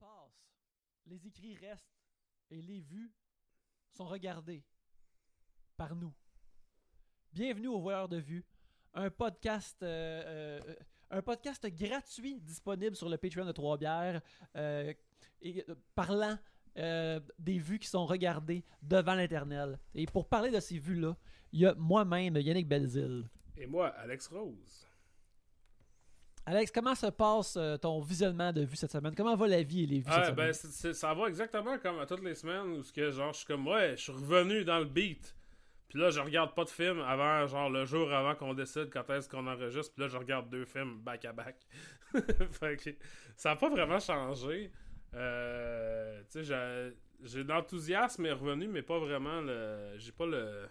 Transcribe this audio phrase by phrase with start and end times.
[0.00, 0.48] passe,
[1.06, 1.94] les écrits restent
[2.50, 3.12] et les vues
[3.92, 4.64] sont regardées
[5.76, 6.12] par nous.
[7.32, 8.44] Bienvenue au Voyeur de Vue,
[8.94, 10.74] un podcast, euh, euh,
[11.10, 14.22] un podcast gratuit disponible sur le Patreon de Trois-Bières,
[14.56, 14.92] euh,
[15.42, 15.64] et,
[15.94, 16.38] parlant
[16.76, 19.78] des vues qui sont regardées devant l'Éternel.
[19.94, 21.14] Et pour parler de ces vues-là,
[21.52, 23.28] il y a moi-même, Yannick Belzil.
[23.56, 24.89] Et moi, Alex Rose.
[26.46, 29.14] Alex, comment se passe euh, ton visionnement de vues cette semaine?
[29.14, 30.94] Comment va la vie et les vues Ah, cette ben, semaine?
[30.94, 33.92] ça va exactement comme à toutes les semaines où que, genre, je suis comme, ouais,
[33.96, 35.36] je suis revenu dans le beat.
[35.88, 39.08] Puis là, je regarde pas de film avant, genre, le jour avant qu'on décide quand
[39.10, 39.92] est-ce qu'on enregistre.
[39.94, 41.56] Puis là, je regarde deux films back à back.
[42.52, 42.90] fait que
[43.36, 44.72] ça a pas vraiment changé.
[45.14, 46.94] Euh, tu sais,
[47.24, 49.94] j'ai- l'enthousiasme est revenu, mais pas vraiment le.
[49.98, 50.68] J'ai pas le.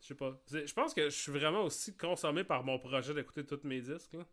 [0.00, 0.32] Je sais pas.
[0.50, 4.12] Je pense que je suis vraiment aussi consommé par mon projet d'écouter tous mes disques.
[4.14, 4.24] Là.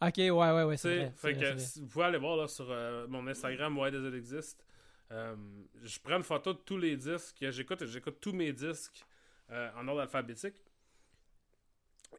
[0.00, 1.12] Ok, ouais, ouais, ouais, c'est vrai.
[1.16, 1.64] fait vrai, que vrai.
[1.76, 4.64] vous pouvez aller voir là, sur euh, mon Instagram Why Does It Exist.
[5.10, 5.34] Euh,
[5.82, 9.04] je prends une photo de tous les disques que j'écoute et j'écoute tous mes disques
[9.50, 10.54] euh, en ordre alphabétique.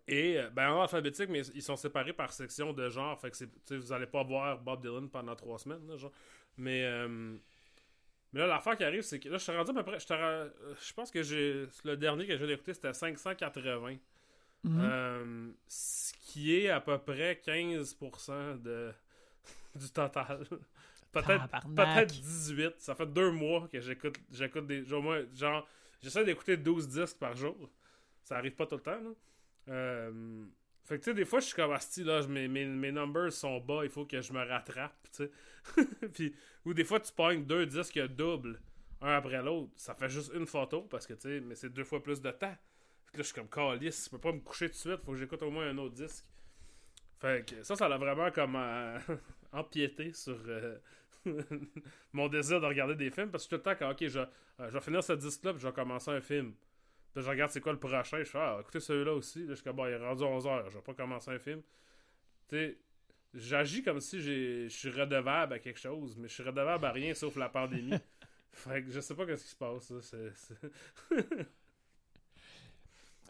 [0.07, 3.19] Et ben en ordre alphabétique, mais ils sont séparés par section de genre.
[3.19, 5.87] Fait que vous allez pas voir Bob Dylan pendant trois semaines.
[5.87, 6.11] là, genre.
[6.57, 7.07] Mais,
[8.33, 9.99] mais là, l'affaire qui arrive, c'est que là, je suis rendu à peu près.
[9.99, 13.97] Je pense que j'ai le dernier que j'ai écouté, c'était 580.
[14.63, 14.79] Mhm.
[14.81, 18.91] Euh, ce qui est à peu près 15% de,
[19.75, 20.45] du total.
[21.11, 22.73] Peut-être peut-être 18.
[22.77, 24.85] Ça fait deux mois que j'écoute j'écoute des.
[24.85, 25.67] Genre, genre
[26.01, 27.69] j'essaie d'écouter 12 disques par jour.
[28.23, 29.01] Ça arrive pas tout le temps.
[29.01, 29.09] Là.
[29.69, 30.45] Euh,
[30.89, 33.31] fait que tu sais, des fois, je suis comme Asti, là, mes, mes, mes numbers
[33.31, 35.07] sont bas, il faut que je me rattrape.
[36.13, 36.33] Puis,
[36.65, 38.59] ou des fois, tu pognes deux disques doubles,
[38.99, 39.71] un après l'autre.
[39.75, 42.31] Ça fait juste une photo parce que tu sais, mais c'est deux fois plus de
[42.31, 42.55] temps.
[43.09, 45.01] Fait que là, je suis comme calice, je peux pas me coucher tout de suite,
[45.03, 46.25] faut que j'écoute au moins un autre disque.
[47.19, 48.99] Fait que ça, ça l'a vraiment comme euh,
[49.51, 50.77] empiété sur euh,
[52.13, 54.25] mon désir de regarder des films parce que tout le temps, quand ok, je, euh,
[54.59, 56.53] je vais finir ce disque-là puis je vais commencer un film.
[57.13, 59.39] Puis je regarde c'est quoi le prochain, je fais ah, écoutez celui-là aussi.
[59.39, 61.61] Là, je suis comme bon, il est rendu 11h, je vais pas commencer un film.
[62.47, 62.77] Tu sais,
[63.33, 67.13] j'agis comme si je suis redevable à quelque chose, mais je suis redevable à rien
[67.15, 67.97] sauf la pandémie.
[68.51, 69.91] fait que je sais pas qu'est-ce qui se passe.
[70.01, 70.53] c'est-
[71.11, 71.43] Euh,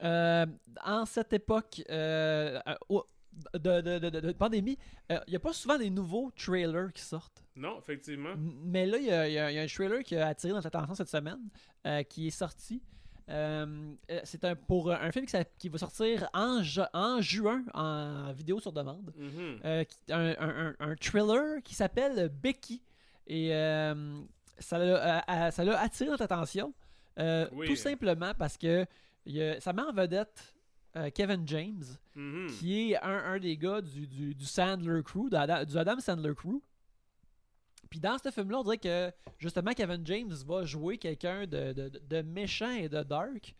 [0.02, 2.60] en cette époque euh,
[2.92, 3.00] euh,
[3.54, 4.78] de, de- de- de- de pandémie,
[5.10, 7.44] il n'y a pas souvent des nouveaux trailers qui sortent.
[7.56, 8.34] non, effectivement.
[8.38, 10.68] Mais là, il y, a- y a y a un trailer qui a attiré notre
[10.68, 11.40] attention cette semaine,
[11.86, 12.82] euh, qui est sorti.
[13.30, 15.26] Euh, euh, c'est un, pour un film
[15.60, 19.14] qui, va sortir en, ju- en juin en vidéo sur demande.
[19.16, 19.60] Mhm.
[19.66, 22.82] Euh, qui- un, un- un- thriller qui s'appelle Becky.
[23.28, 24.20] Et euh,
[24.58, 26.74] ça l'a euh, attiré notre attention.
[27.20, 27.68] euh, Oui.
[27.68, 28.86] Tout simplement parce que
[29.26, 30.56] il a- ça met en vedette
[30.96, 31.84] euh, Kevin James,
[32.16, 32.48] Mhm.
[32.58, 35.36] qui est un, un des gars du, du, du Sandler Crew, du
[35.78, 36.62] Adam Sandler Crew.
[37.90, 41.90] Puis dans ce film-là, on dirait que justement Kevin James va jouer quelqu'un de, de,
[42.08, 43.56] de méchant et de dark.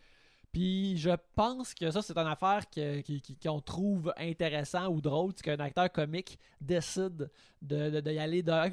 [0.52, 5.00] Puis je pense que ça, c'est une affaire que- qui- qui- qu'on trouve intéressant ou
[5.00, 7.30] drôle, c'est qu'un acteur comique décide
[7.62, 8.72] de, de, de y aller dark.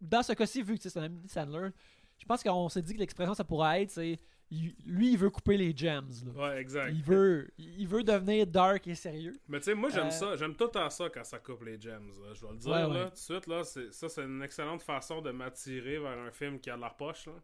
[0.00, 1.70] Dans ce cas-ci, vu que c'est un ami de Sandler,
[2.18, 4.16] je pense qu'on s'est dit que l'expression ça pourrait être, c'est
[4.50, 6.08] il- lui, il veut couper les gems.
[6.26, 6.32] là.
[6.32, 6.90] Ouais, exact.
[6.92, 9.38] Il veut, il veut devenir dark et sérieux.
[9.48, 11.80] Mais tu sais, moi j'aime Euh, ça, j'aime tout temps ça quand ça coupe les
[11.80, 12.12] gems.
[12.34, 13.04] Je vais le dire Ouais, là, ouais.
[13.06, 16.58] tout de suite là, c'est- ça c'est une excellente façon de m'attirer vers un film
[16.60, 17.34] qui a de la poche là.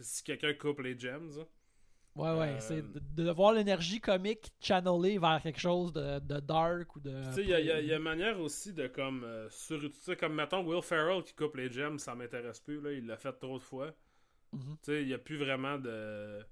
[0.00, 1.30] Si quelqu'un coupe les gems.
[1.36, 1.44] là.
[2.14, 6.40] Ouais, ouais, Euh, c'est de, de voir l'énergie comique channelée vers quelque chose de, de
[6.40, 7.22] dark ou de.
[7.28, 10.16] Tu sais, il y a, y une manière aussi de comme euh, sur, tu sais,
[10.16, 13.32] comme mettons Will Ferrell qui coupe les gems, ça m'intéresse plus là, il l'a fait
[13.34, 13.94] trop de fois.
[14.52, 14.76] Mhm.
[14.82, 16.44] Tu sais, il n'y a plus vraiment de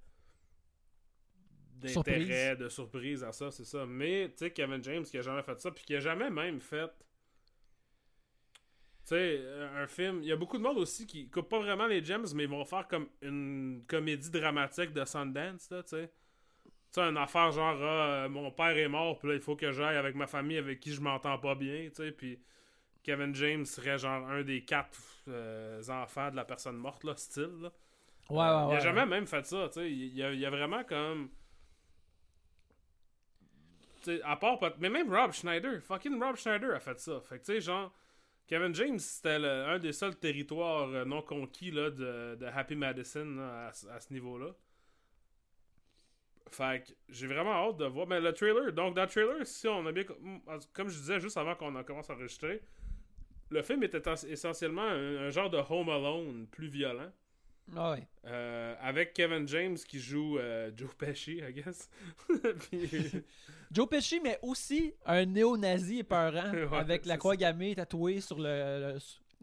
[1.74, 3.84] d'intérêt, de surprise à ça, c'est ça.
[3.86, 6.60] Mais, tu sais, Kevin James qui a jamais fait ça, puis qui a jamais même
[6.60, 6.90] fait.
[9.04, 9.40] Tu sais,
[9.76, 10.20] un film.
[10.22, 12.48] Il y a beaucoup de monde aussi qui coupe pas vraiment les gems, mais ils
[12.48, 16.08] vont faire comme une comédie dramatique de Sundance, là, tu sais.
[16.92, 19.56] Tu sais, une affaire genre, ah, euh, mon père est mort, puis là, il faut
[19.56, 22.40] que j'aille avec ma famille avec qui je m'entends pas bien, tu sais, puis
[23.04, 24.98] Kevin James serait genre un des quatre
[25.28, 27.72] euh, enfants de la personne morte, là, style, là.
[28.30, 28.74] Ouais, ouais, Euh, ouais.
[28.74, 29.90] Il a jamais même fait ça, tu sais.
[29.90, 31.28] Il y a, il y a vraiment comme.
[34.02, 34.58] Tu sais, à part.
[34.58, 37.20] pas- Mais même Rob Schneider, fucking Rob Schneider a fait ça.
[37.20, 37.92] Fait que tu sais, genre.
[38.46, 43.24] Kevin James, c'était un des seuls territoires euh, non conquis là, de, de Happy Madison
[43.24, 44.54] là, à, ce- à ce niveau-là.
[46.52, 48.06] Fait que j'ai vraiment hâte de voir.
[48.06, 50.04] Mais le trailer, donc dans le trailer, si on a bien.
[50.72, 52.62] Comme je disais juste avant qu'on a commencé à enregistrer,
[53.50, 57.10] le film était essen- essentiellement un, un genre de Home Alone plus violent.
[57.74, 58.07] Ah ouais.
[58.27, 61.89] Euh, avec Kevin James qui joue euh, Joe Pesci, I guess.
[62.71, 63.10] Puis-
[63.72, 68.45] Joe Pesci, mais aussi un néo-nazi épeurant Ouais, avec la croix gammée tatouée sur le,
[68.95, 68.98] le-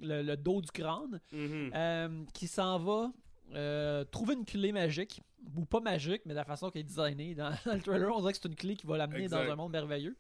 [0.07, 1.71] le, le dos du crâne, Mhm.
[1.75, 3.11] euh, qui s'en va
[3.55, 5.21] euh, trouver une clé magique,
[5.57, 7.35] ou pas magique, mais de la façon qu'elle est designée.
[7.35, 9.55] Dans, dans le trailer, on dirait que c'est une clé qui va l'amener dans un
[9.55, 10.15] monde merveilleux.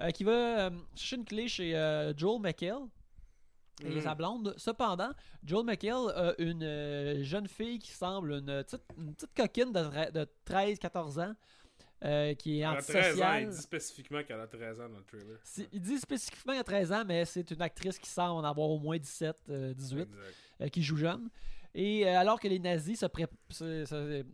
[0.00, 2.82] Euh, qui va euh, chercher une clé chez euh, Joel McHale
[3.84, 4.54] et sa blonde.
[4.56, 5.10] Cependant,
[5.44, 10.10] Joel McHale a une euh, jeune fille qui semble une petite, une petite coquine de,
[10.12, 11.34] de 13-14 ans
[12.04, 13.50] euh, qui est Elle a 13 ans, il antisociale.
[13.50, 15.38] dit spécifiquement qu'elle a 13 ans dans le trailer.
[15.72, 18.68] Il dit spécifiquement qu'elle a 13 ans, mais c'est une actrice qui semble en avoir
[18.70, 20.16] au moins 17, euh, 18 Exact.
[20.62, 21.28] euh, qui joue jeune.
[21.74, 24.24] Et alors que les nazis se, pré- se- se-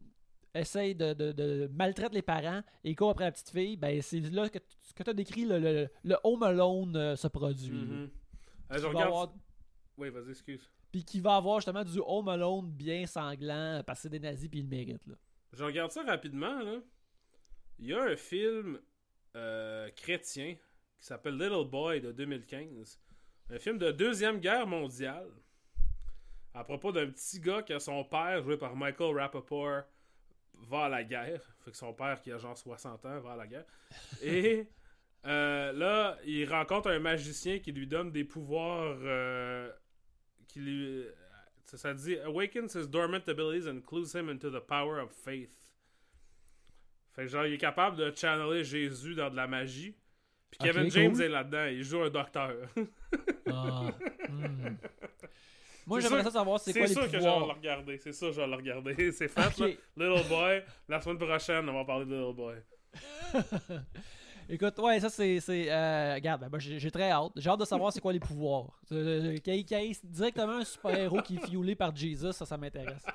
[0.54, 4.20] essayent de, de, de maltraiter les parents et courent après la petite fille, ben c'est
[4.20, 7.70] là que, tu as décrit le, le, le Home Alone se produit.
[7.70, 8.10] Mhm.
[8.72, 9.06] Euh, je Qui regarde.
[9.08, 9.32] avoir-
[9.98, 10.70] Oui, vas-y, excuse.
[10.90, 14.48] Puis qui va avoir justement du Home Alone bien sanglant parce que c'est des nazis
[14.48, 15.06] puis ils le méritent.
[15.06, 15.14] Là.
[15.52, 16.78] Je regarde ça rapidement, là.
[17.78, 18.78] Il y a un film
[19.36, 20.54] euh, chrétien
[20.98, 23.00] qui s'appelle Little Boy de 2015.
[23.50, 25.28] Un film de Deuxième Guerre mondiale.
[26.54, 29.82] À propos d'un petit gars que son père, joué par Michael Rappaport,
[30.68, 31.42] va à la guerre.
[31.60, 33.64] Fait que son père, qui a genre 60 ans, va à la guerre.
[34.22, 34.68] Et
[35.26, 39.70] euh, là, il rencontre un magicien qui lui donne des pouvoirs euh,
[40.48, 41.04] qui lui.
[41.64, 45.68] Ça, ça dit Awakens his dormant abilities and clues him into the power of faith.
[47.14, 49.94] Fait que genre, il est capable de channeler Jésus dans de la magie.
[50.50, 51.22] Puis Kevin James cool.
[51.22, 52.54] est là-dedans, il joue un docteur.
[53.50, 53.90] Ah,
[54.28, 54.76] hmm.
[55.86, 57.46] Moi C'est j'aimerais ça savoir c'est C'est quoi les sûr que je vais pouvoirs.
[57.46, 59.12] le regarder, c'est sûr que je vais le regarder.
[59.12, 59.58] C'est fait, Ok.
[59.96, 60.08] là.
[60.08, 60.62] Little Boy.
[60.88, 62.56] La semaine prochaine, on va parler de Little Boy.
[64.54, 65.40] Écoute, ouais, ça c'est.
[65.40, 67.32] c'est, euh, regarde, ben, j'ai très hâte.
[67.36, 68.78] J'ai hâte de savoir c'est quoi les pouvoirs.
[68.88, 72.44] Qu'il y ait- qu'il y ait directement un super-héros qui est fiolé par Jesus, ça,
[72.44, 73.06] ça m'intéresse.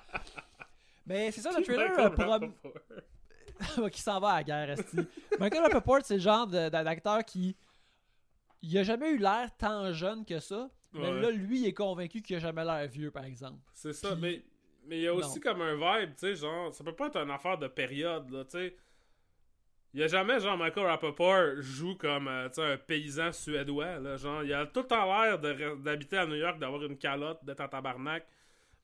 [1.06, 2.40] Mais c'est ça le trailer euh, Rappaport.
[3.92, 4.98] qui s'en va à la guerre, esti.
[5.40, 7.56] Michael Rappaport, c'est le genre d'acteur qui.
[8.64, 10.70] Il a jamais eu l'air tant jeune que ça.
[10.94, 11.22] Mais Ouais.
[11.22, 13.60] là, lui, il est convaincu qu'il a jamais l'air vieux, par exemple.
[13.74, 14.42] C'est ça, Puis- mais
[14.88, 15.42] mais il y a aussi Non.
[15.52, 18.44] comme un vibe, tu sais, genre, ça peut pas être une affaire de période, là,
[18.46, 18.76] tu sais.
[19.98, 24.44] Il y a jamais, genre, Michael Rappaport joue comme, euh, un paysan suédois, là, genre,
[24.44, 27.68] il a tout le temps l'air d'habiter à New York, d'avoir une calotte, d'être en
[27.68, 28.28] tabarnak,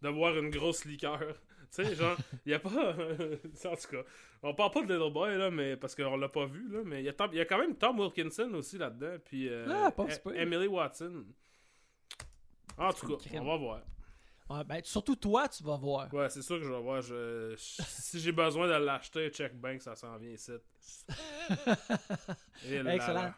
[0.01, 1.19] de boire une grosse liqueur,
[1.71, 2.17] tu sais, genre,
[2.47, 4.01] il a pas, en tout cas,
[4.41, 7.01] on parle pas de Little Boy, là, mais, parce qu'on l'a pas vu, là, mais
[7.01, 9.67] il y, a Tom- il y a quand même Tom Wilkinson aussi là-dedans, puis euh,
[9.69, 10.35] Ah, pas E-.
[10.35, 11.25] Emily Watson.
[12.75, 13.81] En tout cas, on va voir.
[14.53, 16.13] Ouais, ben, surtout toi, tu vas voir.
[16.13, 17.01] Ouais, c'est sûr que je vais voir.
[17.01, 20.51] Je, si j'ai besoin de l'acheter, check bank, ça s'en vient ici.
[22.65, 23.13] Excellent.
[23.13, 23.35] là.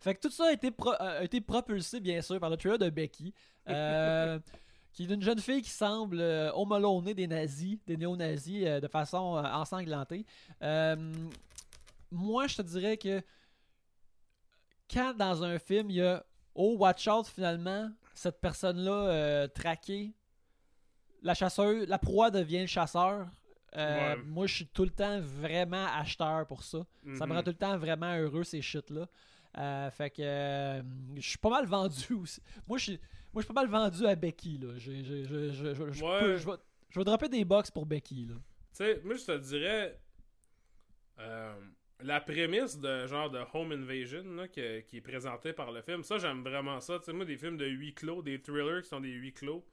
[0.00, 2.78] Fait que tout ça a été, pro- a été propulsé, bien sûr, par le trailer
[2.78, 3.34] de Becky,
[3.68, 4.38] euh,
[4.92, 6.50] qui est une jeune fille qui semble euh,
[7.14, 10.24] des nazis, des néo-nazis, euh, de façon euh, ensanglantée.
[10.62, 11.12] Euh,
[12.10, 13.22] moi, je te dirais que
[14.92, 16.24] quand dans un film, il y a
[16.60, 20.12] Oh, watch out, finalement, cette personne-là euh, traquée,
[21.22, 23.26] la chasseuse, la proie devient le chasseur.
[23.76, 24.22] euh, Ouais.
[24.24, 26.86] Moi, je suis tout le temps vraiment acheteur pour ça.
[27.14, 27.36] Ça me Mhm.
[27.36, 29.06] rend tout le temps vraiment heureux, ces shit-là.
[29.58, 30.82] Euh, fait que euh,
[31.16, 32.40] je suis pas mal vendu aussi.
[32.66, 33.00] Moi, je suis
[33.32, 34.56] moi, je suis pas mal vendu à Becky.
[34.58, 34.68] Là.
[34.78, 36.20] Je, je, je, je, je- je Ouais.
[36.20, 36.56] peux- je vais,
[36.88, 38.26] je vais dropper des box pour Becky.
[38.28, 38.34] Tu
[38.72, 39.98] sais, moi je te dirais.
[42.00, 46.02] la prémisse de genre de Home Invasion là, que- qui est présentée par le film,
[46.04, 46.98] ça j'aime vraiment ça.
[47.00, 49.64] Tu sais, moi des films de huis clos, des thrillers qui sont des huis clos,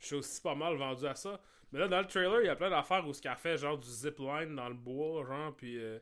[0.00, 1.40] je suis aussi pas mal vendu à ça.
[1.72, 3.78] Mais là dans le trailer, il y a plein d'affaires où ce qu'elle fait genre
[3.78, 5.98] du zipline dans le bois, genre, puis euh,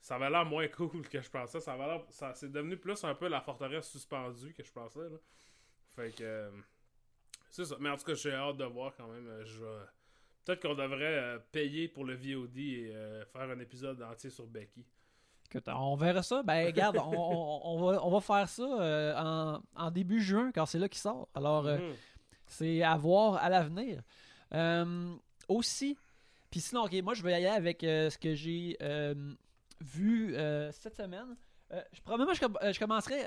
[0.00, 1.60] ça avait l'air moins cool que je pensais.
[1.60, 5.00] Ça avait ça c'est devenu plus un peu la forteresse suspendue que je pensais.
[5.08, 5.16] Là.
[5.88, 6.50] Fait que euh,
[7.50, 7.76] c'est ça.
[7.80, 9.26] Mais en tout cas, j'ai hâte de voir quand même.
[9.28, 9.64] euh, je
[10.44, 14.46] Peut-être qu'on devrait euh, payer pour le VOD et euh, faire un épisode entier sur
[14.46, 14.84] Becky.
[15.50, 16.42] Écoute, on verra ça.
[16.44, 20.52] Ben, regarde, on, on- on va, on va faire ça euh, en, en début juin,
[20.54, 21.28] quand c'est là qu'il sort.
[21.34, 21.94] Alors, euh, Mhm.
[22.46, 24.02] C'est à voir à l'avenir.
[24.54, 25.14] Euh,
[25.48, 25.96] aussi,
[26.50, 29.14] puis sinon, ok, moi je vais y aller avec euh, ce que j'ai euh,
[29.80, 30.34] vu
[30.72, 31.36] cette semaine.
[31.70, 33.22] Je, premièrement, je, com- je commencerai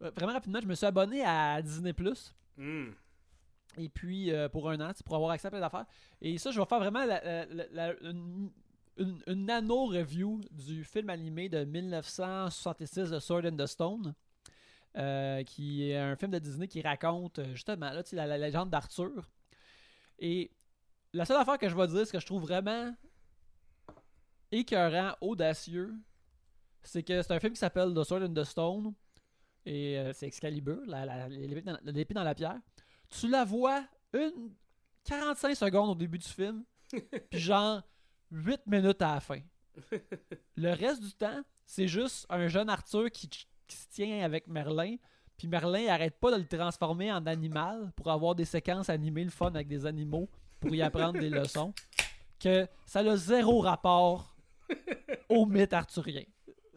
[0.00, 0.60] vraiment rapidement.
[0.60, 2.34] Je me suis abonné à Disney Plus.
[2.56, 2.94] Mhm.
[3.78, 5.86] Et puis, pour un an, pour avoir accès à plein d'affaires.
[6.20, 8.50] Et ça, je vais faire vraiment la- la- la- la- une,
[8.98, 14.14] une- une nano-review du film animé de 1966, The Sword and the Stone,
[14.96, 18.70] euh, qui est un film de Disney qui raconte euh, justement là, la, la légende
[18.70, 19.30] d'Arthur.
[20.18, 20.50] Et
[21.12, 22.94] la seule affaire que je vais dire, ce que je trouve vraiment
[24.50, 25.94] écœurant, audacieux,
[26.82, 28.94] c'est que c'est un film qui s'appelle The Sword and the Stone.
[29.64, 30.80] Et euh, c'est Excalibur,
[31.28, 32.60] l'épée dans, dans la pierre.
[33.08, 34.52] Tu la vois une
[35.04, 36.64] 45 secondes au début du film,
[37.30, 37.82] puis genre
[38.30, 39.40] 8 minutes à la fin.
[40.56, 43.28] Le reste du temps, c'est juste un jeune Arthur qui,
[43.72, 44.96] qui se tient avec Merlin,
[45.36, 49.30] puis Merlin arrête pas de le transformer en animal pour avoir des séquences animées le
[49.30, 50.28] fun avec des animaux
[50.60, 51.72] pour y apprendre des leçons.
[52.38, 54.34] Que ça a zéro rapport
[55.28, 56.24] au mythe arthurien.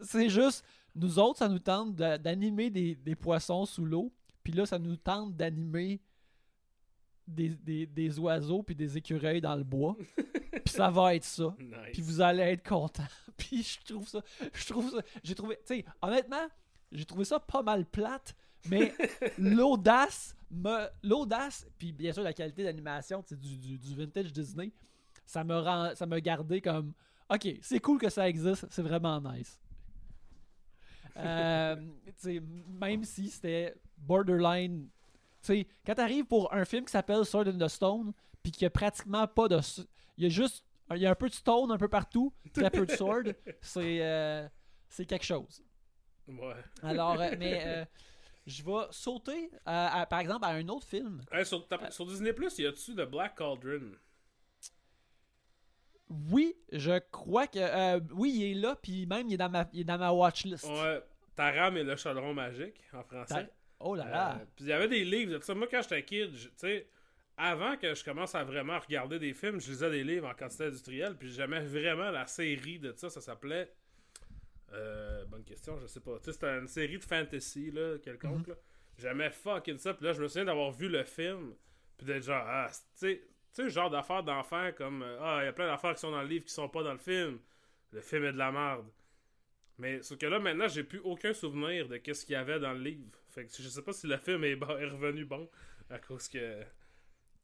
[0.00, 4.12] C'est juste, nous autres, ça nous tente d'animer des, des poissons sous l'eau.
[4.42, 6.00] Puis là, ça nous tente d'animer
[7.26, 9.96] des, des- des oiseaux puis des écureuils dans le bois.
[10.64, 11.54] puis ça va être ça.
[11.60, 11.76] Nice.
[11.92, 13.06] Puis vous allez être content.
[13.36, 14.20] Puis je trouve ça,
[14.54, 16.46] je trouve ça, j'ai trouvé, tu sais, honnêtement,
[16.96, 18.34] j'ai trouvé ça pas mal plate,
[18.68, 18.92] mais
[19.38, 24.72] l'audace, me, l'audace, puis bien sûr la qualité d'animation, du, du, du vintage Disney,
[25.24, 26.92] ça me rend, ça me gardait comme,
[27.30, 29.60] ok, c'est cool que ça existe, c'est vraiment nice.
[31.18, 31.76] Euh,
[32.68, 34.88] même si c'était borderline,
[35.42, 38.12] tu sais, quand t'arrives pour un film qui s'appelle Sword in the Stone,
[38.42, 39.58] puis qu'il y a pratiquement pas de,
[40.18, 42.70] il y a juste il y a un peu de stone un peu partout, très
[42.70, 43.24] peu de sword.
[43.60, 44.46] C'est euh,
[44.88, 45.62] c'est quelque chose.
[46.28, 46.54] Ouais.
[46.82, 47.84] Alors, euh, mais euh,
[48.46, 51.20] je vais sauter, à- à- par exemple, à un autre film.
[51.32, 53.92] Hey, sur, ta- sur Disney Plus, y a-tu de Black Cauldron?
[56.30, 57.58] Oui, je crois que.
[57.58, 60.12] euh, oui, il est là, puis même il est dans ma, il est dans ma
[60.12, 60.64] watchlist.
[60.64, 61.02] Ouais.
[61.34, 63.50] Taram et le chaudron magique en français.
[63.80, 64.36] Oh là là.
[64.36, 65.54] Euh, Puis il y avait des livres de ça.
[65.54, 66.86] Moi, quand j'étais kid, tu sais,
[67.36, 70.66] avant que je commence à vraiment regarder des films, je lisais des livres en quantité
[70.66, 71.16] industrielle.
[71.18, 73.10] Puis j'aimais vraiment la série de ça.
[73.10, 73.70] Ça s'appelait.
[74.72, 76.18] Euh, bonne question, je sais pas.
[76.18, 78.48] Tu sais, c'était une série de fantasy, là, quelconque.
[78.48, 78.54] là.
[78.98, 79.94] J'aimais fucking ça.
[79.94, 81.54] Puis là, je me souviens d'avoir vu le film.
[81.96, 85.38] Puis d'être genre, ah, tu sais, tu sais, le genre d'affaires d'enfants comme, euh, ah,
[85.42, 86.98] il y a plein d'affaires qui sont dans le livre qui sont pas dans le
[86.98, 87.38] film.
[87.92, 88.86] Le film est de la merde.
[89.78, 92.72] Mais sauf que là, maintenant, j'ai plus aucun souvenir de qu'est-ce qu'il y avait dans
[92.72, 93.18] le livre.
[93.28, 95.48] Fait que je sais pas si le film est, bon- est revenu bon
[95.90, 96.62] à cause que.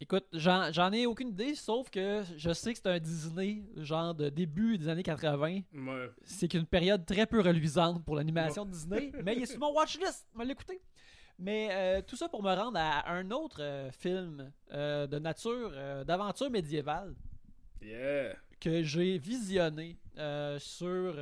[0.03, 4.31] Écoute, j'en ai aucune idée, sauf que je sais que c'est un Disney, genre de
[4.31, 5.61] début des années 80.
[5.75, 6.11] Ouais.
[6.25, 9.73] C'est qu'une période très peu reluisante pour l'animation de Disney, mais il est sur mon
[9.73, 10.83] watchlist, je vais l'écouter.
[11.39, 15.71] Mais euh, tout ça pour me rendre à un autre euh, film euh, de nature,
[16.05, 17.15] d'aventure médiévale
[17.81, 18.35] Yeah.
[18.59, 19.99] que j'ai visionné
[20.59, 21.15] sur,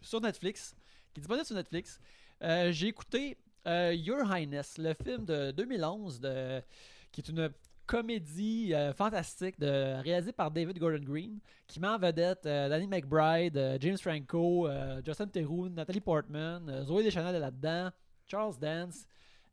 [0.00, 0.74] sur Netflix,
[1.12, 2.00] qui est disponible sur Netflix.
[2.40, 6.62] J'ai écouté Your Highness, le film de 2011, de,
[7.16, 7.50] qui est une
[7.86, 13.56] comédie euh, fantastique réalisée par David Gordon Green, qui met en vedette euh, Danny McBride,
[13.56, 14.68] euh, James Franco,
[15.02, 17.90] Justin Theroux, Natalie Portman, Zoé Deschanel est là-dedans,
[18.26, 19.06] Charles Dance.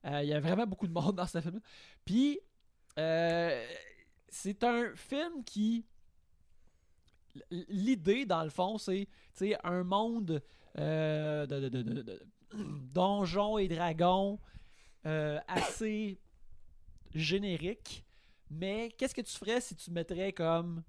[0.04, 1.62] Il y a vraiment beaucoup de monde dans ce film.
[2.04, 2.38] Puis,
[2.98, 5.86] c'est un film qui
[7.70, 9.08] l'idée, dans le fond, c'est
[9.64, 10.42] un monde
[10.76, 12.22] de, de- de- de-
[12.94, 14.38] donjons et dragons
[15.06, 16.20] assez
[17.14, 18.06] générique.
[18.50, 20.84] Mais qu'est-ce que tu ferais si tu mettrais comme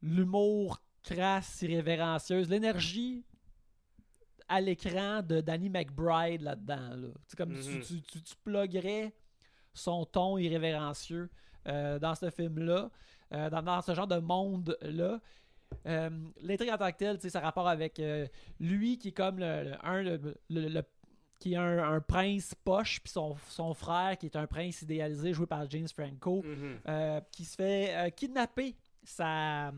[0.00, 3.24] l'humour crasse, irrévérencieuse, l'énergie
[4.48, 6.96] à l'écran de Danny McBride là-dedans?
[6.96, 7.08] Là?
[7.36, 7.80] Comme tu, Mhm.
[7.82, 9.14] tu, tu, tu pluguerais
[9.74, 11.30] son ton irrévérencieux
[11.66, 12.90] euh, dans ce film-là,
[13.32, 15.20] euh, dans, dans ce genre de monde-là.
[15.86, 16.10] Euh,
[16.42, 18.26] L'intrigue en tant que telle, tu sais, ça rapport avec euh,
[18.60, 20.82] lui qui est comme le, le- un, le-
[21.42, 25.32] qui est un, un prince poche, puis son, son frère qui est un prince idéalisé
[25.32, 26.78] joué par James Franco, Mhm.
[26.86, 29.72] euh, qui se fait euh, kidnapper sa,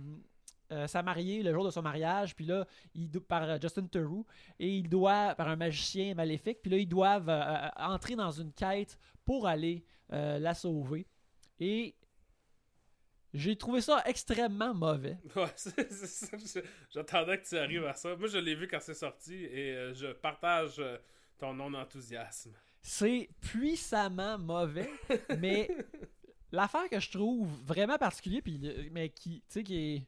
[0.73, 4.27] euh, sa mariée le jour de son mariage, puis là, il, par Justin Theroux,
[4.59, 7.31] et il doit, par un magicien maléfique, puis là, ils doivent
[7.79, 11.07] entrer dans une quête pour aller la sauver.
[11.61, 11.95] Et
[13.33, 15.19] j'ai trouvé ça extrêmement mauvais.
[15.37, 15.49] Ouais,
[16.91, 18.15] J'attendais que tu arrives à ça.
[18.17, 20.99] Moi, je l'ai vu quand c'est sorti et euh, je partage euh,
[21.39, 22.53] ton non-enthousiasme.
[22.83, 24.91] C'est puissamment mauvais,
[25.39, 25.69] mais
[26.53, 28.61] l'affaire que je trouve vraiment particulier, puis
[28.93, 30.07] mais qui, tu sais, qui est.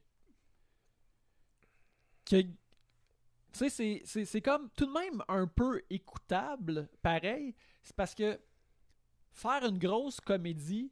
[2.24, 2.50] que- tu
[3.52, 7.54] sais, c'est- c'est c'est comme tout de même un peu écoutable, pareil.
[7.82, 8.38] C'est parce que
[9.32, 10.90] faire une grosse comédie.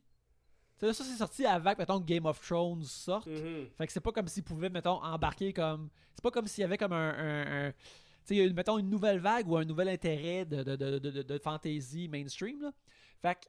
[0.79, 3.27] Tu sais, ça, c'est sorti avant que, mettons, Game of Thrones sorte.
[3.27, 3.69] Mhm.
[3.77, 5.91] Fait que c'est pas comme s'ils pouvaient, mettons, embarquer comme.
[6.15, 7.11] C'est pas comme s'il y avait comme un.
[7.11, 7.79] un- un- tu
[8.25, 12.09] sais, mettons, une nouvelle vague ou un nouvel intérêt de, de, de, de, de- fantasy
[12.09, 12.61] mainstream.
[12.63, 12.73] Là.
[13.21, 13.47] Fait que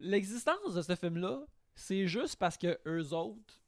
[0.00, 1.44] l'existence de ce film-là,
[1.74, 3.62] c'est juste parce que eux autres,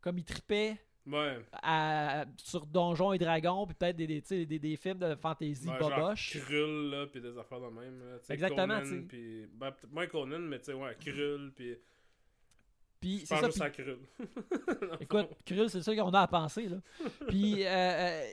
[0.00, 0.76] comme ils tripaient
[1.06, 1.38] Ouais.
[1.62, 5.78] à- sur Donjons et Dragons, puis peut-être des, des, des, des films de fantasy Ouais,
[5.78, 6.36] boboche.
[6.40, 8.00] Krull, là, pis des affaires de même.
[8.00, 8.16] là.
[8.28, 11.76] Exactement, Conan, pis- ben, peut-être moins Conan, mais tu sais, ouais, Krull, pis.
[12.98, 13.46] Puis Je c'est ça.
[13.46, 13.98] juste puis- à Krull.
[15.00, 16.68] Écoute, Krill, c'est ça qu'on a à penser.
[16.68, 16.78] Là.
[17.28, 18.24] Puis, euh, euh,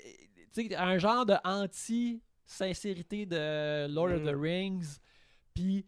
[0.54, 4.42] sais, un genre de anti-sincérité de Lord of the Mm.
[4.42, 5.00] Rings.
[5.54, 5.86] Puis,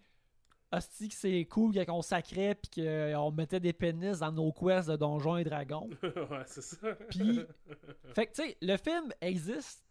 [0.72, 4.90] hostie, que c'est cool quand on sacrait puis qu'on mettait des pénis dans nos quests
[4.90, 5.90] de Donjons et Dragons.
[6.04, 6.94] ouais, c'est ça.
[7.10, 7.42] Puis,
[8.14, 9.84] fait que, tu sais, le film existe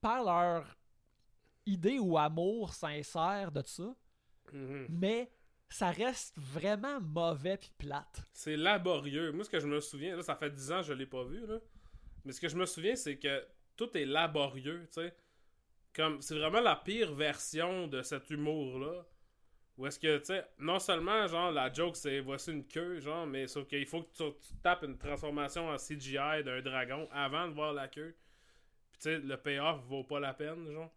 [0.00, 0.76] par leur
[1.66, 3.94] idée ou amour sincère de ça,
[4.52, 4.86] Mhm.
[4.90, 5.30] mais
[5.70, 8.22] ça reste vraiment mauvais puis plate.
[8.34, 9.32] C'est laborieux.
[9.32, 11.24] Moi, ce que je me souviens, là, ça fait 10 ans que je l'ai pas
[11.24, 11.58] vu, là.
[12.24, 13.44] Mais ce que je me souviens, c'est que
[13.76, 15.14] tout est laborieux, tu sais.
[15.94, 19.04] Comme, c'est vraiment la pire version de cet humour-là.
[19.78, 23.26] Où est-ce que, tu sais, non seulement, genre, la joke, c'est voici une queue, genre,
[23.26, 27.48] mais sauf qu'il faut que tu, tu tapes une transformation en CGI d'un dragon avant
[27.48, 28.14] de voir la queue.
[28.92, 30.92] Puis, tu sais, le payoff vaut pas la peine, genre.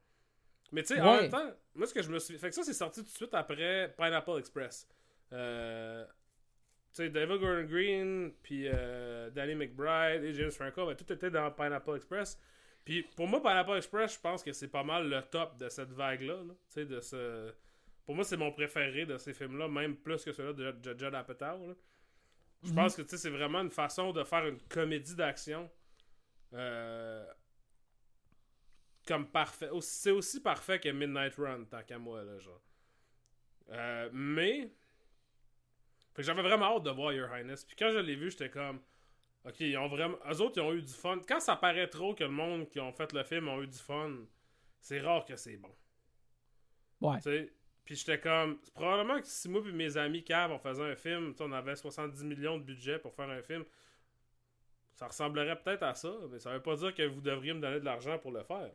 [0.71, 2.37] Mais, tu sais, en même temps, moi, ce que je me suis.
[2.37, 4.87] Fait que ça, c'est sorti tout de suite après Pineapple Express.
[5.31, 6.05] Euh.
[6.95, 11.29] Tu sais, David Gordon Green, puis euh, Danny McBride et James Franco, ben, tout était
[11.29, 12.39] dans Pineapple Express.
[12.85, 15.91] Puis pour moi, Pineapple Express, je pense que c'est pas mal le top de cette
[15.91, 16.35] vague-là.
[16.35, 16.53] là.
[16.69, 17.53] Tu sais, de ce...
[18.05, 21.13] Pour moi, c'est mon préféré de ces films-là, même plus que celui de de Judd
[21.15, 21.75] Apatow.
[22.63, 22.75] Je Mhm.
[22.75, 25.69] pense que c'est vraiment une façon de faire une comédie d'action.
[26.53, 27.25] euh,
[29.07, 29.69] Comme parfait.
[29.81, 32.61] C'est aussi parfait que Midnight Run, tant qu'à moi, là, genre.
[33.71, 34.71] Euh, mais.
[36.15, 37.65] Fait que j'avais vraiment hâte de voir Your Highness.
[37.65, 38.79] Puis quand je l'ai vu, j'étais comme.
[39.43, 40.17] Ok, ils ont vraiment.
[40.31, 41.19] Eux autres, ils ont eu du fun.
[41.27, 43.77] Quand ça paraît trop que le monde qui ont fait le film ont eu du
[43.77, 44.11] fun,
[44.79, 45.75] c'est rare que c'est bon.
[47.01, 47.17] Ouais.
[47.17, 47.53] Tu sais.
[47.83, 48.59] Puis j'étais comme.
[48.63, 51.75] c'est Probablement que si moi et mes amis Cav, on faisait un film, on avait
[51.75, 53.65] 70 millions de budget pour faire un film,
[54.93, 57.81] ça ressemblerait peut-être à ça, mais ça veut pas dire que vous devriez me donner
[57.81, 58.71] de l'argent pour le faire.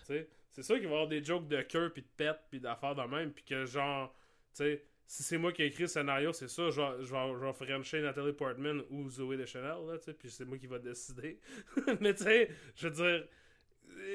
[0.00, 0.28] Tu sais.
[0.50, 2.96] C'est sûr qu'il va y avoir des jokes de cœur, puis de pète, puis d'affaires
[2.96, 4.12] de même, puis que genre.
[4.54, 7.12] Tu sais, si c'est moi qui ai écrit le scénario, c'est ça, je vais, je
[7.12, 11.38] vais, je Nathalie Portman ou Zoé Deschanel, là, puis c'est moi qui va décider.
[12.00, 13.28] mais tu sais, je veux dire,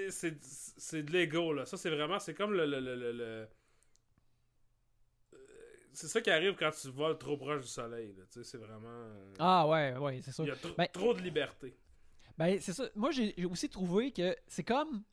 [0.09, 1.65] c'est, c'est de l'ego, là.
[1.65, 2.65] Ça, c'est vraiment, c'est comme le.
[2.65, 3.47] le, le, le-
[5.93, 8.87] C'est ça qui arrive quand tu voles trop proche du soleil, là, c'est vraiment.
[8.87, 10.43] euh, Ah ouais, ouais, c'est ça.
[10.43, 11.75] Il y a tr- Ben- trop de liberté.
[12.37, 12.87] Ben, c'est ça.
[12.95, 15.03] Moi, j'ai aussi trouvé que c'est comme.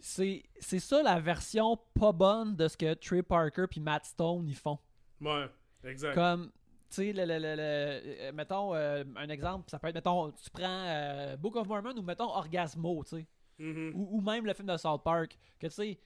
[0.00, 4.46] C'est c'est ça la version pas bonne de ce que Trey Parker puis Matt Stone
[4.48, 4.78] ils font.
[5.20, 5.46] Ouais,
[5.84, 6.14] exact.
[6.14, 6.50] Comme,
[6.90, 10.30] tu sais, le, le- le- le- euh, mettons euh, un exemple, ça peut être, mettons,
[10.30, 13.26] tu prends euh, Book of Mormon ou mettons Orgasmo, tu sais,
[13.58, 13.92] Mhm.
[13.96, 15.98] ou, ou même le film de South Park, que tu sais,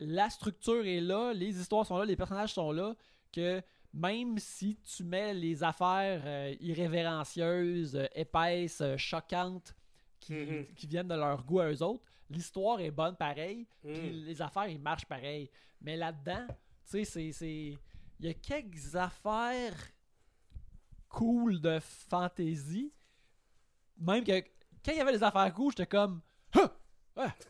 [0.00, 2.94] la structure est là, les histoires sont là, les personnages sont là,
[3.32, 3.62] que
[3.94, 9.74] même si tu mets les affaires euh, irrévérencieuses, épaisses, choquantes,
[10.20, 10.66] qui, Mhm.
[10.74, 14.24] qui viennent de leur goût à eux autres, l'histoire est bonne pareil, puis Mhm.
[14.26, 15.50] les affaires, ils marchent pareil.
[15.80, 17.78] Mais là-dedans, tu sais, c'est- c'est.
[18.20, 19.74] Il y a quelques affaires
[21.08, 22.92] cool de fantasy.
[23.98, 24.40] Même que
[24.84, 26.20] quand il y avait des affaires cool, j'étais comme.
[26.54, 26.60] Il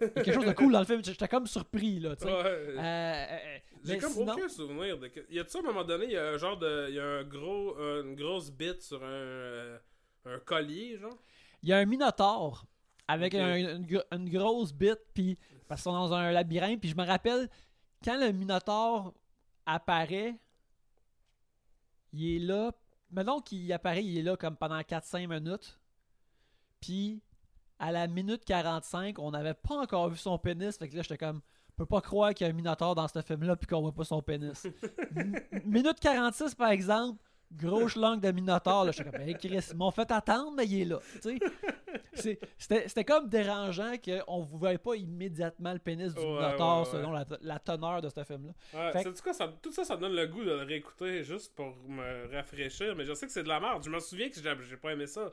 [0.00, 1.04] y a quelque chose de cool dans le film.
[1.04, 2.30] J'étais comme surpris, là, tu sais.
[2.32, 2.42] Ouais.
[2.44, 5.10] Euh, euh, euh, J'ai comme sinon- aucun souvenir de.
[5.30, 6.86] Y a-tu à un moment donné, il y a un genre de.
[6.88, 9.78] Il y a un gros, une grosse bite sur un,
[10.24, 11.18] un collier, genre?
[11.62, 12.64] Il y a un minotaure
[13.08, 16.96] avec un- une, une grosse bite, puis parce qu'ils sont dans un labyrinthe, puis je
[16.96, 17.48] me rappelle
[18.04, 19.12] quand le minotaure
[19.66, 20.36] apparaît,
[22.12, 22.72] il est là.
[23.10, 25.78] Mettons qu'il apparaît, il est là comme pendant 4-5 minutes.
[26.80, 27.20] Puis
[27.78, 30.76] à la minute 45, on n'avait pas encore vu son pénis.
[30.76, 31.40] Fait que là, j'étais comme,
[31.70, 33.92] on peut pas croire qu'il y a un minotaure dans ce film-là, puis qu'on voit
[33.92, 34.66] pas son pénis.
[35.64, 37.20] Minute 46, par exemple,
[37.52, 38.84] gros schlang de minotaure.
[38.84, 40.98] Là, j'étais comme, hey, Chris, ils m'ont fait attendre, mais il est là.
[41.14, 41.77] Tu sais, C'est-
[42.14, 46.92] C'était comme dérangeant qu'on ne voyait pas immédiatement le pénis du Ouais, minotaure ouais, ouais.
[46.92, 48.92] selon la, la teneur de ce film-là.
[48.92, 51.74] Sais-tu quoi, ça- tout ça, ça me donne le goût de le réécouter juste pour
[51.88, 53.82] me rafraîchir, mais je sais que c'est de la merde.
[53.84, 55.32] Je me souviens que j'ai pas aimé ça.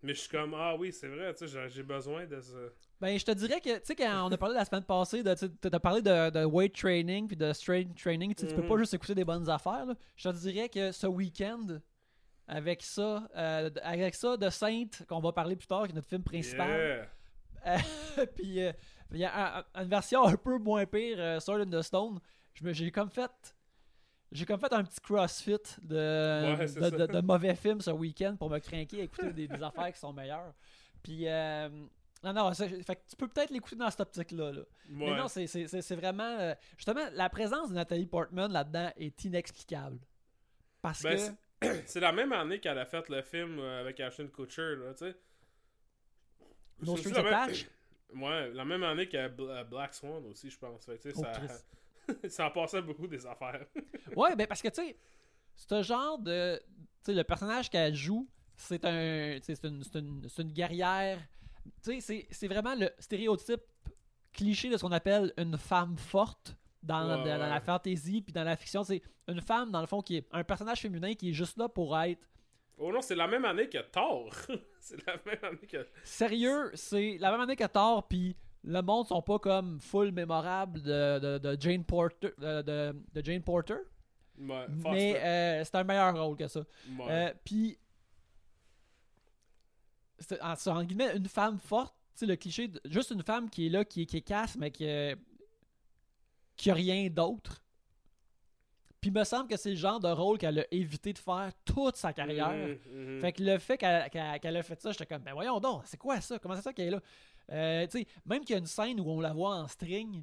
[0.00, 2.56] Mais je suis comme, ah oui, c'est vrai, tu sais, j'ai- besoin de ça.
[3.00, 5.34] Ben, je te dirais que, tu sais, quand on a parlé la semaine passée, de,
[5.34, 8.62] tu as parlé de, de weight training puis de strength training, tu sais, tu peux
[8.62, 8.68] Mhm.
[8.68, 9.86] pas juste écouter des bonnes affaires.
[9.86, 9.94] là.
[10.14, 11.80] Je te dirais que ce week-end,
[12.48, 16.08] avec ça, euh, avec ça de Sainte, qu'on va parler plus tard, qui est notre
[16.08, 17.06] film principal, Yeah.
[18.36, 18.72] puis euh,
[19.10, 22.18] il y a un- une version un peu moins pire, euh, Sword in the Stone.
[22.54, 23.30] J'ai comme fait.
[24.32, 26.90] J'ai comme fait un petit crossfit de, Ouais, de, ça.
[26.90, 29.98] de- de mauvais films ce week-end pour me craquer à écouter des, des affaires qui
[29.98, 30.52] sont meilleures.
[31.02, 31.68] Puis, euh,
[32.22, 34.52] non, non, ça- fait que tu peux peut-être l'écouter dans cette optique-là.
[34.52, 34.62] là.
[34.90, 36.36] Mais non, c'est- vraiment.
[36.40, 39.98] euh, justement, la présence de Nathalie Portman là-dedans est inexplicable.
[40.82, 41.32] Parce Ben, que.
[41.86, 45.06] c'est- la même année qu'elle a fait le film euh, avec Ashton Kutcher, là, tu
[45.06, 45.16] sais.
[46.80, 47.54] No même-.
[48.14, 50.86] Ouais, la même année que euh, Black Swan aussi, je pense.
[50.86, 53.66] Fait Oh, ça, ça en passait beaucoup des affaires.
[54.16, 54.96] Ouais, ben parce que tu sais,
[55.54, 56.58] ce genre de.
[56.58, 59.38] Tu sais, le personnage qu'elle joue, c'est un.
[59.42, 61.18] C'est une, c'est une, une guerrière.
[61.82, 63.60] Tu sais, c'est- c'est vraiment le stéréotype
[64.32, 67.50] cliché de ce qu'on appelle une femme forte dans, Ouais, dans- dans ouais.
[67.50, 68.82] la fantasy puis dans la fiction.
[68.84, 71.68] C'est une femme, dans le fond, qui est un personnage féminin qui est juste là
[71.68, 72.20] pour être.
[72.78, 74.30] Oh non, c'est la même année que Thor.
[74.80, 75.86] c'est la même année que.
[76.04, 80.80] Sérieux, c'est la même année que Thor, puis le monde sont pas comme full mémorable
[80.82, 82.30] de, de, de Jane Porter.
[82.38, 83.78] De, de- Jane Porter.
[84.38, 86.60] Ouais, Mais euh, c'est un meilleur rôle que ça.
[86.60, 87.06] Ouais.
[87.10, 87.76] Euh, Puis,
[90.40, 91.94] en, en guillemets une femme forte.
[92.14, 94.56] Tu sais, le cliché, de- juste une femme qui est là, qui, qui est casse,
[94.56, 94.84] mais qui,
[96.58, 97.62] euh, qui a rien d'autre.
[99.00, 101.52] Puis, il me semble que c'est le genre de rôle qu'elle a évité de faire
[101.64, 102.50] toute sa carrière.
[102.52, 103.20] Mhm, mhm.
[103.20, 105.96] Fait que le fait qu'elle qu'elle a fait ça, j'étais comme, ben voyons donc, c'est
[105.96, 106.38] quoi ça?
[106.38, 107.02] Comment c'est ça qu'elle est là?
[107.50, 110.22] Euh, tu sais, même qu'il y a une scène où on la voit en string,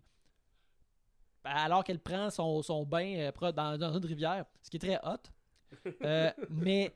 [1.43, 4.99] alors qu'elle prend son, son bain euh, dans, dans une rivière, ce qui est très
[5.03, 5.21] hot.
[6.03, 6.93] Euh, mais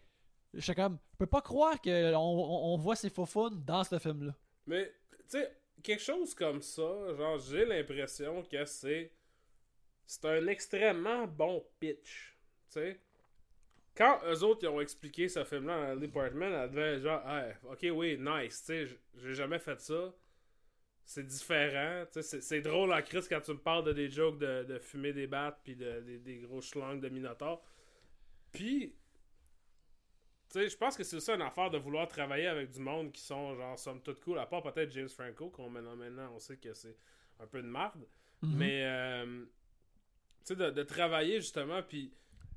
[0.53, 4.35] j'étais comme, je peux pas croire qu'on on, on voit ces faux dans ce film-là.
[4.67, 9.13] Mais, tu sais, quelque chose comme ça, genre, j'ai l'impression que c'est.
[10.09, 12.35] C'est un extrêmement bon pitch.
[12.71, 12.99] Tu sais.
[13.95, 17.85] Quand eux autres ils ont expliqué ce film-là le department, elle devait genre, ah, ok,
[17.93, 20.11] oui, nice, tu sais, j'ai jamais fait ça.
[21.05, 24.39] C'est différent, tu sais, c'est- drôle en crise quand tu me parles de des jokes
[24.39, 27.63] de, de fumer des battes puis de, des, des gros schlangs de Minotaur.
[28.51, 28.95] Puis,
[30.49, 33.11] tu sais, je pense que c'est ça une affaire de vouloir travailler avec du monde
[33.11, 36.39] qui sont, genre, somme toute cool, à part peut-être James Franco, qu'on maintenant, maintenant, on
[36.39, 36.97] sait que c'est
[37.39, 38.07] un peu de marde.
[38.41, 38.57] Mhm.
[38.57, 39.45] Mais, euh,
[40.49, 42.11] sais, de, de travailler justement, puis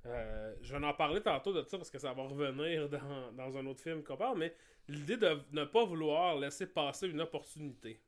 [0.06, 3.56] euh, je vais en parler tantôt de ça parce que ça va revenir dans, dans
[3.56, 4.54] un autre film qu'on parle, mais
[4.88, 8.00] l'idée de ne pas vouloir laisser passer une opportunité.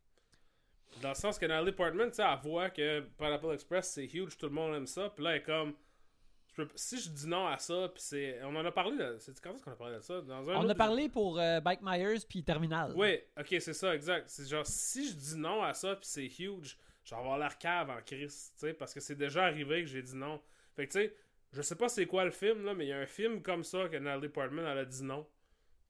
[1.03, 4.37] Dans le sens que Natalie Portman, tu sais, elle voit que Pineapple Express c'est huge,
[4.37, 5.75] tout le monde aime ça, puis là elle est comme.
[6.77, 8.41] si je dis non à ça, puis c'est.
[8.45, 9.17] On en a parlé de.
[9.19, 10.21] c'est- Quand est-ce qu'on a parlé de ça?
[10.21, 12.93] Dans un On autre- a parlé pour euh, Bike Myers puis Terminal.
[12.97, 14.29] oui, ok, c'est ça, exact.
[14.29, 17.59] C'est genre, si je dis non à ça, puis c'est huge, je vais avoir l'air
[17.59, 20.41] cave en crise, tu sais, parce que c'est déjà arrivé que j'ai dit non.
[20.75, 21.15] Fait que, tu sais,
[21.53, 23.63] je sais pas c'est quoi le film, là, mais il y a un film comme
[23.63, 25.27] ça que Natalie Portman, elle a dit non.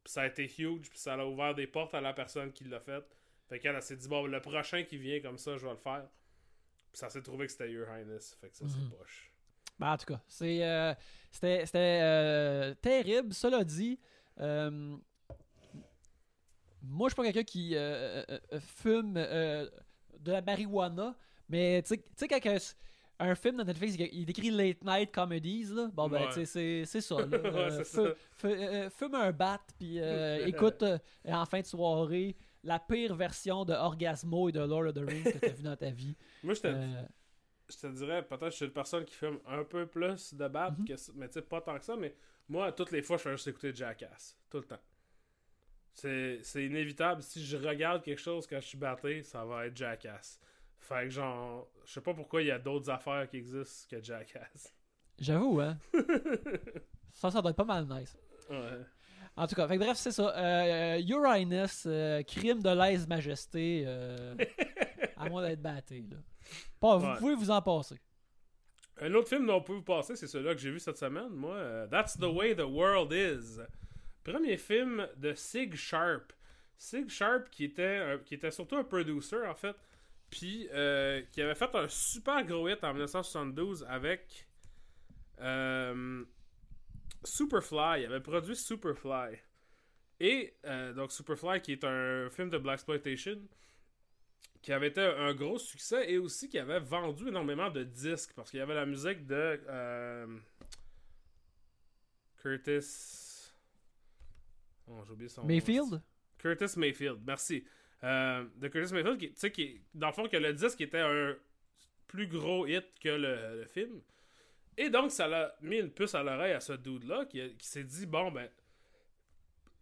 [0.02, 2.64] Puis ça a été huge, puis ça a ouvert des portes à la personne qui
[2.64, 3.02] l'a fait.
[3.48, 5.78] Fait qu'elle, elle s'est dit, bon, le prochain qui vient comme ça, je vais le
[5.78, 6.06] faire.
[6.92, 8.36] Puis ça s'est trouvé que c'était Your Highness.
[8.40, 8.70] Fait que ça, Mhm.
[8.70, 9.30] c'est poche.
[9.78, 10.94] Ben, en tout cas, c'est, euh,
[11.30, 13.32] c'était, c'était euh, terrible.
[13.32, 13.98] Cela dit,
[14.40, 14.96] euh,
[16.82, 19.16] moi, je suis pas quelqu'un qui euh, euh, fume
[20.24, 21.14] de la marijuana,
[21.48, 22.56] mais tu sais- quand un,
[23.30, 26.44] un film dans Netflix, il décrit Late Night Comedies, là, bon, ben, Ouais.
[26.44, 27.14] c'est, ça.
[27.16, 27.26] là.
[27.42, 28.02] Ouais, Euh, ça.
[28.44, 30.82] euh, fume un bat, puis euh, écoute
[31.28, 32.34] en fin de soirée
[32.64, 35.62] la pire version de Orgasmo et de Lord of the Rings que tu as vu
[35.62, 36.16] dans ta vie.
[36.42, 37.02] Moi, je te, Euh,
[37.70, 40.48] je te dirais, peut-être que je suis une personne qui filme un peu plus de
[40.48, 40.86] bat, Mhm.
[40.86, 42.14] que mais tu sais, pas tant que ça, mais
[42.48, 44.36] moi, toutes les fois, je fais juste écouter Jackass.
[44.50, 44.80] Tout le temps.
[45.94, 47.22] C'est inévitable.
[47.22, 50.40] Si je regarde quelque chose quand je suis batté, ça va être Jackass.
[50.78, 54.02] Fait que genre, je sais pas pourquoi il y a d'autres affaires qui existent que
[54.02, 54.74] Jackass.
[55.18, 55.78] J'avoue, hein.
[57.12, 58.16] ça, ça doit être pas mal nice.
[58.50, 58.80] Ouais.
[59.36, 60.36] En tout cas, fait que bref, c'est ça.
[60.36, 64.34] Euh, Your Highness, euh, crime de lèse-majesté, euh,
[65.16, 66.04] à moins d'être batté.
[66.10, 66.16] Là.
[66.80, 67.18] Pas, vous Ouais.
[67.18, 67.96] pouvez vous en passer.
[69.00, 71.30] Un autre film dont on peut vous passer, c'est celui-là que j'ai vu cette semaine,
[71.30, 71.54] moi.
[71.56, 73.58] euh, That's the way the world is.
[74.24, 76.32] Premier film de Sig Sharp.
[76.78, 79.76] Sig Sharp, qui était, surtout un producer, en fait,
[80.30, 84.48] puis euh, qui avait fait un super gros hit en 1972 avec
[85.40, 86.24] euh,
[87.22, 88.02] Superfly.
[88.02, 89.36] Il avait produit Superfly.
[90.20, 93.42] Et euh, donc Superfly, qui est un film de Black Exploitation,
[94.62, 98.50] qui avait été un gros succès et aussi qui avait vendu énormément de disques parce
[98.50, 99.60] qu'il y avait la musique de
[102.40, 103.23] Curtis.
[104.86, 105.48] Oh, j'ai oublié son nom.
[105.48, 106.02] Mayfield?
[106.38, 107.64] Curtis Mayfield, merci.
[108.02, 111.34] Euh, de Curtis Mayfield, tu sais, qui, dans le fond, que le disque était un
[112.06, 114.00] plus gros hit que le, le film.
[114.76, 117.84] Et donc, ça l'a mis une puce à l'oreille à ce dude-là qui, qui s'est
[117.84, 118.48] dit bon, ben,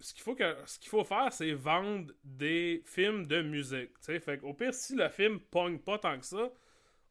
[0.00, 3.90] ce qu'il faut, que, ce qu'il faut faire, c'est vendre des films de musique.
[3.98, 4.20] tu sais.
[4.20, 6.50] Fait au pire, si le film pogne pas tant que ça,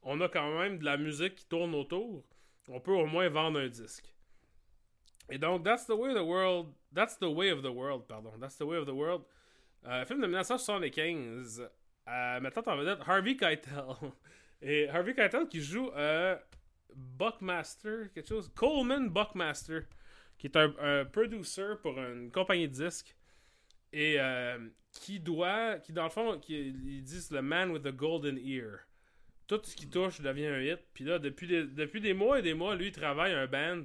[0.03, 2.23] on a quand même de la musique qui tourne autour.
[2.67, 4.13] On peut au moins vendre un disque.
[5.29, 6.73] Et donc, That's the way the world.
[6.93, 8.39] That's the way of the world, pardon.
[8.39, 9.23] That's the way of the world.
[9.85, 11.69] Euh, film de 1975.
[12.07, 13.95] Euh, mettant en vedette Harvey Keitel.
[14.61, 16.35] Et Harvey Keitel qui joue euh,
[16.93, 18.51] Buckmaster, quelque chose.
[18.53, 19.83] Coleman Buckmaster,
[20.37, 23.15] qui est un, producer pour une compagnie de disques.
[23.93, 24.17] Et
[24.91, 28.79] qui doit, qui dans le fond, qui, ils disent le man with the golden ear.
[29.47, 30.79] Tout ce qui touche devient un hit.
[30.93, 33.83] Puis là, depuis des, depuis des mois et des mois, lui, il travaille un band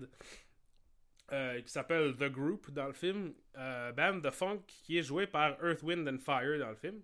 [1.32, 3.34] euh, qui s'appelle The Group dans le film.
[3.56, 7.00] Euh, band de funk qui est joué par Earth, Wind and Fire dans le film.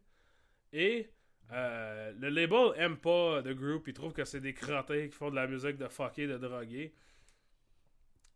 [0.73, 1.11] Et
[1.53, 3.89] euh, le label aime pas The Group.
[3.89, 6.95] Il trouve que c'est des crottés qui font de la musique de fucker, de droguer.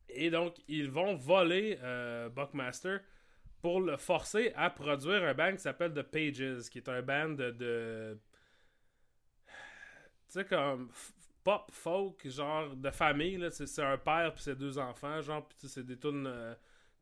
[0.08, 1.78] Et donc, ils vont voler
[2.34, 3.00] Buckmaster
[3.60, 7.30] pour le forcer à produire un band qui s'appelle The Pages, qui est un band
[7.30, 8.18] de, de
[10.36, 10.90] sais, comme
[11.46, 13.50] pop folk, genre de famille, là.
[13.52, 16.54] C'est un père puis ses deux enfants, genre, puis c'est des tunes euh,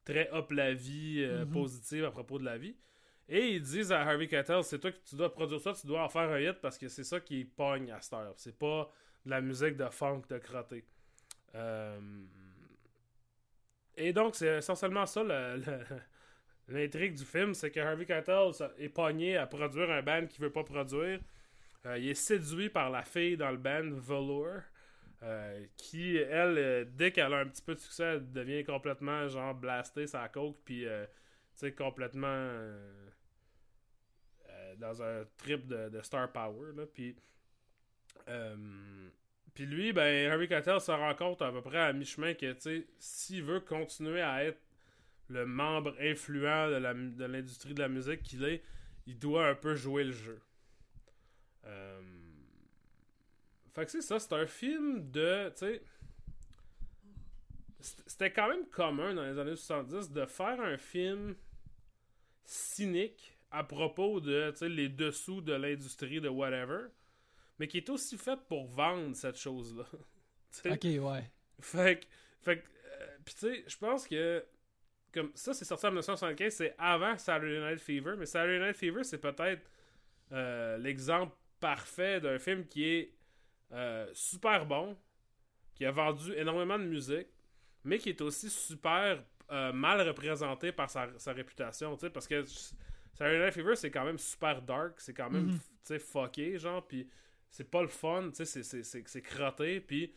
[0.04, 1.50] très up la vie, euh, Mhm.
[1.52, 2.76] positives à propos de la vie.
[3.26, 6.02] Et ils disent à Harvey Keitel, c'est toi que tu dois produire ça, tu dois
[6.04, 8.34] en faire un hit parce que c'est ça qui pogne à cette heure.
[8.36, 8.92] C'est pas
[9.24, 10.84] de la musique de funk de crotté.
[11.54, 11.98] Euh,
[13.96, 15.22] Et donc, c'est essentiellement ça
[16.68, 20.52] l'intrigue du film, c'est que Harvey Keitel est pogné à produire un band qu'il veut
[20.52, 21.20] pas produire.
[21.86, 24.60] Euh, il est séduit par la fille dans le band, Velour,
[25.22, 29.28] euh, qui, elle, euh, dès qu'elle a un petit peu de succès, elle devient complètement,
[29.28, 30.88] genre, blastée sa coke, puis, tu
[31.54, 32.50] sais, complètement
[34.78, 37.14] dans un trip de, star power, là, puis...
[39.58, 42.86] lui, ben, Harvey Keitel se rend compte à peu près à mi-chemin que, tu sais,
[42.98, 44.60] s'il veut continuer à être
[45.28, 48.62] le membre influent de mu- de l'industrie de la musique qu'il est,
[49.06, 50.40] il doit un peu jouer le jeu.
[51.66, 52.00] Euh...
[53.74, 55.82] Fait que c'est ça, c'est un film de, tu sais...
[58.06, 61.34] C'était quand même commun dans les années 70 de faire un film
[62.44, 66.86] cynique à propos de, les dessous de l'industrie de whatever,
[67.58, 69.84] mais qui est aussi fait pour vendre cette chose-là.
[70.66, 71.30] Ok, ouais.
[71.60, 72.06] Fait que,
[72.42, 74.44] fait que, euh, pis tu sais, je pense que,
[75.12, 79.02] comme ça, c'est sorti en 1975, c'est avant Saturday Night Fever, mais Saturday Night Fever,
[79.02, 79.68] c'est peut-être
[80.30, 81.34] euh, l'exemple
[81.68, 83.14] parfait d'un film qui est
[83.72, 84.96] euh, super bon,
[85.74, 87.28] qui a vendu énormément de musique,
[87.84, 92.28] mais qui est aussi super euh, mal représenté par sa, sa réputation, tu sais, parce
[92.28, 92.44] que
[93.14, 95.58] Saturday Night Fever, c'est quand même super dark, c'est quand même, Mhm.
[95.58, 97.08] tu sais, fucké, genre, puis
[97.50, 100.12] c'est pas le fun, tu sais, c'est- crotté, puis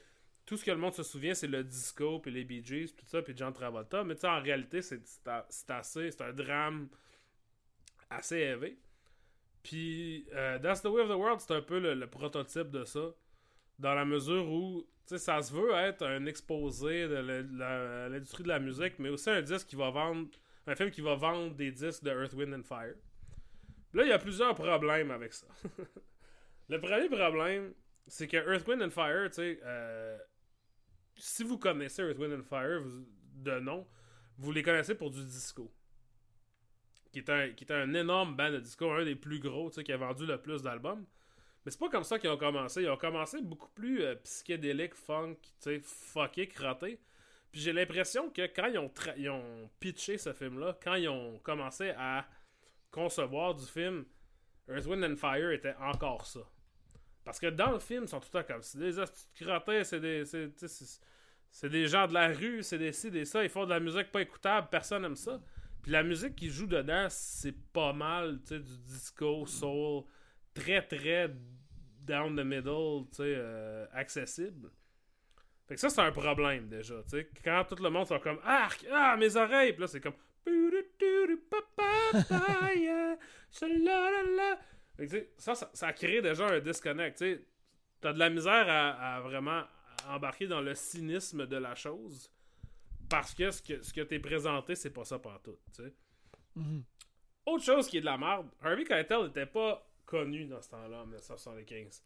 [0.46, 3.04] tout ce que le monde se souvient, c'est le disco, puis les Bee Gees, puis
[3.06, 4.04] tout ça, puis John Travolta.
[4.04, 5.02] Mais tu sais, en réalité, c'est
[5.70, 6.12] assez.
[6.12, 6.88] C'est un drame
[8.10, 8.78] assez élevé.
[9.68, 13.14] Puis, euh, That's the Way of the World, c'est un peu le, prototype de ça.
[13.78, 17.16] Dans la mesure où, tu sais, ça se veut être un exposé de
[18.10, 20.30] l'industrie de la musique, mais aussi un disque qui va vendre.
[20.68, 22.96] Un film qui va vendre des disques de Earth, Wind and Fire.
[23.94, 25.48] Là, il y a plusieurs problèmes avec ça.
[26.70, 27.74] le premier problème,
[28.08, 30.18] c'est que Earth, Wind and Fire, tu sais, euh,
[31.18, 32.84] si vous connaissez Earth, Wind and Fire
[33.34, 33.86] de nom,
[34.38, 35.70] vous les connaissez pour du disco.
[37.12, 39.84] Qui est un, qui un énorme band de disco, un des plus gros, tu sais,
[39.84, 41.06] qui a vendu le plus d'albums.
[41.66, 42.84] Mais c'est pas comme ça qu'ils ont commencé.
[42.84, 47.00] Ils ont commencé beaucoup plus euh, psychédélique, funk, tu sais, fucké, crotté.
[47.52, 51.40] Puis j'ai l'impression que quand ils ont, ils ont pitché ce film-là, quand ils ont
[51.40, 52.28] commencé à
[52.92, 54.06] concevoir du film,
[54.70, 56.42] Earth, Wind and Fire était encore ça.
[57.24, 59.04] Parce que dans le film, ils sont tout le temps comme c'est des
[59.36, 60.24] crottés, c'est des.
[61.50, 63.80] C'est des gens de la rue, c'est des ci, des ça, ils font de la
[63.80, 65.42] musique pas écoutable, personne aime ça.
[65.88, 70.04] La musique qu'ils jouent dedans, c'est pas mal, tu sais, du disco, soul,
[70.54, 71.34] très très
[72.02, 74.70] down the middle, tu sais, euh, accessible.
[75.66, 77.30] Fait que ça, c'est un problème déjà, tu sais.
[77.44, 80.14] Quand tout le monde sont comme Arc, ah, mes oreilles, puis là, c'est comme.
[85.38, 87.46] Ça, ça, crée déjà un disconnect, tu sais.
[88.02, 89.64] T'as de la misère à vraiment
[90.08, 92.30] embarquer dans le cynisme de la chose
[93.10, 95.94] parce que ce que, ce que t'es présenté, c'est pas ça partout, tu sais.
[96.56, 96.84] Mhm.
[97.46, 101.02] Autre chose qui est de la merde, Harvey Keitel n'était pas connu dans ce temps-là,
[101.02, 102.04] en 1975.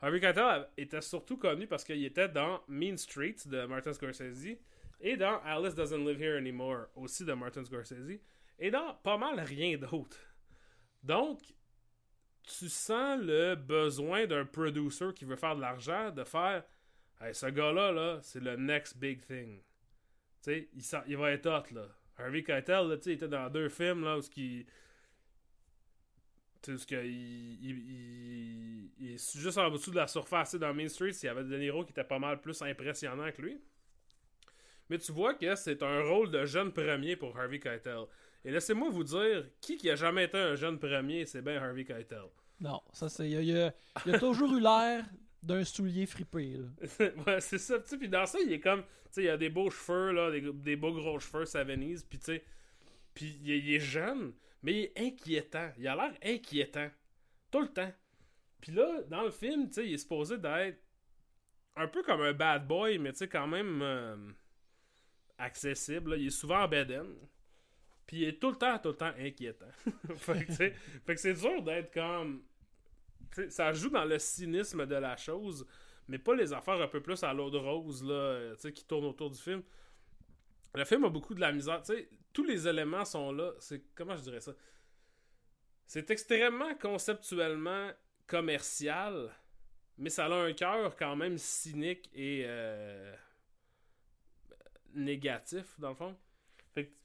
[0.00, 4.56] Harvey Keitel était surtout connu parce qu'il était dans Mean Streets de Martin Scorsese
[5.00, 8.20] et dans Alice Doesn't Live Here Anymore aussi de Martin Scorsese
[8.58, 10.16] et dans pas mal rien d'autre.
[11.02, 11.40] Donc,
[12.42, 16.64] tu sens le besoin d'un producer qui veut faire de l'argent de faire
[17.20, 19.60] hey, ce gars-là, là, c'est le next big thing.
[20.40, 20.68] Sais,
[21.06, 21.86] il, va être hot, là.
[22.16, 24.66] Harvey Keitel, là, tu sais, il était dans deux films, là, où ce qui...
[26.62, 31.10] Tu sais, que il, il, est juste en dessous de la surface, dans Main Street,
[31.10, 33.60] il y avait De Niro qui était pas mal plus impressionnant que lui.
[34.90, 38.06] Mais tu vois que c'est un rôle de jeune premier pour Harvey Keitel.
[38.44, 41.84] Et laissez-moi vous dire, qui qui a jamais été un jeune premier, c'est bien Harvey
[41.84, 42.24] Keitel.
[42.60, 43.28] Non, ça c'est.
[43.28, 45.04] Il a, a toujours eu l'air
[45.42, 46.56] d'un soulier fripé.
[47.26, 47.78] Ouais, c'est ça.
[47.78, 48.82] Puis dans ça, il est comme.
[48.82, 52.02] Tu sais, il a des beaux cheveux, là, des, beaux gros cheveux, ça Venise.
[52.04, 52.44] Puis tu sais.
[53.14, 55.70] Puis il, est- jeune, mais il est inquiétant.
[55.78, 56.90] Il a l'air inquiétant.
[57.50, 57.92] Tout le temps.
[58.60, 60.82] Puis là, dans le film, tu sais, il est supposé d'être
[61.76, 64.16] un peu comme un bad boy, mais tu sais, quand même euh,
[65.38, 66.16] accessible.
[66.18, 66.92] Il est souvent en bed
[68.06, 69.70] Puis il est tout le temps, tout le temps inquiétant.
[70.16, 70.74] fait, que, fait
[71.06, 72.42] que c'est dur d'être comme.
[73.48, 75.66] Ça joue dans le cynisme de la chose,
[76.08, 79.06] mais pas les affaires un peu plus à l'eau de rose là, euh, qui tournent
[79.06, 79.62] autour du film.
[80.74, 81.82] Le film a beaucoup de la misère.
[82.32, 83.52] Tous les éléments sont là.
[83.58, 84.52] C'est comment je dirais ça?
[85.86, 87.90] C'est extrêmement conceptuellement
[88.26, 89.30] commercial,
[89.96, 93.14] mais ça a un cœur quand même cynique et euh,
[94.94, 96.16] négatif, dans le fond.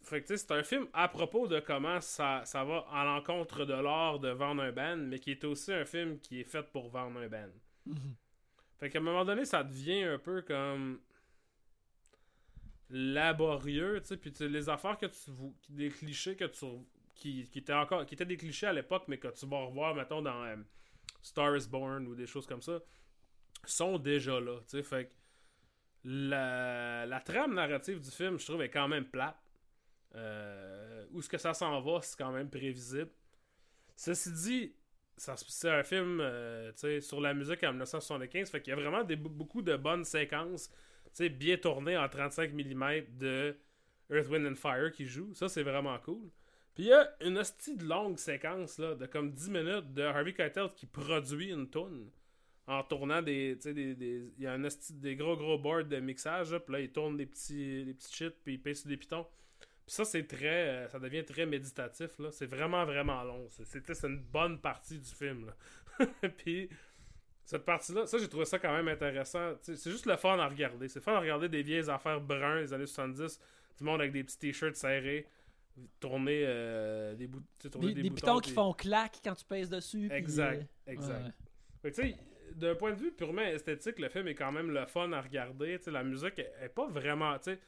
[0.02, 3.66] Fait que, fait c'est un film à propos de comment ça, ça va à l'encontre
[3.66, 6.64] de l'art de vendre un band, mais qui est aussi un film qui est fait
[6.64, 7.50] pour vendre un band.
[7.86, 8.16] Mhm.
[8.80, 11.00] Fait qu'à un moment donné, ça devient un peu comme
[12.90, 15.32] laborieux, tu sais, puis les affaires que tu
[15.70, 16.66] des clichés que tu
[17.16, 19.96] qui, qui étaient encore qui étaient des clichés à l'époque mais que tu vas revoir
[19.96, 20.56] mettons dans euh,
[21.22, 22.80] Star is Born ou des choses comme ça
[23.66, 25.14] sont déjà là, tu sais, fait que
[26.04, 29.38] la, la trame narrative du film, je trouve est quand même plate.
[30.16, 33.10] Euh, où est-ce que ça s'en va, c'est quand même prévisible.
[33.96, 34.76] Ceci dit,
[35.18, 36.72] c'est un film euh,
[37.02, 40.72] sur la musique en 1975, fait qu'il y a vraiment beaucoup de bonnes séquences,
[41.20, 43.56] bien tournées en 35 mm de
[44.10, 45.34] Earth, Wind and Fire qui joue.
[45.34, 46.30] Ça, c'est vraiment cool.
[46.74, 50.02] Puis il y a une hostie de longue séquence là, de comme 10 minutes de
[50.02, 52.10] Harvey Keitel qui produit une tune
[52.66, 53.58] en tournant des.
[53.60, 56.92] Sais, des, il y a un des gros gros boards de mixage, puis là, il
[56.92, 59.28] tourne des petits, des petits shit, puis il pèse sur des pitons.
[59.86, 60.70] Puis ça, c'est très.
[60.70, 62.32] euh, ça devient très méditatif, là.
[62.32, 63.48] C'est vraiment, vraiment long.
[63.50, 66.06] C'est- une bonne partie du film, là.
[66.38, 66.70] puis.
[67.46, 69.56] Cette partie-là, ça j'ai trouvé ça quand même intéressant.
[69.62, 70.88] C'est juste le fun à regarder.
[70.88, 73.38] C'est fun à regarder des vieilles affaires bruns des années 70,
[73.78, 75.28] du monde avec des petits t-shirts serrés,
[76.00, 77.30] tourner euh, des,
[77.70, 80.08] tourner Des, des des boutons, pitons qui font claque quand tu pèses dessus.
[80.08, 81.34] puis, Exact, euh, exact.
[81.84, 81.92] ouais.
[81.92, 82.16] Tu sais,
[82.56, 85.78] d'un point de vue purement esthétique, le film est quand même le fun à regarder.
[85.80, 87.38] Tu sais, la musique est, est pas vraiment.
[87.40, 87.60] tu sais,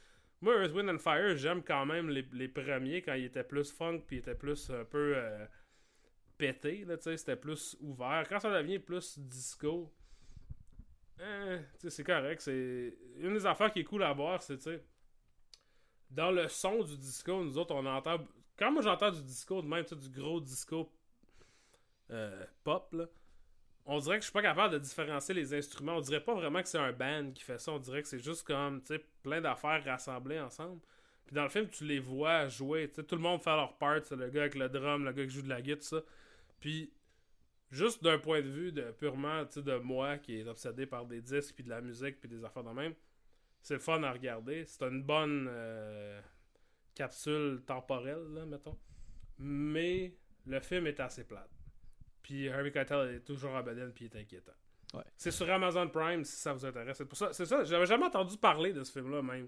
[0.41, 3.71] moi, Earth, Wind and Fire, j'aime quand même les, les premiers quand ils étaient plus
[3.71, 5.45] funk puis ils étaient plus un peu euh,
[6.37, 6.85] pétés.
[6.99, 8.25] C'était plus ouvert.
[8.29, 9.91] Quand ça devient plus disco,
[11.17, 12.41] sais, c'est correct.
[12.41, 14.59] C'est une des affaires qui est cool à voir, c'est
[16.09, 18.17] dans le son du disco, nous autres, on entend.
[18.57, 20.91] Quand moi j'entends du disco, même, du gros disco
[22.11, 23.05] euh, pop, là,
[23.85, 25.97] on dirait que je suis pas capable de différencier les instruments.
[25.97, 27.71] On dirait pas vraiment que c'est un band qui fait ça.
[27.71, 28.81] On dirait que c'est juste comme,
[29.21, 30.81] plein d'affaires rassemblées ensemble.
[31.25, 32.89] Puis dans le film, tu les vois jouer.
[32.89, 33.99] Tu tout le monde fait leur part.
[34.11, 36.01] Le gars avec le drum, le gars qui joue de la guitare, ça.
[36.59, 36.91] Puis,
[37.71, 41.55] juste d'un point de vue de purement, de moi qui est obsédé par des disques,
[41.55, 42.93] puis de la musique, puis des affaires de même,
[43.61, 44.65] c'est le fun à regarder.
[44.65, 46.21] C'est une bonne euh,
[46.95, 48.77] capsule temporelle, là, mettons.
[49.37, 51.54] Mais le film est assez plate.
[52.25, 54.51] Puis Harvey Keitel est toujours en bedaine puis il est inquiétant.
[54.95, 55.03] Ouais.
[55.15, 56.97] C'est sur Amazon Prime si ça vous intéresse.
[56.97, 59.47] C'est pour ça, c'est ça, j'avais jamais entendu parler de ce film-là même.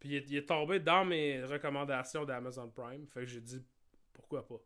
[0.00, 3.06] Puis il est, il est tombé dans mes recommandations d'Amazon Prime.
[3.06, 3.62] Fait que j'ai dit
[4.14, 4.56] pourquoi pas?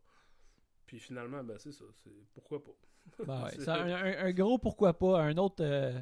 [0.85, 2.71] Puis finalement, ben c'est ça, c'est pourquoi pas.
[3.25, 5.99] Ben ouais, C'est- un, un- un gros pourquoi pas, un autre euh,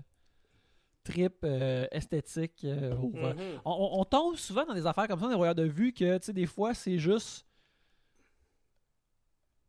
[1.04, 2.62] trip euh, esthétique.
[2.66, 3.62] euh, Mhm.
[3.66, 6.34] on, tombe souvent dans des affaires comme ça, les voyeurs de vue, que tu sais,
[6.34, 7.48] des fois c'est juste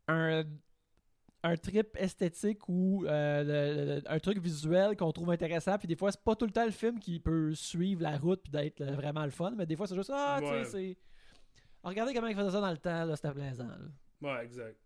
[0.08, 0.44] un,
[1.42, 5.96] un trip esthétique ou euh, le- le- un truc visuel qu'on trouve intéressant, puis des
[5.96, 8.80] fois c'est pas tout le temps le film qui peut suivre la route puis d'être
[8.82, 10.96] euh, vraiment le fun, mais des fois c'est juste ah, tu sais, c'est.
[11.82, 13.66] Regardez comment ils faisaient ça dans le temps, là, c'était plaisant.
[13.66, 13.78] là.
[14.36, 14.76] Ouais, exact.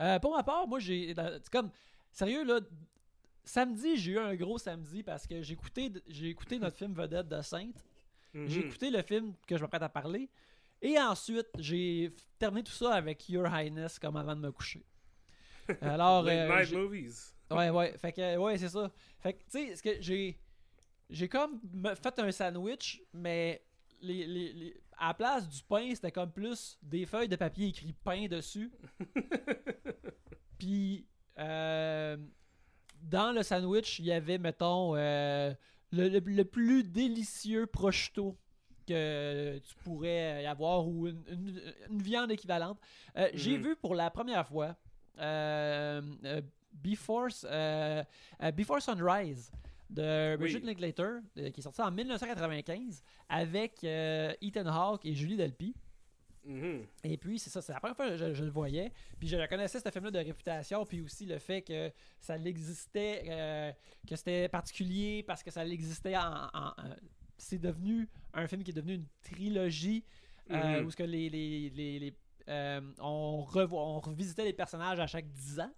[0.00, 1.14] Euh, pour ma part, moi, j'ai.
[1.50, 1.70] comme.
[2.12, 2.60] Sérieux, là.
[3.44, 7.28] Samedi, j'ai eu un gros samedi parce que j'ai écouté, j'ai écouté notre film vedette
[7.28, 7.84] de Sainte.
[8.34, 8.48] Mhm.
[8.48, 10.28] J'ai écouté le film que je m'apprête à parler.
[10.82, 14.84] Et ensuite, j'ai terminé tout ça avec Your Highness comme avant de me coucher.
[15.80, 16.22] Alors.
[16.22, 17.34] Late euh, Night Movies.
[17.50, 17.96] Ouais, ouais.
[17.98, 18.90] Fait que, ouais, c'est ça.
[19.20, 20.38] Fait que, tu sais, ce que j'ai.
[21.08, 23.64] J'ai comme me- fait un sandwich, mais
[24.00, 27.68] les, les- les- à la place du pain, c'était comme plus des feuilles de papier
[27.68, 28.72] écrit pain dessus.
[30.58, 31.06] Puis,
[31.38, 32.16] euh,
[33.02, 35.52] dans le sandwich, il y avait, mettons, euh,
[35.92, 38.36] le, le- le plus délicieux prosciutto
[38.86, 42.78] que tu pourrais y avoir ou une, une- une viande équivalente.
[43.16, 43.62] Euh, J'ai Mhm.
[43.64, 44.76] vu pour la première fois
[45.18, 46.40] euh, euh,
[46.72, 48.02] Before, euh,
[48.54, 49.50] Before Sunrise
[49.88, 50.66] de Richard Oui.
[50.66, 55.74] Linklater, qui est sorti en 1995 avec Ethan Hawke et Julie Delpy.
[56.44, 56.86] Mhm.
[57.02, 58.92] Et puis, c'est ça, c'est la première fois que je, je le voyais.
[59.18, 61.90] Puis je connaissais ce film-là de réputation, puis aussi le fait que
[62.20, 63.72] ça l'existait, euh,
[64.08, 66.44] que c'était particulier parce que ça l'existait en.
[66.52, 66.74] en- en-
[67.38, 70.04] c'est devenu un film qui est devenu une trilogie
[70.50, 70.86] euh, Mhm.
[70.86, 72.14] où ce que les, les, les- les,
[72.48, 75.72] euh, on, revoit, on revisitait les personnages à chaque 10 ans.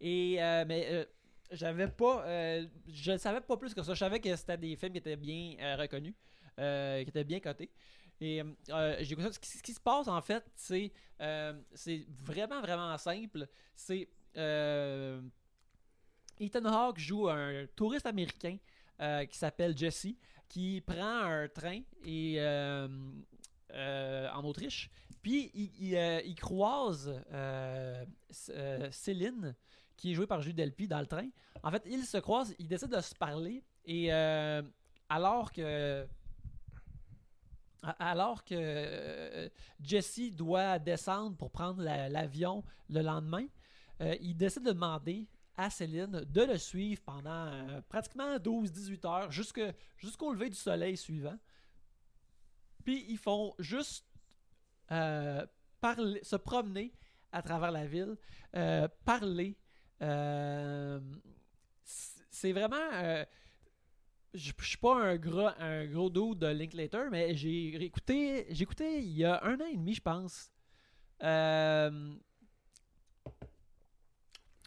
[0.00, 1.08] Et, euh, mais
[1.52, 2.24] j'avais pas.
[2.26, 3.94] euh, je ne savais pas plus que ça.
[3.94, 6.14] Je savais que c'était des films qui étaient bien euh, reconnus,
[6.58, 7.70] euh, qui étaient bien cotés.
[8.20, 8.42] Et
[9.00, 9.32] j'ai ça.
[9.32, 10.92] Ce qui, ce qui se passe en fait, c'est
[11.74, 13.48] c'est vraiment vraiment simple.
[13.74, 14.08] C'est
[16.38, 18.58] Ethan Hawke joue un touriste américain
[19.30, 20.08] qui s'appelle Jesse,
[20.50, 22.88] qui prend un train et euh,
[23.72, 24.90] euh, en Autriche.
[25.22, 27.12] Puis il, euh, croise
[28.90, 29.54] Céline,
[29.96, 31.28] qui est joué par Julie Delpy dans le train.
[31.62, 34.10] En fait, ils se croisent, ils décident de se parler et
[35.08, 36.06] alors que
[37.98, 43.46] alors que Jesse doit descendre pour prendre la- l'avion le lendemain,
[44.20, 45.28] il décide de demander
[45.68, 51.38] Céline de le suivre pendant euh, pratiquement 12-18 heures jusqu'au lever du soleil suivant.
[52.84, 54.06] Puis ils font juste
[54.92, 55.44] euh,
[56.22, 56.94] se promener
[57.32, 58.16] à travers la ville,
[58.56, 59.58] euh, parler.
[61.84, 63.24] c'est vraiment.
[64.32, 68.62] je je suis pas un gros, un gros dos de Linklater, mais j'ai écouté, j'ai
[68.62, 70.50] écouté il y a un an et demi, je pense.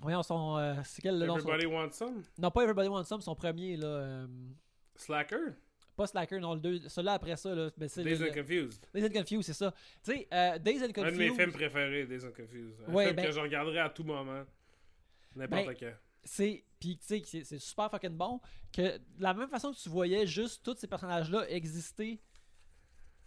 [0.04, 2.24] Voyons, son, euh, c'est quel le nom son- Everybody Wants Some?
[2.38, 3.88] Non, pas Everybody Wants Some, son premier, là.
[3.88, 4.28] euh,
[4.96, 5.54] Slacker?
[5.96, 7.70] pas Slacker, non, le deux, celui-là après ça, là.
[7.78, 8.86] Mais c'est Days le- and Confused.
[8.94, 9.72] Days and Confused, c'est ça.
[10.04, 11.06] Tu sais, euh, Days and Confused.
[11.08, 12.76] Un de mes films préférés, Days and Confused.
[12.88, 14.44] Un Ouais, film ben- que je regarderai à tout moment.
[15.36, 15.94] N'importe Ben, quand.
[16.24, 18.40] c'est puis tu sais c'est- super fucking bon
[18.72, 22.20] que de la même façon que tu voyais juste tous ces personnages là exister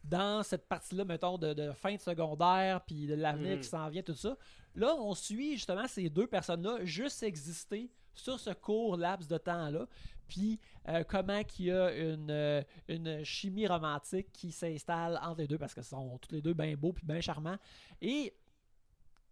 [0.05, 3.61] dans cette partie là mettons de, de fin de secondaire puis de l'avenir Mhm.
[3.61, 4.37] qui s'en vient tout ça
[4.77, 9.39] là on suit justement ces deux personnes là juste exister sur ce court laps de
[9.39, 9.87] temps là
[10.29, 10.59] puis
[10.89, 15.59] euh, comment qu'il y a une, euh, une chimie romantique qui s'installe entre les deux
[15.59, 17.59] parce que sont tous les deux bien beaux puis bien charmants
[18.01, 18.35] et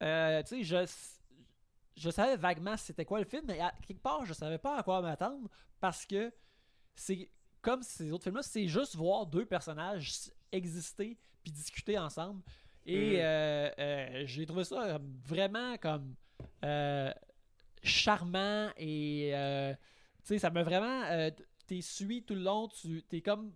[0.03, 0.87] euh, tu sais je
[1.97, 4.83] je savais vaguement c'était quoi le film, mais à quelque part, je savais pas à
[4.83, 5.49] quoi m'attendre
[5.81, 6.33] parce que
[6.95, 7.31] c'est
[7.61, 12.43] comme ces autres films-là, c'est juste voir deux personnages exister puis discuter ensemble.
[12.87, 13.21] Et Mhm.
[13.21, 16.15] euh, euh, j'ai trouvé ça vraiment comme
[16.65, 17.13] euh,
[17.83, 19.31] charmant et
[20.23, 21.03] tu sais, ça m'a vraiment.
[21.67, 23.53] T'es suivi tout le long, tu t'es comme.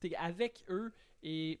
[0.00, 0.92] T'es avec eux
[1.22, 1.58] et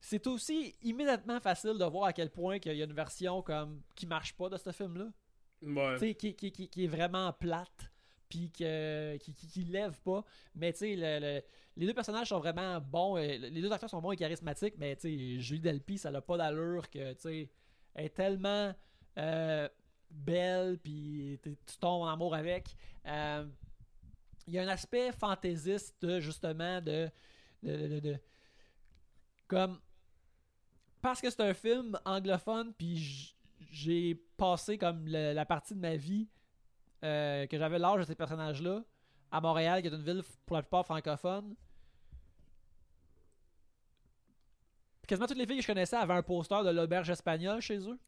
[0.00, 3.82] c'est aussi immédiatement facile de voir à quel point qu'il y a une version comme
[3.94, 5.08] qui marche pas de ce film-là.
[5.62, 5.94] Ouais.
[5.94, 7.90] Tu sais, qui, qui, qui, qui est vraiment plate,
[8.30, 10.24] puis que, qui, qui, qui lève pas.
[10.54, 11.42] Mais tu sais, le- le-
[11.80, 13.16] les deux personnages sont vraiment bons.
[13.16, 16.90] et les deux acteurs sont bons et charismatiques, mais Julie Delpy, ça n'a pas d'allure
[16.90, 17.48] que, tu
[17.94, 18.74] elle est tellement
[19.18, 19.68] euh,
[20.10, 22.76] belle, puis tu tombes en amour avec.
[23.06, 23.46] Euh,
[24.46, 27.10] Il y a un aspect fantaisiste, justement, de,
[27.62, 28.18] de, de-
[29.48, 29.80] comme
[31.00, 33.34] parce que c'est un film anglophone, puis
[33.70, 36.28] j'ai passé comme la partie de ma vie
[37.04, 38.84] euh, que j'avais l'âge de ces personnages-là
[39.30, 41.54] à Montréal, qui est une ville pour la plupart francophone.
[44.99, 47.78] Puis Quasiment toutes les filles que je connaissais avaient un poster de l'auberge espagnole chez
[47.80, 47.98] eux.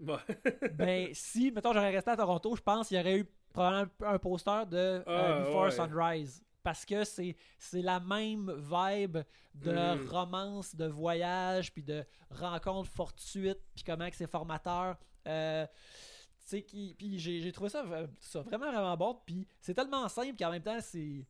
[0.74, 4.18] Ben, si, mettons, j'aurais resté à Toronto, je pense qu'il y aurait eu probablement un
[4.18, 5.70] poster de euh, Ah, Before ouais.
[5.70, 6.42] Sunrise.
[6.64, 9.18] Parce que c'est c'est la même vibe
[9.54, 10.08] de Mm.
[10.08, 14.96] romance, de voyage, puis de rencontre fortuite, puis comment que c'est formateur.
[15.28, 17.84] Euh, tu sais, qui- puis j'ai j'ai trouvé ça,
[18.20, 19.20] ça vraiment, vraiment bon.
[19.24, 21.24] Puis c'est tellement simple qu'en même temps, c'est.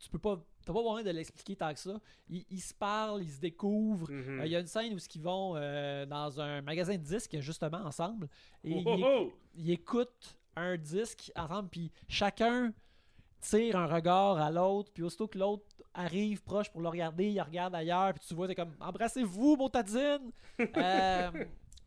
[0.00, 0.38] Tu peux pas.
[0.64, 2.00] T'as pas besoin de l'expliquer tant que ça.
[2.28, 4.10] Ils, ils se parlent, ils se découvrent.
[4.10, 4.40] Mhm.
[4.40, 7.38] Euh, Il y a une scène où ils vont euh, dans un magasin de disques,
[7.40, 8.28] justement, ensemble.
[8.62, 9.32] Et Oh, ils, oh, oh!
[9.54, 12.72] ils écoutent un disque ensemble, puis chacun
[13.40, 17.40] tire un regard à l'autre, puis aussitôt que l'autre arrive proche pour le regarder, il
[17.40, 20.30] regarde ailleurs, puis tu vois, t'es comme embrassez-vous, mon tadine!
[20.76, 21.30] Euh,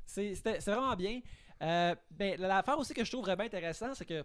[0.05, 1.21] c'est c'est vraiment bien.
[1.61, 4.23] Euh, ben, l'affaire aussi que je trouve vraiment intéressant, c'est que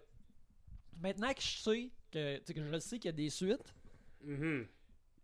[1.01, 3.31] maintenant que je sais que, tu sais, que je le sais qu'il y a des
[3.31, 3.75] suites,
[4.25, 4.67] Mhm.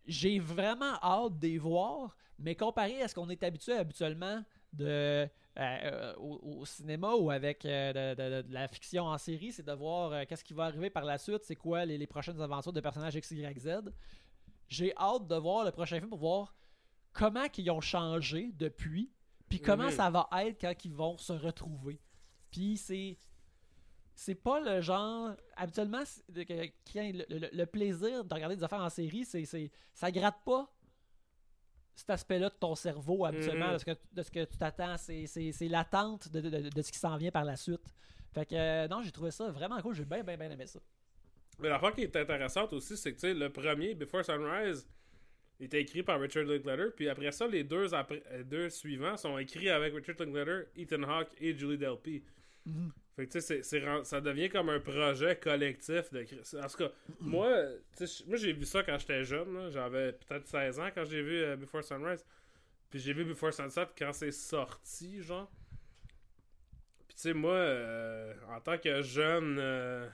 [0.07, 4.43] j'ai vraiment hâte de les voir, mais comparé à ce qu'on est habitué habituellement
[4.73, 5.27] de, euh,
[5.59, 9.53] euh, au, au cinéma ou avec euh, de, de- de- de la fiction en série,
[9.53, 12.07] c'est de voir euh, qu'est-ce qui va arriver par la suite, c'est quoi les, les
[12.07, 13.69] prochaines aventures de personnages X, Y, Z.
[14.69, 16.55] J'ai hâte de voir le prochain film pour voir
[17.13, 19.11] comment ils ont changé depuis,
[19.49, 19.91] puis comment Mhm.
[19.93, 21.99] ça va être quand ils vont se retrouver.
[22.51, 23.17] Puis c'est
[24.21, 26.03] c'est pas le genre habituellement
[26.35, 30.69] le, le- le plaisir de regarder des affaires en série c'est c'est ça gratte pas
[31.95, 33.73] cet aspect-là de ton cerveau habituellement Mhm.
[33.75, 36.99] de, ce que, de ce que tu t'attends c'est l'attente de, de- de- ce qui
[36.99, 37.95] s'en vient par la suite
[38.35, 40.81] fait que euh, non j'ai trouvé ça vraiment cool j'ai bien bien bien aimé ça
[41.61, 44.87] Mais l'affaire qui est intéressante aussi, c'est que tu sais, le premier, Before Sunrise,
[45.61, 49.37] était écrit par Richard Linklater, puis après ça, les deux, après, euh, deux suivants sont
[49.39, 52.23] écrits avec Richard Linklater, Ethan Hawke et Julie Delpy.
[52.65, 52.93] Mhm.
[53.19, 53.41] Fait que
[54.05, 56.13] ça devient comme un projet collectif.
[56.13, 56.25] De...
[56.63, 56.89] En
[57.19, 57.49] moi,
[58.29, 59.71] moi j'ai vu ça quand j'étais jeune.
[59.71, 62.25] J'avais peut-être 16 ans quand j'ai vu euh, Before Sunrise.
[62.89, 65.51] Puis j'ai vu Before Sunset quand c'est sorti, genre.
[67.09, 70.09] Puis tu sais, moi, euh, en tant que jeune, euh,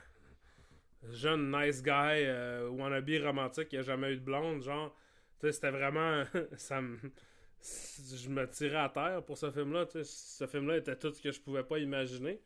[1.11, 2.25] jeune nice guy,
[2.71, 4.95] wannabe romantique qui a jamais eu de blonde, genre,
[5.39, 6.23] tu sais, c'était vraiment.
[6.57, 6.97] ça me.
[7.61, 9.85] Je me tirais à terre pour ce film-là.
[10.03, 12.41] Ce film-là était tout ce que je pouvais pas imaginer.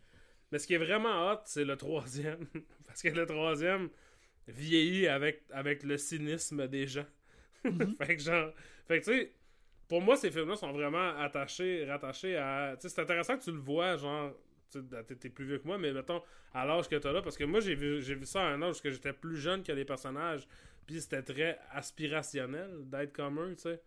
[0.51, 2.47] Mais ce qui est vraiment hot, c'est le troisième.
[2.87, 3.89] Parce que le troisième
[4.47, 7.05] vieillit avec, avec le cynisme des gens.
[7.63, 7.95] Mhm.
[8.01, 8.53] fait que genre.
[8.87, 9.33] Fait que tu sais,
[9.87, 12.75] pour moi, ces films-là sont vraiment attachés, rattachés à.
[12.75, 14.33] Tu sais, c'est intéressant que tu le vois, genre.
[14.71, 16.21] tu sais, T'es plus vieux que moi, mais mettons,
[16.53, 18.81] à l'âge que t'as là, parce que moi, j'ai vu, vu ça à un âge
[18.81, 20.47] que j'étais plus jeune que les personnages,
[20.85, 23.81] puis c'était très aspirationnel d'être comme eux, tu sais.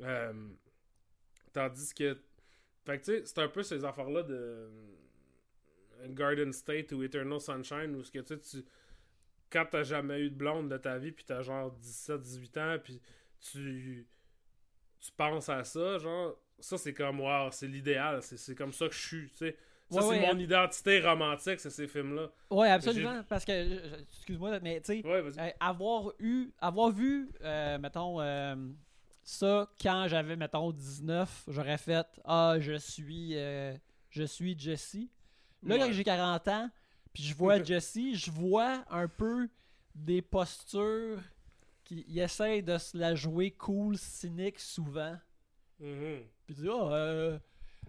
[0.00, 0.32] Euh,
[1.52, 2.16] tandis que.
[2.84, 4.68] Fait que tu sais, c'est un peu ces affaires-là de.
[6.08, 8.64] Garden State ou Eternal Sunshine, où ce que tu sais, tu.
[9.50, 13.00] Quand t'as jamais eu de blonde de ta vie, puis t'as genre 17-18 ans, puis
[13.40, 14.06] tu.
[15.00, 16.36] Tu penses à ça, genre.
[16.58, 19.56] Ça, c'est comme, wow, c'est l'idéal, c'est comme ça que je suis, tu sais.
[19.90, 22.30] Ça, Ouais, c'est ouais, mon identité romantique, c'est ces films-là.
[22.50, 23.22] Ouais, absolument.
[23.28, 28.56] Parce que, excuse-moi, mais tu sais, Ouais, euh, avoir eu, avoir vu, euh, mettons, euh,
[29.22, 35.08] ça quand j'avais, mettons, 19, j'aurais fait Ah, je suis, je suis Jesse.
[35.64, 35.80] Là, Ouais.
[35.80, 36.70] quand j'ai 40 ans,
[37.12, 39.48] puis je vois Jesse, je vois un peu
[39.94, 41.18] des postures
[41.84, 45.16] qui il essaie de se la jouer cool, cynique souvent.
[45.80, 46.20] Mhm.
[46.46, 47.38] Puis tu dis, ah, euh,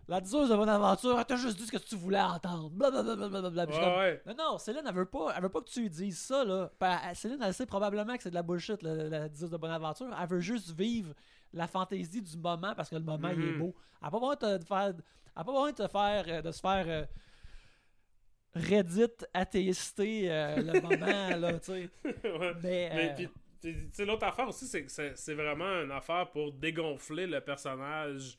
[0.07, 2.69] la diseuse de bonne aventure, elle t'a juste dit ce que tu voulais entendre.
[2.69, 3.97] Blablabla.
[3.97, 6.43] Ouais, non, non, Céline, elle veut pas, elle veut pas que tu lui dises ça,
[6.43, 6.71] là.
[6.79, 9.71] Elle- Céline, elle sait probablement que c'est de la bullshit, la, la diseuse de bonne
[9.71, 10.07] aventure.
[10.19, 11.13] Elle veut juste vivre
[11.53, 13.73] la fantaisie du moment parce que le moment, il est beau.
[14.01, 14.95] Elle a pas besoin de te faire, elle
[15.35, 17.05] a pas besoin de te faire, euh, de se faire euh,
[18.55, 21.89] Reddit athéisté euh, le moment, là, tu sais.
[22.05, 22.53] Ouais.
[22.63, 23.27] Mais, Mais euh,
[23.61, 28.37] puis, tu l'autre affaire aussi, c'est que c'est vraiment une affaire pour dégonfler le personnage,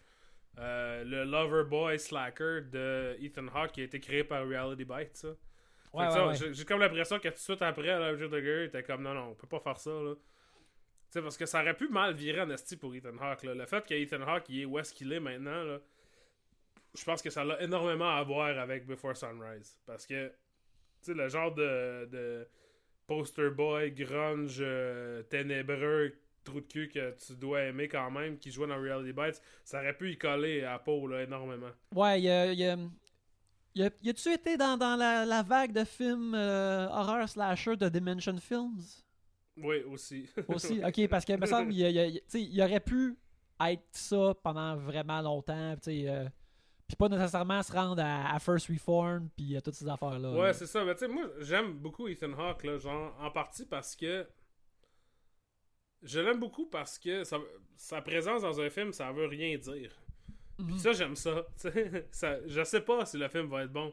[0.58, 5.16] euh, le lover boy slacker de Ethan Hawke qui a été créé par Reality Bites.
[5.16, 5.28] Ça.
[5.92, 6.06] Ouais,
[6.52, 9.28] j'ai comme l'impression que tout de suite après, là, Roger Duggar était comme non, non,
[9.30, 9.90] on peut pas faire ça.
[9.90, 10.14] Là.
[10.14, 10.20] Tu
[11.10, 13.44] sais, parce que ça aurait pu mal virer en esti pour Ethan Hawke.
[13.44, 13.54] Là.
[13.54, 15.78] Le fait que Ethan Hawke il est où est-ce qu'il est maintenant, là,
[16.96, 19.78] je pense que ça a énormément à voir avec Before Sunrise.
[19.86, 20.32] Parce que, tu
[21.02, 22.48] sais, le genre de, de
[23.06, 26.12] poster boy, grunge, euh, ténébreux,
[26.44, 29.80] trou de cul que tu dois aimer quand même, qui jouait dans Reality Bites, ça
[29.80, 31.70] aurait pu y coller à peau là, énormément.
[31.94, 32.52] Ouais, il y a.
[32.52, 32.76] y a-
[33.74, 37.76] y a- y a-tu été dans, dans la, la vague de films euh, horror slasher
[37.76, 38.80] de Dimension Films?
[39.58, 40.28] Oui, aussi.
[40.48, 40.80] aussi?
[40.84, 43.16] ok, parce que me semble il y aurait pu
[43.60, 46.26] être ça pendant vraiment longtemps, tu sais, euh,
[46.88, 50.32] puis pas nécessairement se rendre à, à First Reform, puis à toutes ces affaires-là.
[50.32, 50.84] Ouais, c'est ça.
[50.84, 54.26] Mais tu sais, moi, j'aime beaucoup Ethan Hawke, là, genre, en partie parce que.
[56.02, 57.40] Je l'aime beaucoup parce que ça-
[57.76, 59.92] sa présence dans un film, ça veut rien dire.
[60.58, 60.66] Mhm.
[60.68, 61.44] Puis ça, j'aime ça.
[61.60, 62.08] tu sais.
[62.12, 62.46] ça.
[62.46, 63.92] Je sais pas si le film va être bon.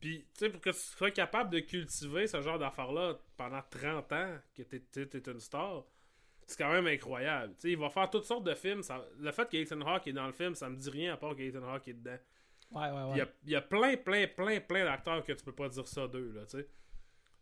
[0.00, 4.12] Puis, tu sais, pour que tu sois capable de cultiver ce genre d'affaires-là pendant 30
[4.12, 5.84] ans, que t'es t'es- t'es une star,
[6.46, 7.54] c'est quand même incroyable.
[7.64, 8.82] Il va faire toutes sortes de films.
[8.82, 11.34] ça- Le fait qu'Ethan Hawke est dans le film, ça me dit rien à part
[11.36, 12.18] qu'Ethan Hawke est dedans.
[12.70, 13.18] Ouais, ouais, Il ouais.
[13.18, 15.86] y a, il y a plein, plein, plein, plein d'acteurs que tu peux pas dire
[15.86, 16.68] ça d'eux, là, tu sais.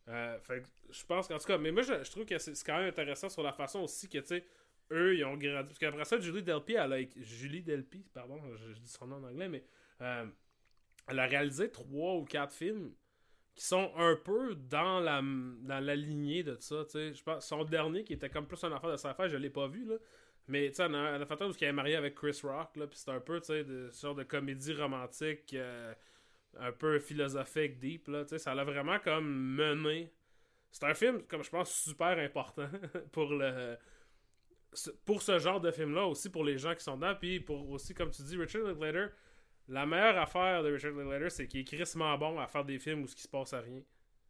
[0.09, 2.64] Euh, fait je pense qu'en tout cas, mais moi, je, je trouve que c'est c'est
[2.66, 4.44] quand même intéressant sur la façon aussi que, tu sais,
[4.90, 5.68] eux, ils ont grandi.
[5.68, 9.16] Parce qu'après ça, Julie Delpy, elle a Julie Delpy, pardon, je, je dis son nom
[9.16, 9.64] en anglais, mais
[10.00, 10.26] euh,
[11.09, 12.92] elle a réalisé trois ou quatre films
[13.55, 17.14] qui sont un peu dans la, dans la lignée de ça, tu sais.
[17.14, 19.66] Je pense, son dernier, qui était comme plus un affaire de sci-fi, je l'ai pas
[19.68, 19.96] vu, là.
[20.48, 22.40] Mais tu sais, elle a elle a fait un où elle est mariée avec Chris
[22.42, 25.94] Rock, là, c'est un peu, tu sais, de sorte de comédie romantique, euh,
[26.59, 30.12] un peu philosophique, deep, là, ça l'a vraiment comme mené.
[30.70, 32.68] C'est un film, comme je pense, super important
[33.12, 33.76] pour le
[35.05, 37.94] pour ce genre de film-là, aussi pour les gens qui sont dedans, puis pour aussi,
[37.94, 39.09] comme tu dis, Richard Linklater,
[39.68, 43.02] la meilleure affaire de Richard Linklater, c'est qu'il est crissement bon à faire des films
[43.02, 43.82] où ce qui se passe à rien.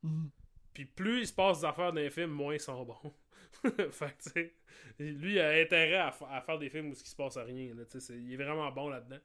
[0.02, 0.30] Mhm.
[0.74, 3.14] Puis plus il se passe des affaires dans les films, moins ils sont bons.
[3.90, 4.54] fait que, tu sais,
[4.98, 7.36] lui, il a intérêt à, fa- à faire des films où ce qui se passe
[7.36, 7.74] à rien.
[7.74, 9.18] Là, il est vraiment bon là-dedans.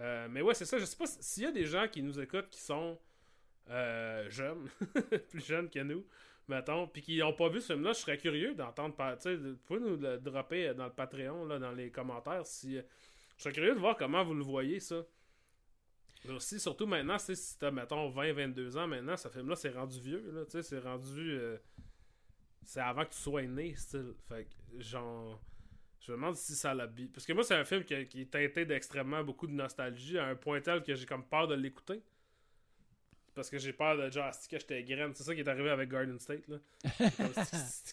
[0.00, 0.78] Euh, mais ouais, c'est ça.
[0.78, 2.98] Je sais pas si- s'il y a des gens qui nous écoutent qui sont
[3.70, 4.68] euh, jeunes,
[5.30, 6.06] plus jeunes que nous,
[6.48, 8.94] mettons, puis qui n'ont pas vu ce film-là, je serais curieux d'entendre.
[8.96, 12.46] vous pouvez nous le dropper dans le Patreon, là, dans les commentaires.
[12.46, 12.78] si
[13.36, 15.04] Je serais curieux de voir comment vous le voyez, ça.
[16.24, 20.30] Mais Aussi, surtout maintenant, si t'as, mettons, 20-22 ans, maintenant, ce film-là, c'est rendu vieux,
[20.32, 21.30] là, tu sais, c'est rendu...
[21.32, 21.56] euh,
[22.64, 24.14] c'est avant que tu sois né, style.
[24.28, 25.40] Fait que, genre...
[26.00, 26.88] Je me demande si ça l'a...
[27.12, 30.26] Parce que moi, c'est un film qui, qui est teinté d'extrêmement beaucoup de nostalgie, à
[30.26, 32.00] un point tel que j'ai comme peur de l'écouter.
[33.34, 35.12] Parce que j'ai peur de genre, que j'étais graine?
[35.14, 36.58] C'est ça qui est arrivé avec Garden State, là.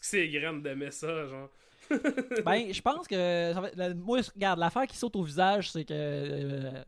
[0.02, 1.50] C'est graine d'aimer ça, genre?
[2.46, 3.52] Ben, je pense que.
[3.54, 5.94] ça va- la- moi, regarde, l'affaire qui saute au visage, c'est que.
[5.94, 6.84] euh,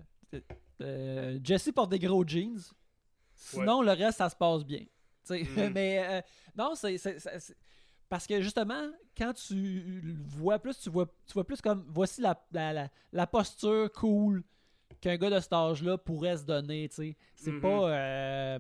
[0.82, 2.60] euh, Jesse porte des gros jeans.
[3.36, 4.86] Sinon, le reste, ça se passe bien.
[5.30, 5.72] Mhm.
[5.74, 6.22] Mais euh,
[6.58, 6.98] non, c'est.
[8.08, 12.22] Parce que justement, quand tu le vois plus, tu vois, tu vois plus comme voici
[12.22, 14.44] la, la, la, la posture cool,
[15.02, 17.18] qu'un gars de cet âge-là pourrait se donner, tu sais.
[17.36, 17.62] C'est Mhm.
[17.62, 17.90] pas...
[17.92, 18.60] euh,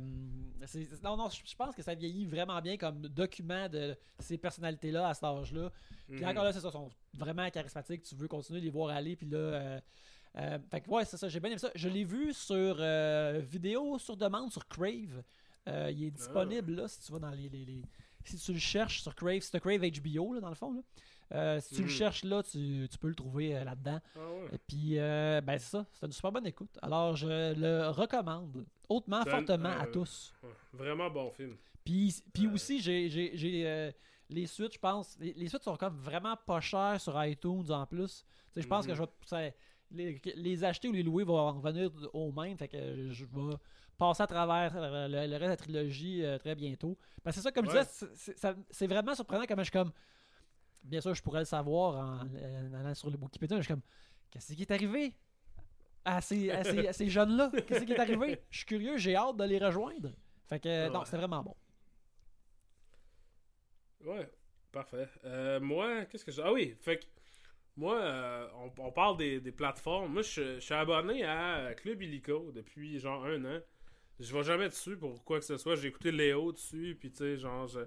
[1.03, 5.13] non, non, je pense que ça vieillit vraiment bien comme document de ces personnalités-là à
[5.13, 5.71] cet âge-là.
[6.07, 6.29] Puis Mhm.
[6.29, 8.03] encore là, c'est ça, ils sont vraiment charismatiques.
[8.03, 9.15] Tu veux continuer de les voir aller.
[9.15, 9.79] Puis là, euh,
[10.37, 11.71] euh, fait que ouais, c'est ça, j'ai bien aimé ça.
[11.75, 12.75] Je l'ai vu sur
[13.41, 15.23] vidéo sur demande sur Crave.
[15.67, 17.81] Il est disponible là si tu vas dans les, les- les-
[18.23, 20.73] Si tu le cherches sur Crave, c'est Crave HBO là, dans le fond.
[20.73, 20.81] Là.
[21.33, 21.93] Euh, si tu le Mhm.
[21.93, 23.99] cherches là, tu, tu peux le trouver euh, là-dedans.
[24.15, 24.49] Ah ouais.
[24.53, 26.77] Et puis, euh, ben c'est ça, c'est une super bonne écoute.
[26.81, 30.33] Alors, je le recommande hautement, un- fortement à tous.
[30.73, 31.55] Vraiment bon film.
[31.83, 33.93] Puis, puis aussi, j'ai,
[34.29, 35.17] les suites, je pense.
[35.19, 38.23] Les, les suites sont comme vraiment pas chères sur iTunes en plus.
[38.53, 39.49] Tu sais, je pense que je vais ça-
[39.91, 42.57] les, les acheter ou les louer vont en revenir au même.
[42.57, 43.55] Fait que je vais
[43.97, 44.73] passer à travers
[45.09, 46.97] le, le reste de la trilogie euh, très bientôt.
[47.23, 49.91] Parce que c'est ça, comme je disais, c'est vraiment surprenant comment je suis comme.
[50.85, 53.73] Bien sûr, je pourrais le savoir en, euh, en allant sur le Wikipédia, je suis
[53.73, 53.83] comme.
[54.31, 55.15] Qu'est-ce qui est arrivé
[56.05, 57.53] à ces, à ces- à ces jeunes-là?
[57.67, 58.41] Qu'est-ce qui est arrivé?
[58.51, 60.13] Je suis curieux, j'ai hâte de les rejoindre.
[60.47, 61.55] Fait que, non, c'était vraiment bon.
[64.01, 64.29] Ouais,
[64.71, 65.07] parfait.
[65.23, 66.41] Euh, moi, qu'est-ce que j'ai.
[66.43, 67.05] Ah oui, fait que.
[67.77, 70.11] Moi, euh, on, on parle des, des plateformes.
[70.13, 73.59] Moi, je, je suis abonné à Club Illico depuis genre un an.
[74.19, 75.75] Je vais jamais dessus pour quoi que ce soit.
[75.75, 77.81] J'ai écouté Léo dessus, puis tu sais, genre, je.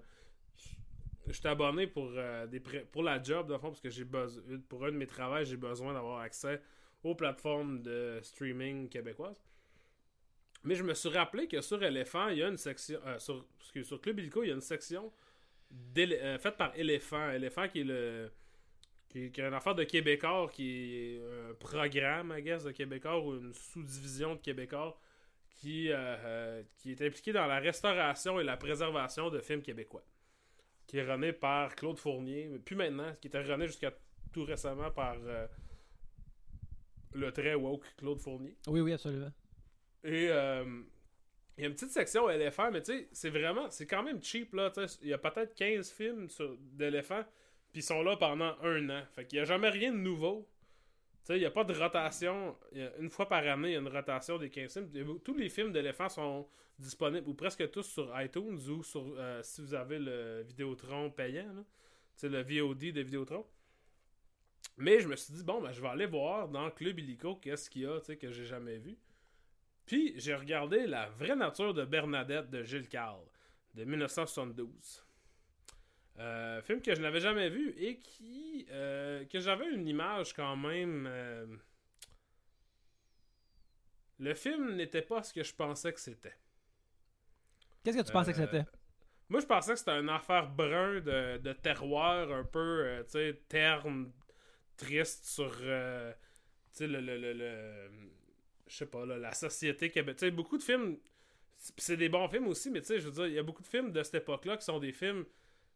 [1.28, 2.46] Je suis abonné pour, euh,
[2.90, 4.42] pour la job, de fond, parce que j'ai besoin.
[4.68, 6.60] Pour un de mes travaux, j'ai besoin d'avoir accès
[7.02, 9.42] aux plateformes de streaming québécoises.
[10.64, 12.98] Mais je me suis rappelé que sur Elephant, il y a une section.
[13.06, 13.44] euh, sur,
[13.82, 15.12] sur Club Illico, il y a une section
[15.98, 17.30] euh, faite par Elephant.
[17.30, 18.30] Elephant qui est le.
[19.08, 23.38] Qui, est une affaire de Québécois, qui est un programme, I guess, de Québécois ou
[23.38, 24.98] une sous-division de Québécois
[25.48, 30.04] qui, euh, qui est impliqué dans la restauration et la préservation de films québécois.
[30.88, 33.92] Qui est rené par Claude Fournier, mais plus maintenant, qui était rené jusqu'à
[34.32, 35.46] tout récemment par euh,
[37.12, 38.56] le très woke Claude Fournier.
[38.66, 39.30] Oui, oui, absolument.
[40.02, 40.64] Et euh,
[41.56, 44.22] il y a une petite section éléphant, mais tu sais, c'est vraiment, c'est quand même
[44.22, 44.72] cheap là.
[45.02, 46.28] Il y a peut-être 15 films
[46.72, 47.24] d'éléphants,
[47.72, 49.02] puis ils sont là pendant un an.
[49.14, 50.48] Fait qu'il n'y a jamais rien de nouveau.
[51.30, 52.56] Il n'y a pas de rotation.
[52.98, 55.20] Une fois par année, il y a une rotation des 15 films.
[55.20, 56.48] Tous les films d'éléphants sont
[56.78, 61.64] disponibles, ou presque tous sur iTunes, ou sur, euh, si vous avez le Vidéotron payant,
[62.22, 63.44] le VOD de Vidéotron.
[64.76, 67.68] Mais je me suis dit, bon, ben, je vais aller voir dans Club Illico qu'est-ce
[67.68, 68.96] qu'il y a, que j'ai jamais vu.
[69.86, 73.24] Puis j'ai regardé La vraie nature de Bernadette de Gilles Carle
[73.74, 75.07] de 1972.
[76.18, 80.56] Euh, film que je n'avais jamais vu et qui euh, que j'avais une image quand
[80.56, 81.06] même.
[81.08, 81.46] euh,
[84.20, 86.36] Le film n'était pas ce que je pensais que c'était.
[87.82, 88.64] Qu'est-ce que tu pensais que Euh, c'était?
[89.30, 93.42] Moi, je pensais que c'était une affaire brun de, de terroir, un peu, tu sais,
[93.48, 94.12] terne,
[94.76, 95.64] triste sur, tu
[96.72, 97.90] sais, le, le, le, le-
[98.66, 100.16] je sais pas, là, la société québécoise.
[100.20, 100.98] Tu sais, beaucoup de films,
[101.78, 103.62] c'est des bons films aussi, mais tu sais, je veux dire, il y a beaucoup
[103.62, 105.26] de films de cette époque-là qui sont des films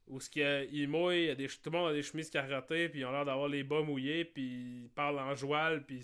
[0.07, 3.05] où ce qu'il y a- des, tout le monde a des chemises carottées, puis ils
[3.05, 6.03] ont l'air d'avoir les bas mouillés, puis ils parlent en joual, puis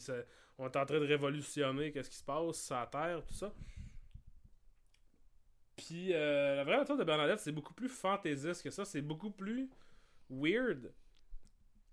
[0.59, 3.53] on est en train de révolutionner qu'est-ce qui se passe la Terre, tout ça.
[5.77, 8.85] Puis euh, la vraie aventure de Bernadette, c'est beaucoup plus fantaisiste que ça.
[8.85, 9.71] C'est beaucoup plus
[10.29, 10.93] weird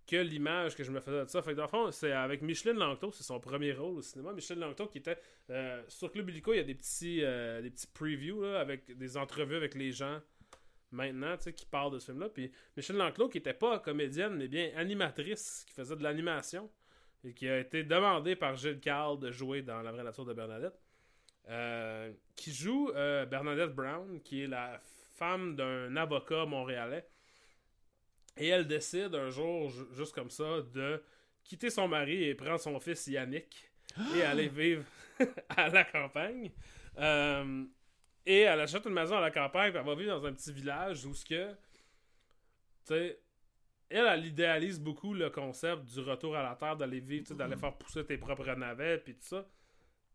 [0.08, 1.41] que l'image que je me faisais de ça.
[1.41, 4.34] Fait que dans le fond, c'est avec Micheline Langto, c'est son premier rôle au cinéma.
[4.34, 5.18] Micheline Langto qui était
[5.49, 9.18] euh, sur Club Illico, il y a des petits, euh, des petits previews avec des
[9.18, 10.20] entrevues avec les gens
[10.96, 12.30] maintenant, tu sais, qui parlent de ce film-là.
[12.30, 16.72] Puis Micheline Langto qui était pas comédienne, mais bien animatrice, qui faisait de l'animation
[17.24, 20.34] et qui a été demandée par Gilles Carle de jouer dans La vraie nature de
[20.34, 20.80] Bernadette.
[21.48, 24.80] Euh, qui joue euh, Bernadette Brown, qui est la
[25.14, 27.08] femme d'un avocat montréalais.
[28.38, 31.02] Et elle décide un jour, ju- juste comme ça, de
[31.43, 33.70] quitter son mari et prendre son fils Yannick
[34.16, 34.84] et aller vivre
[35.50, 36.52] à la campagne.
[36.98, 37.64] Euh,
[38.26, 40.51] et elle achète une maison à la campagne, puis elle va vivre dans un petit
[40.51, 41.55] village où ce que, tu
[42.86, 43.19] sais,
[43.89, 47.78] elle, elle idéalise beaucoup le concept du retour à la terre, d'aller vivre, d'aller faire
[47.78, 49.47] pousser tes propres navets, puis tout ça.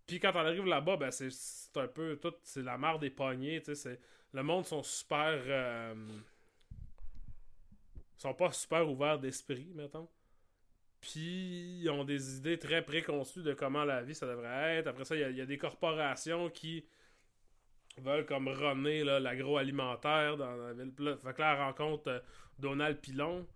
[0.06, 1.30] Puis quand on arrive là-bas, ben c'est
[1.76, 4.00] un peu tout, c'est la mare des poignées, tu sais,
[4.32, 5.94] le monde sont super euh,
[8.16, 10.08] sont pas super ouverts d'esprit, mettons.
[11.00, 14.88] Puis ils ont des idées très préconçues de comment la vie ça devrait être.
[14.88, 16.84] Après ça, il y a- il y, a des corporations qui
[17.98, 20.92] veulent comme runner l'agroalimentaire dans la ville.
[21.22, 22.20] Fait que là, elle rencontre euh,
[22.58, 23.46] Donald Pilon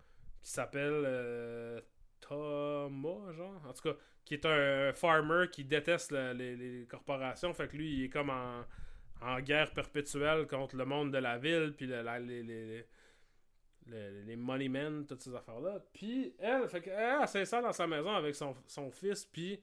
[0.43, 1.81] qui s'appelle euh,
[2.21, 3.63] Thomas, genre?
[3.67, 7.53] En tout cas, qui est un farmer qui déteste le- les, corporations.
[7.55, 8.65] Fait que lui, il est comme en,
[9.41, 12.43] guerre perpétuelle contre le monde de la ville, puis le- la- les,
[13.87, 15.79] les, money men, toutes ces affaires-là.
[15.93, 19.61] Puis elle, fait elle, elle s'installe dans sa maison avec son, son fils, puis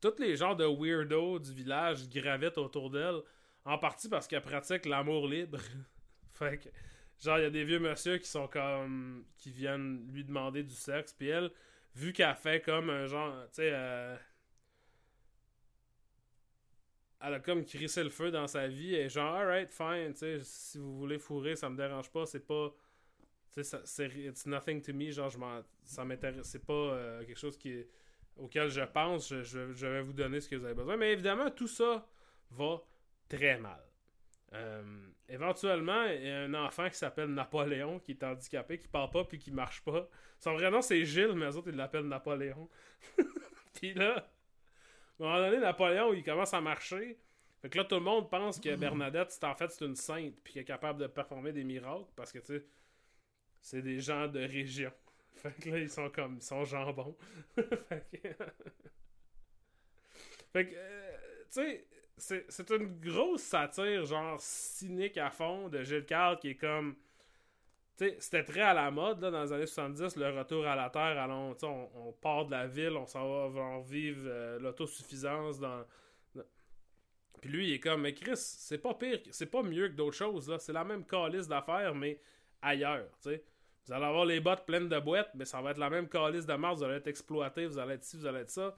[0.00, 3.20] tous les genres de weirdos du village gravitent autour d'elle,
[3.64, 5.58] en partie parce qu'elle pratique l'amour libre.
[6.30, 6.68] fait que,
[7.22, 9.24] genre, il y a des vieux monsieur qui sont comme.
[9.36, 11.50] qui viennent lui demander du sexe, puis elle,
[11.94, 13.34] vu qu'elle fait comme un genre.
[13.48, 14.16] Tu sais, euh,
[17.20, 20.38] elle a comme crissé le feu dans sa vie, et genre, alright, fine, tu sais,
[20.42, 22.72] si vous voulez fourrer, ça me dérange pas, c'est pas.
[23.52, 24.08] Tu sais, c'est.
[24.16, 25.60] It's nothing to me, genre, je m'en.
[25.84, 26.46] Ça m'intéresse.
[26.46, 27.84] C'est pas euh, quelque chose qui
[28.38, 30.96] auquel je pense, je, vais vous donner ce que vous avez besoin.
[30.96, 32.06] Mais évidemment, tout ça
[32.50, 32.82] va
[33.28, 33.82] très mal.
[34.54, 34.82] Euh,
[35.28, 39.24] éventuellement, il y a un enfant qui s'appelle Napoléon, qui est handicapé, qui parle pas
[39.24, 40.08] puis qui marche pas.
[40.38, 42.68] Son vrai nom, c'est Gilles, mais eux autres, ils l'appellent Napoléon.
[43.74, 44.30] puis là,
[45.20, 47.18] à un moment donné, Napoléon, il commence à marcher.
[47.60, 50.34] Fait que là, tout le monde pense que Bernadette, c'est en fait, c'est une sainte,
[50.44, 52.64] puis qu'elle est capable de performer des miracles, parce que, tu sais,
[53.60, 54.92] c'est des gens de région.
[55.42, 57.16] Fait que là, ils sont comme, ils sont jambons.
[57.54, 58.28] fait que,
[60.52, 61.16] fait que euh,
[61.50, 61.84] tu
[62.16, 66.96] sais, c'est une grosse satire, genre cynique à fond, de Gilles Carl qui est comme.
[67.96, 70.74] Tu sais, c'était très à la mode là, dans les années 70, le retour à
[70.74, 71.18] la terre.
[71.18, 75.84] Allons, on, on part de la ville, on s'en va vivre euh, l'autosuffisance dans.
[77.40, 80.16] Puis lui, il est comme, mais Chris, c'est pas pire, c'est pas mieux que d'autres
[80.16, 80.58] choses, là.
[80.58, 82.20] C'est la même calice d'affaires, mais
[82.60, 83.44] ailleurs, tu sais.
[83.88, 86.44] Vous allez avoir les bottes pleines de boîtes, mais ça va être la même calice
[86.44, 88.76] de mars, vous allez être exploité, vous allez être ci, vous allez être ça.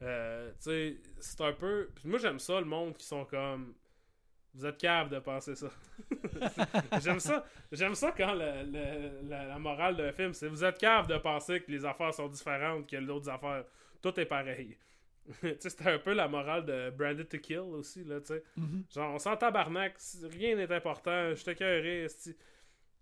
[0.00, 1.90] Euh, tu sais, c'est un peu.
[2.04, 3.74] moi, j'aime ça, le monde qui sont comme.
[4.54, 5.68] Vous êtes cave de penser ça.
[7.02, 7.44] j'aime ça.
[7.70, 11.70] J'aime ça quand le, la, morale d'un film, c'est vous êtes cave de penser que
[11.70, 13.64] les affaires sont différentes que d'autres affaires.
[14.00, 14.78] Tout est pareil.
[15.60, 18.42] c'était un peu la morale de Branded to Kill aussi, là, tu sais.
[18.58, 18.94] Mm-hmm.
[18.94, 19.98] Genre, on s'en tabarnak,
[20.32, 21.50] rien n'est important, je te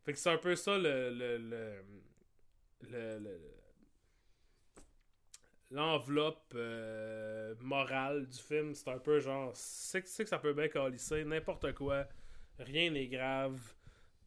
[0.06, 1.10] fait que c'est un peu ça le.
[1.10, 1.82] le,
[2.88, 3.40] le,
[5.72, 8.72] l'enveloppe euh, morale du film.
[8.72, 9.50] C'est un peu genre.
[9.54, 12.06] C'est que ça peut bien calisser, n'importe quoi.
[12.60, 13.60] Rien n'est grave.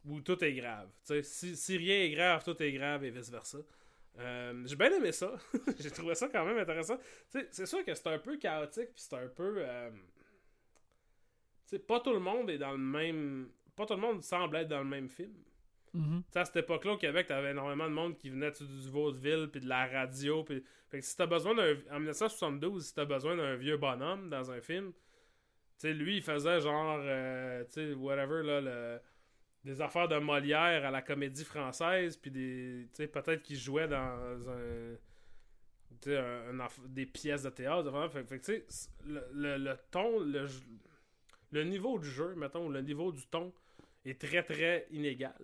[0.04, 0.88] Ou tout est grave.
[1.22, 3.58] Si, si rien est grave, tout est grave et vice-versa.
[4.18, 5.32] Euh, j'ai bien aimé ça.
[5.78, 6.98] j'ai trouvé ça quand même intéressant.
[7.28, 9.62] c'est sûr que c'est un peu chaotique, puis c'est un peu.
[9.66, 9.90] Euh...
[11.86, 13.50] pas tout le monde est dans le même.
[13.74, 15.32] Pas tout le monde semble être dans le même film.
[15.92, 19.60] Mm À cette époque-là, au Québec, t'avais énormément de monde qui venait du vaudeville, puis
[19.60, 20.44] de la radio.
[20.44, 20.62] Que
[21.00, 21.76] si t'as besoin d'un.
[21.90, 24.92] En 1972, si t'as besoin d'un vieux bonhomme dans un film,
[25.78, 27.00] tu lui, il faisait genre.
[27.02, 27.64] Euh,
[27.96, 29.00] whatever, là, le...
[29.64, 32.88] des affaires de Molière à la comédie française, puis des.
[32.96, 34.96] Peut-être qu'il jouait dans un.
[36.00, 38.10] Tu un, des pièces de théâtre.
[38.10, 38.64] Fait, que,
[39.06, 40.46] le, le, ton, le,
[41.50, 43.52] le niveau du jeu, mettons, le niveau du ton
[44.04, 45.36] est très, très inégal.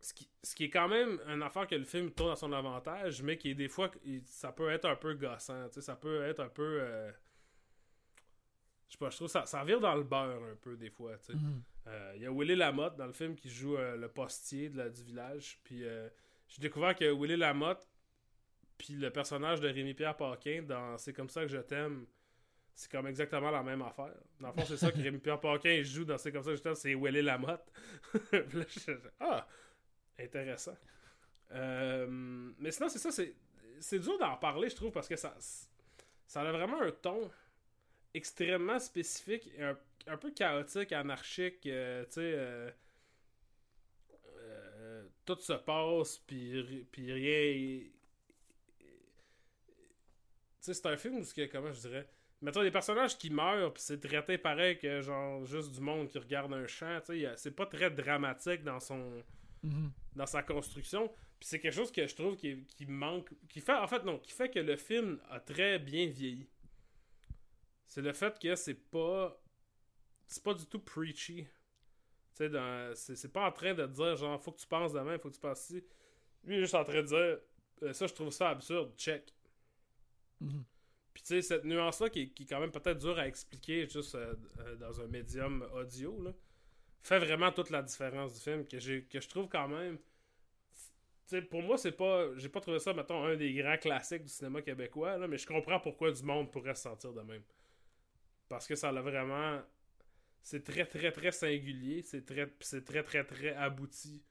[0.00, 0.14] Ce
[0.54, 3.50] qui, est quand même une affaire que le film tourne à son avantage, mais qui
[3.50, 3.90] est des fois,
[4.24, 5.68] ça peut être un peu gossant.
[5.70, 6.78] Ça peut être un peu.
[6.80, 7.12] Euh,
[8.88, 11.12] je sais pas, je trouve ça, ça vire dans le beurre un peu des fois.
[11.28, 11.62] Mhm.
[11.86, 14.78] Euh, il y a Willy Lamotte dans le film qui joue euh, le postier de
[14.78, 15.60] la, du village.
[15.64, 15.84] Puis
[16.48, 17.86] j'ai découvert que Willy Lamotte,
[18.78, 22.06] puis le personnage de Rémi-Pierre Paquin dans C'est comme ça que je t'aime,
[22.74, 24.14] c'est comme exactement la même affaire.
[24.40, 26.62] Dans le fond, c'est ça que Rémi-Pierre Paquin joue dans C'est comme ça que je
[26.62, 27.70] t'aime, c'est Willy Lamotte.
[29.20, 29.46] ah!
[30.22, 30.76] Intéressant.
[31.52, 32.06] Euh,
[32.58, 35.36] mais sinon, c'est ça, c'est, dur d'en parler, je trouve, parce que ça,
[36.26, 37.30] ça a vraiment un ton
[38.14, 39.64] extrêmement spécifique et
[40.06, 42.34] un, peu chaotique, anarchique, euh, tu sais.
[42.34, 42.70] Euh,
[45.24, 47.84] tout se passe, puis, puis rien.
[48.78, 52.08] Tu sais, c'est un film où, que, comment je dirais.
[52.42, 56.18] Mettons, des personnages qui meurent, puis c'est traité pareil que, genre, juste du monde qui
[56.18, 57.32] regarde un champ, tu sais.
[57.36, 59.22] C'est pas très dramatique dans son
[59.62, 59.92] Mhm.
[60.16, 61.08] dans sa construction.
[61.38, 63.30] Puis c'est quelque chose que je trouve qui, qui, manque.
[63.48, 66.46] qui fait En fait, non, qui fait que le film a très bien vieilli.
[67.86, 69.40] C'est le fait que c'est pas.
[70.26, 71.46] C'est pas du tout preachy.
[72.36, 75.28] Tu sais, c'est pas en train de dire genre, faut que tu penses demain, faut
[75.28, 75.84] que tu penses ci.
[76.44, 77.38] Lui, il est juste en train de dire,
[77.82, 79.34] euh, ça, je trouve ça absurde, check.
[80.40, 80.64] Mhm.
[81.12, 84.14] Puis tu sais, cette nuance-là qui, qui, est quand même peut-être dure à expliquer juste
[84.14, 86.32] euh, euh, dans un médium audio, là
[87.02, 89.98] fait vraiment toute la différence du film que, que je trouve quand même.
[91.48, 92.36] Pour moi, c'est pas.
[92.36, 95.46] J'ai pas trouvé ça, mettons, un des grands classiques du cinéma québécois, là, mais je
[95.46, 97.42] comprends pourquoi du monde pourrait se sentir de même.
[98.48, 99.60] Parce que ça l'a vraiment.
[100.42, 102.02] C'est très, très, très singulier.
[102.02, 104.22] C'est très, c'est très, très, très abouti.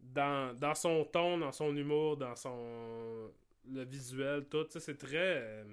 [0.00, 3.30] Dans, dans son ton, dans son humour, dans son.
[3.70, 4.66] Le visuel, tout.
[4.70, 5.42] C'est très.
[5.42, 5.64] Euh,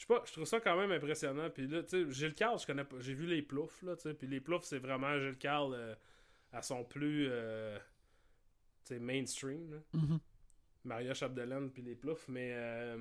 [0.00, 1.50] je sais pas, je trouve ça quand même impressionnant.
[1.50, 2.96] Puis là, tu sais, Gilles Carl, je connais pas.
[3.00, 4.14] J'ai vu les ploufs, là, tu sais.
[4.14, 5.94] Puis les ploufs, c'est vraiment Gilles Carl euh,
[6.52, 7.28] à son plus.
[7.30, 7.78] Euh,
[8.86, 9.70] tu sais, mainstream.
[9.70, 9.76] Là.
[9.94, 10.18] Mm-hmm.
[10.84, 12.28] Maria Chapdelaine, puis les ploufs.
[12.28, 12.50] Mais.
[12.54, 12.96] Euh,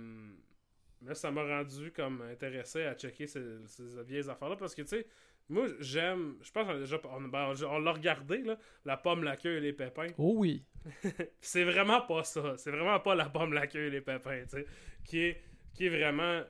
[1.00, 4.89] Mais ça m'a rendu comme intéressé à checker ces, ces vieilles affaires-là parce que, tu
[4.89, 5.08] sais,
[5.47, 6.36] moi, j'aime.
[6.41, 7.00] Je pense qu'on déjà.
[7.06, 8.60] On, ben, on l'a regardé, là.
[8.84, 10.08] La pomme, la queue et les pépins.
[10.18, 10.66] Oh oui.
[11.39, 12.58] c'est vraiment pas ça.
[12.58, 14.66] C'est vraiment pas la pomme, la queue et les pépins, tu sais.
[15.06, 15.41] Qui est,
[15.74, 16.43] qui est vraiment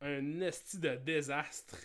[0.00, 1.76] un esti de désastre.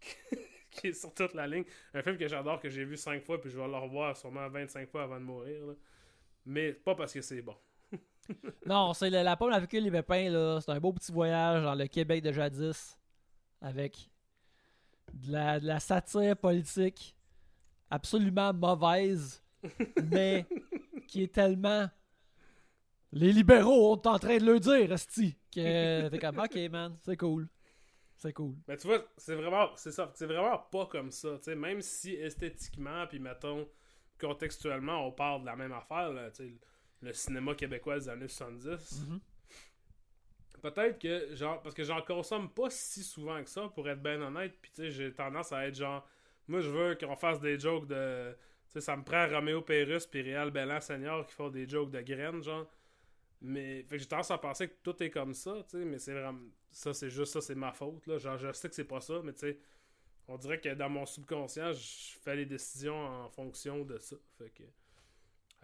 [0.72, 1.64] qui est sur toute la ligne.
[1.94, 4.48] Un film que j'adore, que j'ai vu 5 fois, puis je vais le revoir sûrement
[4.48, 5.66] 25 fois avant de mourir.
[5.66, 5.74] Là.
[6.46, 7.56] Mais pas parce que c'est bon.
[8.66, 10.60] non, c'est la, la pomme, la et les pépins, là.
[10.60, 12.98] C'est un beau petit voyage dans le Québec de jadis.
[13.60, 14.10] Avec
[15.12, 15.32] de
[15.66, 17.14] la, satire politique
[17.90, 19.42] absolument mauvaise,
[20.10, 20.46] mais
[21.06, 21.88] qui est tellement.
[23.12, 27.16] Les libéraux ont en train de le dire, Esti, que t'es comme, ok, man, c'est
[27.16, 27.48] cool.
[28.16, 28.54] C'est cool.
[28.68, 31.80] Mais tu vois, c'est vraiment, c'est ça, c'est vraiment pas comme ça, tu sais, même
[31.80, 33.68] si esthétiquement, puis mettons,
[34.20, 36.12] contextuellement, on parle de la même affaire,
[37.02, 39.06] le cinéma québécois des années 70,
[40.62, 44.20] peut-être que, genre, parce que j'en consomme pas si souvent que ça, pour être bien
[44.22, 46.06] honnête, puis tu sais, j'ai tendance à être genre,
[46.48, 48.36] moi je veux qu'on fasse des jokes de.
[48.70, 51.90] Tu sais, ça me prend Roméo Pérus puis Réal Bellan Senior qui font des jokes
[51.90, 52.66] de graines, genre.
[53.42, 56.38] Mais, j'ai tendance à penser que tout est comme ça, tu sais, mais c'est vraiment.
[56.70, 58.16] Ça, c'est juste ça, c'est ma faute, là.
[58.18, 59.58] Genre, je sais que c'est pas ça, mais tu sais,
[60.28, 64.16] on dirait que dans mon subconscient, je fais les décisions en fonction de ça.
[64.38, 64.62] Fait que.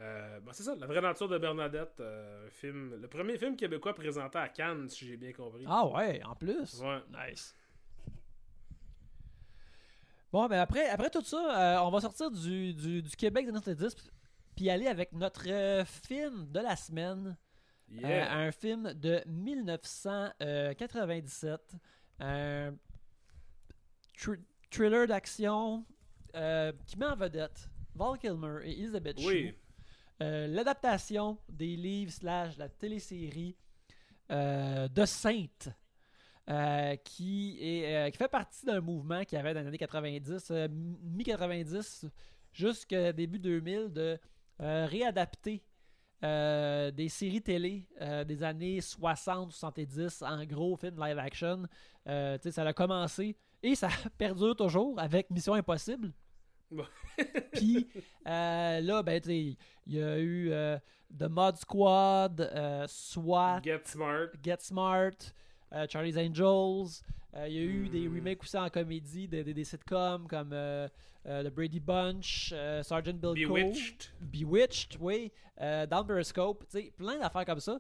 [0.00, 3.94] Euh, ben, c'est ça, La vraie nature de Bernadette, euh, film, le premier film québécois
[3.94, 5.64] présenté à Cannes, si j'ai bien compris.
[5.66, 6.80] Ah ouais, en plus?
[6.80, 7.00] Ouais.
[7.10, 7.56] Nice.
[10.30, 13.52] Bon, ben après, après tout ça, euh, on va sortir du, du, du Québec de
[13.52, 13.98] notre disque
[14.54, 17.36] puis aller avec notre film de la semaine.
[18.02, 21.60] Un film de 1997.
[22.20, 22.74] Un
[24.70, 25.84] thriller d'action
[26.32, 29.54] qui met en vedette Val Kilmer et Elizabeth oui.
[30.20, 33.56] Euh, l'adaptation des livres slash la télésérie
[34.30, 35.68] euh, de Sainte.
[36.50, 42.08] Euh, qui, est, qui fait partie d'un mouvement qui avait dans les années 90, mi-90
[42.54, 44.18] jusqu'à début 2000, de
[44.58, 45.62] réadapter
[46.22, 47.86] des séries télé
[48.26, 51.64] des années 60-70 en gros film live action.
[52.06, 53.88] ça a commencé et ça
[54.18, 56.12] perdure toujours avec Mission Impossible.
[57.52, 57.88] Puis
[58.26, 59.56] euh, là, ben, il
[59.86, 60.78] y a eu euh,
[61.16, 65.16] The Mod Squad, euh, SWAT, Get Smart, Get Smart
[65.88, 67.02] Charlie's Angels.
[67.46, 68.14] Il y a eu des hmm.
[68.14, 70.54] remakes aussi en comédie, des, des, sitcoms comme
[71.28, 74.10] The Brady Bunch, Sergeant Bill Bewitched.
[74.20, 75.30] Bewitched, oui.
[75.58, 76.64] Down Periscope,
[76.96, 77.78] plein d'affaires comme ça.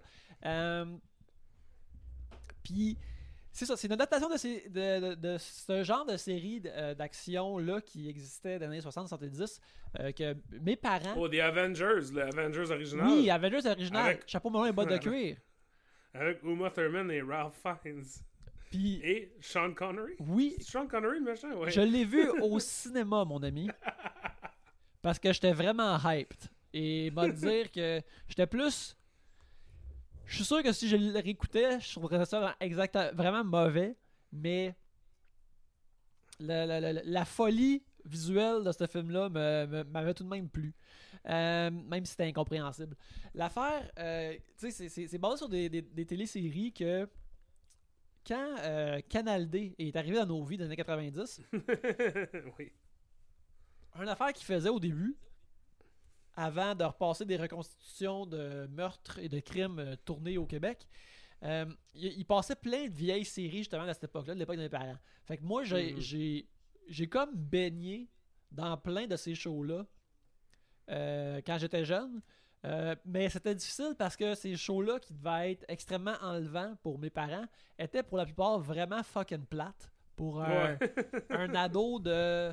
[2.62, 2.98] Puis
[3.58, 8.56] c'est ça, c'est une adaptation de, de, ce genre de série euh, d'action-là qui existait
[8.56, 9.58] dans les années 60-70
[9.98, 11.14] euh, que mes parents.
[11.16, 13.06] Oh, des Avengers, le Avengers original.
[13.08, 14.20] Oui, Avengers original.
[14.26, 15.38] Chapeau melon et bottes de cuir.
[16.14, 18.04] Avec Uma Thurman et Ralph Fiennes.
[18.70, 20.14] Puis, et Sean Connery?
[20.18, 20.56] Oui.
[20.60, 21.70] Sean Connery, le machin, ouais.
[21.70, 23.68] Je l'ai vu au cinéma, mon ami.
[25.02, 26.50] Parce que j'étais vraiment hyped.
[26.74, 28.98] Et m'a dire que j'étais plus
[30.28, 33.96] je suis sûr que si je le réécoutais, je trouverais ça exactement, vraiment mauvais,
[34.30, 34.74] mais
[36.38, 40.74] la, folie visuelle de ce film-là m'avait tout de même plu.
[41.26, 42.94] Euh, même si c'était incompréhensible.
[43.34, 47.08] L'affaire, euh, tu sais, c'est basé sur des, des, téléséries que
[48.28, 51.42] quand euh, Canal D est arrivé dans nos vies dans les années 90,
[52.58, 52.72] oui.
[53.96, 55.16] une affaire qu'il faisait au début,
[56.38, 60.86] avant de repasser des reconstitutions de meurtres et de crimes euh, tournés au Québec.
[61.42, 64.68] Euh, il, passait plein de vieilles séries justement à cette époque-là, de l'époque de mes
[64.68, 64.98] parents.
[65.24, 67.08] Fait que moi, j'ai mm-hmm.
[67.08, 68.08] comme baigné
[68.52, 69.86] dans plein de ces shows-là
[70.90, 72.22] euh, quand j'étais jeune.
[73.04, 77.44] Mais c'était difficile parce que ces shows-là, qui devaient être extrêmement enlevants pour mes parents,
[77.78, 80.76] étaient pour la plupart vraiment fucking plates pour un
[81.54, 82.52] ado de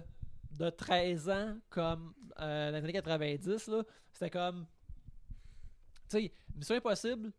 [0.58, 3.70] de 13 ans comme euh, dans les années 90,
[4.12, 4.66] c'était comme.
[6.10, 7.32] Tu sais, Mission Impossible,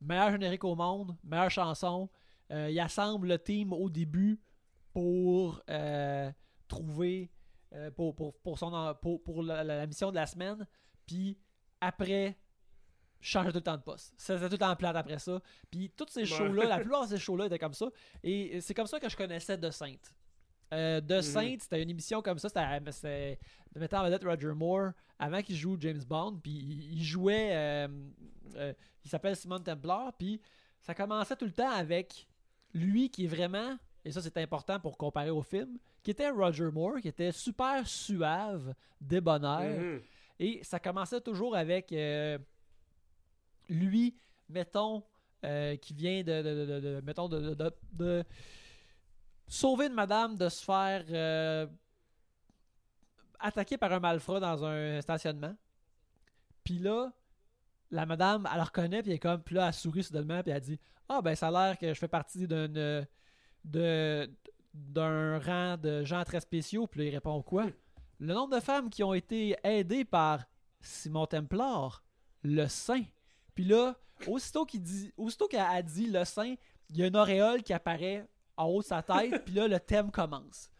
[0.00, 2.08] meilleur générique au monde, meilleure chanson.
[2.50, 4.40] Euh, il assemble le team au début
[4.92, 6.30] pour euh,
[6.66, 7.30] trouver.
[7.74, 10.66] Euh, pour, pour, pour, son, pour, pour la, mission de la semaine.
[11.06, 11.36] Puis
[11.80, 12.36] après,
[13.20, 14.14] change tout le temps de poste.
[14.16, 15.40] C'était tout le temps plate après ça.
[15.70, 17.86] Puis toutes ces shows-là, la plupart de ces shows-là étaient comme ça.
[18.22, 20.14] Et c'est comme ça que je connaissais De Sainte.
[20.72, 21.22] Euh, The mhm.
[21.22, 22.48] Saint, c'était une émission comme ça.
[22.48, 23.38] C'était
[23.74, 26.40] de mettre en vedette Roger Moore avant qu'il joue James Bond.
[26.42, 27.50] Puis il jouait.
[27.52, 27.88] Euh,
[28.56, 28.72] euh,
[29.04, 30.12] il s'appelle Simon Templar.
[30.18, 30.40] Puis
[30.80, 32.28] ça commençait tout le temps avec
[32.74, 33.76] lui qui est vraiment.
[34.04, 35.78] Et ça, c'est important pour comparer au film.
[36.02, 39.80] Qui était Roger Moore, qui était super suave, débonnaire.
[39.80, 40.00] Mhm.
[40.38, 41.92] Et ça commençait toujours avec
[43.68, 44.16] lui,
[44.48, 45.02] mettons,
[45.44, 48.24] euh, qui vient de, mettons, de,
[49.46, 51.66] sauver une madame de se faire euh,
[53.38, 55.54] attaquer par un malfrat dans un stationnement.
[56.64, 57.12] Puis là,
[57.90, 61.22] la madame, elle le reconnaît, puis elle comme, là, sourit soudainement, puis elle dit Ah,
[61.22, 63.06] ben, ça a l'air que je fais partie d'une.
[64.74, 66.86] d'un rang de gens très spéciaux.
[66.86, 67.66] Puis là, il répond quoi
[68.20, 70.44] Le nombre de femmes qui ont été aidées par
[70.80, 72.02] Simon Templar,
[72.42, 73.04] le saint.
[73.54, 73.94] Puis là,
[74.26, 76.54] aussitôt qu'il dit, aussitôt qu'elle a dit le saint,
[76.90, 79.78] il y a une auréole qui apparaît en haut de sa tête, puis là, le
[79.78, 80.70] thème commence.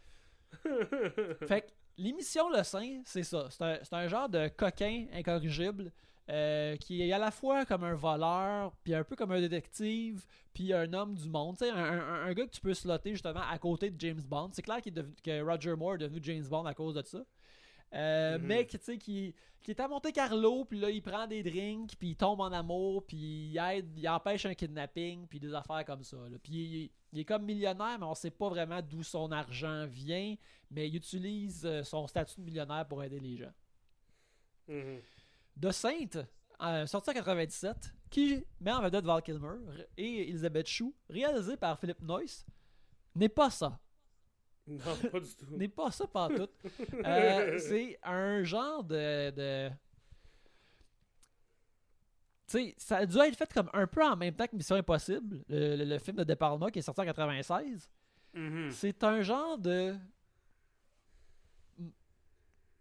[1.47, 1.67] Fait que
[1.97, 3.47] l'émission Le Saint, c'est ça.
[3.49, 5.91] C'est un, c'est un genre de coquin incorrigible
[6.29, 10.25] euh, qui est à la fois comme un voleur, puis un peu comme un détective,
[10.53, 11.57] puis un homme du monde.
[11.57, 14.21] Tu sais, un, un- un gars que tu peux slotter justement à côté de James
[14.21, 14.49] Bond.
[14.53, 17.01] C'est clair qu'il est devenu- que Roger Moore est devenu James Bond à cause de
[17.03, 17.23] ça.
[17.95, 18.45] Euh, Mhm.
[18.45, 21.41] Mais qui, tu sais, qui, qui est à Monte Carlo, puis là, il prend des
[21.41, 25.51] drinks, puis il tombe en amour, puis il aide, il empêche un kidnapping, puis des
[25.55, 26.17] affaires comme ça.
[26.43, 30.35] Puis il, il est comme millionnaire, mais on sait pas vraiment d'où son argent vient,
[30.69, 33.51] mais il utilise euh, son statut de millionnaire pour aider les gens.
[34.67, 35.01] Mhm.
[35.59, 36.17] De Sainte,
[36.61, 39.55] euh, sorti en 97, qui met en vedette Val Kilmer
[39.97, 42.45] et Elizabeth Shue, réalisé par Philip Noyce,
[43.15, 43.77] n'est pas ça.
[44.67, 44.77] Non,
[45.11, 45.45] pas du tout.
[45.57, 46.47] N'est pas ça par tout.
[47.05, 49.31] Euh, c'est un genre de.
[49.31, 49.69] de...
[52.47, 54.75] Tu sais, ça a dû être fait comme un peu en même temps que Mission
[54.75, 57.89] Impossible, le, le- le film de De Palma qui est sorti en 96.
[58.33, 58.71] Mhm.
[58.71, 59.95] C'est un genre de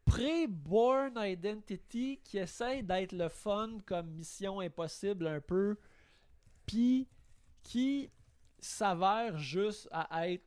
[0.08, 5.76] pré-born identity qui essaie d'être le fun comme Mission Impossible un peu,
[6.66, 7.06] puis
[7.62, 8.10] qui
[8.58, 10.44] s'avère juste à être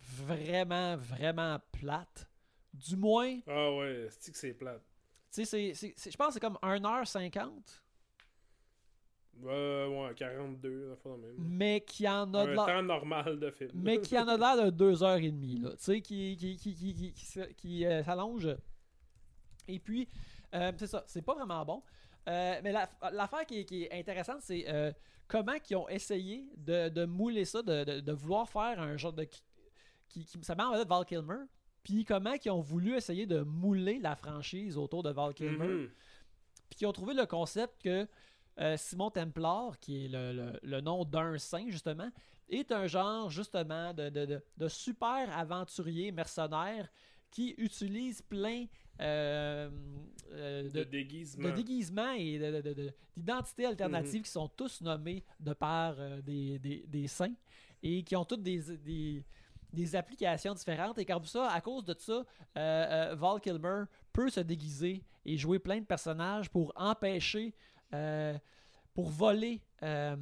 [0.00, 2.28] vraiment, vraiment plate.
[2.72, 4.82] Du moins, tu Ah ouais, c'est que c'est plate?
[5.30, 7.82] sais, c'est- c'est- je pense que c'est comme 1h50,
[9.46, 11.34] Euh, ouais, 42, la fois même.
[11.38, 13.70] mais qui en a de l'air- temps normal de film.
[13.74, 15.70] mais qui en a l'air de deux heures et demie, là.
[15.72, 17.12] Tu sais, qui, qui, qui, qui,
[17.56, 18.48] qui, euh, s'allonge.
[19.68, 20.08] Et puis,
[20.54, 21.82] euh, c'est ça, c'est pas vraiment bon.
[22.28, 24.92] Euh, mais la- l'affaire qui, est- qui est intéressante, c'est euh,
[25.28, 29.12] comment ils ont essayé de, de mouler ça, de, de, de vouloir faire un genre
[29.12, 29.24] de.
[29.24, 31.44] Qui, qui, ça met en Val Kilmer.
[31.82, 35.90] Puis comment ils ont voulu essayer de mouler la franchise autour de Val Kilmer Mhm.
[36.70, 38.06] puis qui ont trouvé le concept que
[38.60, 42.10] euh, Simon Templar, qui est le, le- le nom d'un saint, justement,
[42.48, 46.88] est un genre, justement, de, de- de- de super aventurier mercenaire
[47.30, 48.66] qui utilise plein
[49.00, 49.68] euh,
[50.32, 51.48] euh, De, de, déguisement.
[51.48, 55.96] de déguisements et de- de- de- de- d'identités alternatives qui sont tous nommés de par
[56.22, 57.34] des, des- des saints
[57.82, 59.24] et qui ont toutes des, des,
[59.72, 60.96] des applications différentes.
[60.98, 62.22] Et comme ça, à cause de ça, euh,
[62.56, 67.52] euh, Val Kilmer peut se déguiser et jouer plein de personnages pour empêcher,
[68.94, 70.16] pour voler euh,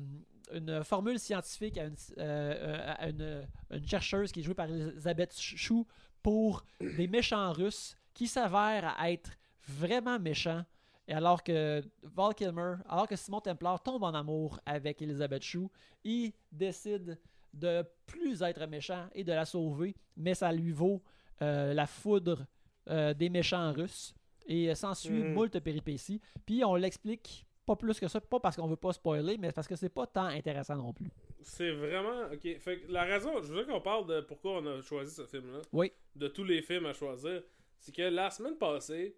[0.53, 5.35] une formule scientifique à une, euh, à une- une chercheuse qui est jouée par Elisabeth
[5.39, 5.87] Chou
[6.23, 9.31] pour des méchants russes qui s'avèrent à être
[9.69, 10.65] vraiment méchants.
[11.09, 15.69] Et alors que Val Kilmer, alors que Simon Templar tombe en amour avec Elizabeth Shue,
[16.05, 17.19] il décide
[17.53, 21.03] de plus être méchant et de la sauver, mais ça lui vaut
[21.43, 22.47] euh, la foudre
[22.89, 24.15] euh, des méchants russes.
[24.47, 25.35] Et euh, s'ensuit Mhm.
[25.35, 26.21] moult péripéties.
[26.47, 29.67] Puis on l'explique pas plus que ça, pas parce qu'on veut pas spoiler, mais parce
[29.69, 31.11] que c'est pas tant intéressant non plus.
[31.43, 32.31] C'est vraiment.
[32.33, 32.59] Ok.
[32.59, 35.61] Fait que la raison, je veux qu'on parle de pourquoi on a choisi ce film-là.
[35.73, 35.93] Oui.
[36.17, 37.43] De tous les films à choisir.
[37.79, 39.17] C'est que la semaine passée,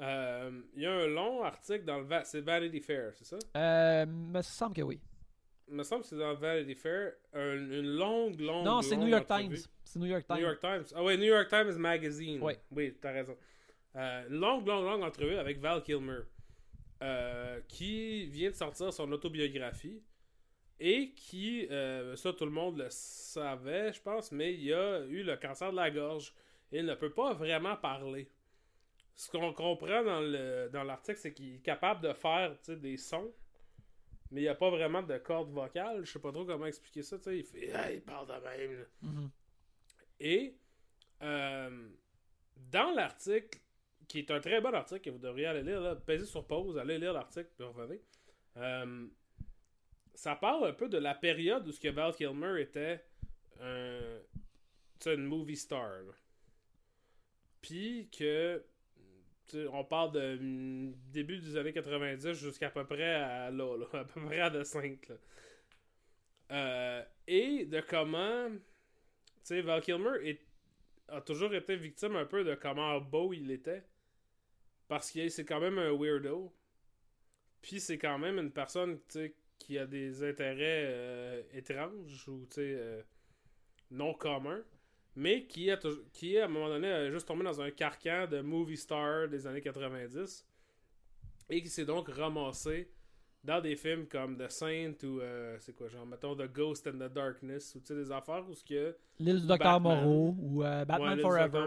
[0.00, 2.04] euh, il y a un long article dans le.
[2.04, 3.38] Va- C'est Vanity Fair, c'est ça?
[3.56, 5.00] Euh, me semble que oui.
[5.70, 7.12] Me semble que c'est dans Vanity Fair.
[7.34, 8.64] un- une longue, longue.
[8.64, 9.26] non, c'est New York.
[9.26, 9.56] Times.
[9.84, 10.36] C'est New York Times.
[10.38, 10.84] New York Times.
[10.94, 12.40] Ah ouais, New York Times Magazine.
[12.42, 12.58] Ouais.
[12.70, 13.36] Oui, t'as raison.
[13.96, 16.20] Euh, longue, longue, longue entrevue avec Val Kilmer.
[17.02, 20.02] Euh, qui vient de sortir son autobiographie.
[20.80, 25.24] Et qui, euh, ça tout le monde le savait, je pense, mais il a eu
[25.24, 26.32] le cancer de la gorge.
[26.70, 28.30] Et il ne peut pas vraiment parler.
[29.14, 33.32] Ce qu'on comprend dans le dans l'article, c'est qu'il est capable de faire des sons.
[34.30, 36.04] Mais il n'y a pas vraiment de cordes vocales.
[36.04, 37.16] Je sais pas trop comment expliquer ça.
[37.26, 38.86] Il, fait, Ah, il parle de même.
[39.02, 39.30] Mhm.
[40.20, 40.54] Et
[41.22, 41.88] euh,
[42.70, 43.58] dans l'article,
[44.08, 46.98] qui est un très bon article que vous devriez aller lire, là, sur pause, allez
[46.98, 48.00] lire l'article, puis revenez.
[48.56, 49.06] Euh,
[50.14, 53.04] ça parle un peu de la période où ce que Val Kilmer était
[53.60, 54.18] un,
[55.06, 56.02] une movie star.
[57.60, 58.64] Puis que
[59.72, 64.20] on parle de début des années 90 jusqu'à peu près à là, là, à peu
[64.24, 65.08] près à de 5.
[65.08, 65.14] Là.
[66.50, 68.48] Euh, et de comment
[69.50, 70.38] Val Kilmer
[71.08, 73.82] a toujours été victime un peu de comment beau il était.
[74.88, 76.52] Parce que c'est quand même un weirdo.
[77.60, 78.98] Puis c'est quand même une personne
[79.58, 83.02] qui a des intérêts euh, étranges ou euh,
[83.90, 84.62] non communs,
[85.16, 85.78] mais qui, a
[86.12, 89.46] qui à un moment donné a juste tombé dans un carcan de movie star des
[89.46, 90.46] années 90
[91.50, 92.90] et qui s'est donc ramassé
[93.44, 96.98] dans des films comme The Saint ou euh, c'est quoi genre mettons The Ghost and
[96.98, 99.80] the Darkness ou tu sais des affaires où ce que L'île du Docteur.
[99.80, 101.66] Moreau ou euh, Batman Forever.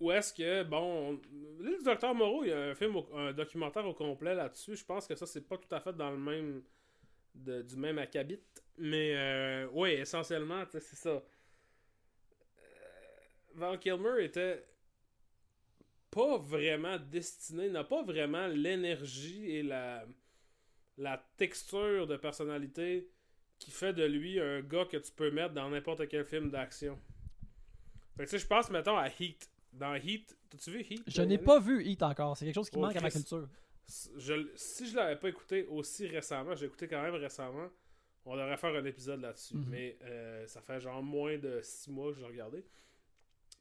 [0.00, 3.94] Ou est-ce que, bon, du Docteur Moreau, il y a un film, un documentaire au
[3.94, 4.74] complet là-dessus.
[4.76, 6.62] Je pense que ça, c'est pas tout à fait dans le même.
[7.34, 8.40] de- du même acabit.
[8.78, 11.10] Mais, euh, oui, essentiellement, tu sais, c'est ça.
[11.10, 11.22] Euh,
[13.54, 14.64] Val Kilmer était
[16.10, 20.04] pas vraiment destiné, n'a pas vraiment l'énergie et la,
[20.98, 23.08] la texture de personnalité
[23.58, 26.98] qui fait de lui un gars que tu peux mettre dans n'importe quel film d'action.
[28.16, 29.49] Fait que tu sais, je pense, mettons, à Heat.
[29.72, 31.02] Dans Heat, t'as-tu vu Heat?
[31.06, 32.36] Je euh, n'ai pas vu Heat encore.
[32.36, 33.48] C'est quelque chose qui Oh, manque à ma culture.
[34.16, 37.68] Je- si je l'avais pas écouté aussi récemment, j'ai écouté quand même récemment,
[38.24, 39.56] on devrait faire un épisode là-dessus.
[39.56, 39.66] Mhm.
[39.68, 42.64] Mais euh, ça fait genre moins de 6 mois que j'ai regardé.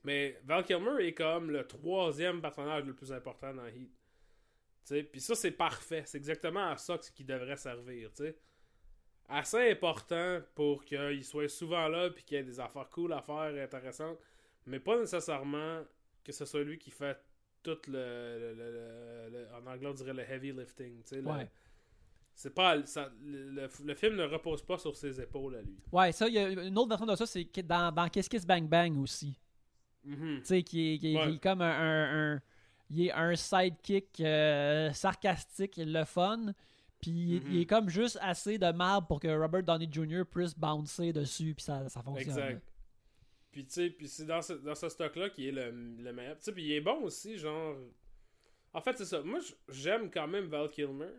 [0.03, 3.91] Mais Val Kilmer est comme le troisième personnage le plus important dans Heat.
[3.91, 6.03] Tu sais, Puis ça, c'est parfait.
[6.05, 8.09] C'est exactement à ça que- qu'il devrait servir.
[8.13, 8.37] tu sais.
[9.27, 13.21] Assez important pour qu'il soit souvent là puis qu'il y ait des affaires cool à
[13.21, 14.17] faire, intéressantes.
[14.65, 15.83] Mais pas nécessairement
[16.23, 17.17] que ce soit lui qui fait
[17.63, 21.49] tout le, le- le- le- en anglais on dirait le heavy lifting tu sais, Ouais.
[22.33, 26.27] c'est pas ça- le, film ne repose pas sur ses épaules à lui Ouais, ça,
[26.27, 28.97] il y a une autre version de ça, c'est dans, dans Kiss Kiss Bang Bang
[28.97, 29.37] aussi.
[30.05, 30.37] Mhm.
[30.39, 31.27] Tu sais, qui est, qui est- Ouais.
[31.31, 32.41] qui est comme un, un, un-
[32.91, 36.53] Il est un sidekick euh, sarcastique, le fun.
[37.01, 37.61] Puis il- il Mhm.
[37.61, 40.23] est comme juste assez de marbre pour que Robert Downey Jr.
[40.25, 42.29] puisse bouncer dessus, puis ça, ça fonctionne.
[42.29, 42.63] exact
[43.51, 46.13] puis tu sais puis c'est dans ce, dans ce stock là qui est le, le
[46.13, 47.75] meilleur tu sais puis il est bon aussi genre
[48.73, 49.39] en fait c'est ça moi
[49.69, 51.09] j'aime quand même Val Kilmer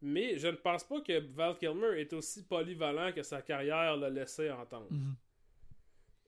[0.00, 4.10] mais je ne pense pas que Val Kilmer est aussi polyvalent que sa carrière l'a
[4.10, 5.14] laissé entendre Mhm.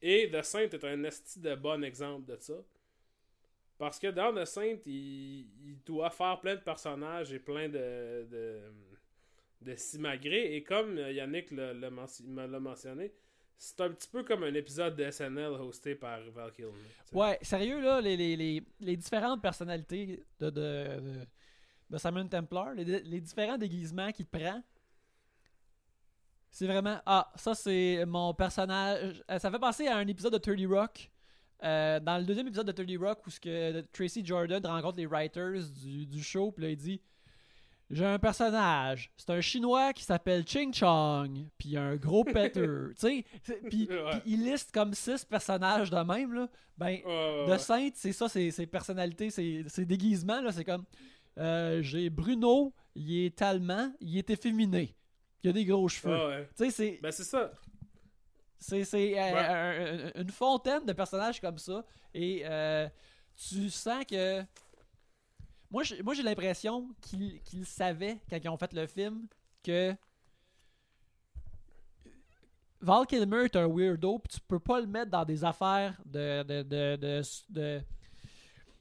[0.03, 2.55] Et The Saint est un esti de bon exemple de ça.
[3.77, 8.27] Parce que dans The Saint, il, il doit faire plein de personnages et plein de,
[8.31, 8.61] de,
[9.61, 10.57] de simagrées.
[10.57, 13.13] Et comme Yannick mention- me l'a mentionné,
[13.63, 16.73] c'est un petit peu comme un épisode de SNL hosté par Val Kilmer.
[17.13, 20.61] Ouais, sérieux, là, les, les, les, les différentes personnalités de, de,
[21.01, 21.27] de,
[21.91, 24.63] de Simon Templar, les, les différents déguisements qu'il prend,
[26.51, 27.01] c'est vraiment.
[27.05, 29.23] Ah, ça, c'est mon personnage.
[29.31, 31.11] euh, Ça fait penser à un épisode de 30 Rock.
[31.63, 35.07] Euh, dans le deuxième épisode de 30 Rock, où ce que Tracy Jordan rencontre les
[35.07, 37.03] writers du, du show, puis là, il dit
[37.91, 42.23] J'ai un personnage, c'est un chinois qui s'appelle Ching Chong, puis un gros
[42.69, 42.91] péteur.
[42.91, 44.23] tu sais, puis Ouais.
[44.27, 46.49] il liste comme six personnages de même, là.
[46.79, 46.99] Ben,
[47.49, 47.57] de.
[47.59, 50.85] Sainte, c'est ça, ses, ses personnalités, ses, ses déguisements, là, c'est comme
[51.39, 54.95] euh, j'ai Bruno, il est allemand, il est efféminé.
[55.43, 56.15] Il a des gros cheveux.
[56.29, 56.49] Ouais.
[56.57, 57.51] Tu sais, c'est, Ben c'est ça.
[58.59, 59.39] c'est, c'est, euh, Ouais.
[59.39, 61.85] un- un- une fontaine de personnages comme ça.
[62.15, 62.89] Et euh,
[63.37, 64.43] tu sens que.
[65.71, 69.27] Moi, j'ai, moi, j'ai l'impression qu'ils, qu'ils savaient, quand ils ont fait le film,
[69.63, 69.95] que.
[72.83, 76.43] Val Kilmer est un weirdo, puis tu peux pas le mettre dans des affaires de,
[76.43, 77.81] de, de, de, de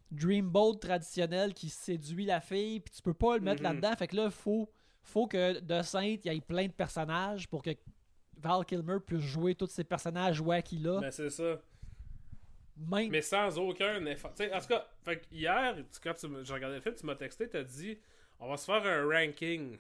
[0.10, 3.68] Dreamboat traditionnel qui séduit la fille, puis tu peux pas le mettre Mhm.
[3.70, 3.96] là-dedans.
[3.98, 4.72] Fait que là, faut,
[5.04, 7.72] faut que de Sainte, il y ait plein de personnages pour que
[8.38, 11.02] Val Kilmer puisse jouer tous ces personnages wacky là.
[11.02, 11.60] Ben c'est ça.
[12.80, 13.10] Même.
[13.10, 14.34] Mais sans aucun effort.
[14.34, 17.16] Tu en tout cas, fait hier, tu- quand tu j'ai regardé le film, tu m'as
[17.16, 17.98] texté, t'as dit
[18.40, 19.78] on va se faire un ranking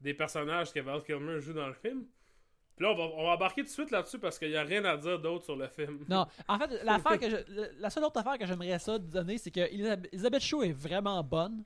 [0.00, 2.06] des personnages que Val Kilmer joue dans le film.
[2.76, 4.62] Puis là, on va, on va embarquer tout de suite là-dessus parce qu'il n'y a
[4.62, 6.04] rien à dire d'autre sur le film.
[6.08, 7.36] Non, en fait, l'affaire que je,
[7.80, 11.64] la seule autre affaire que j'aimerais ça donner, c'est que Elizabeth Shaw est vraiment bonne.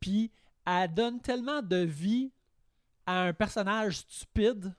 [0.00, 0.30] Puis
[0.66, 2.32] elle donne tellement de vie
[3.06, 4.74] à un personnage stupide.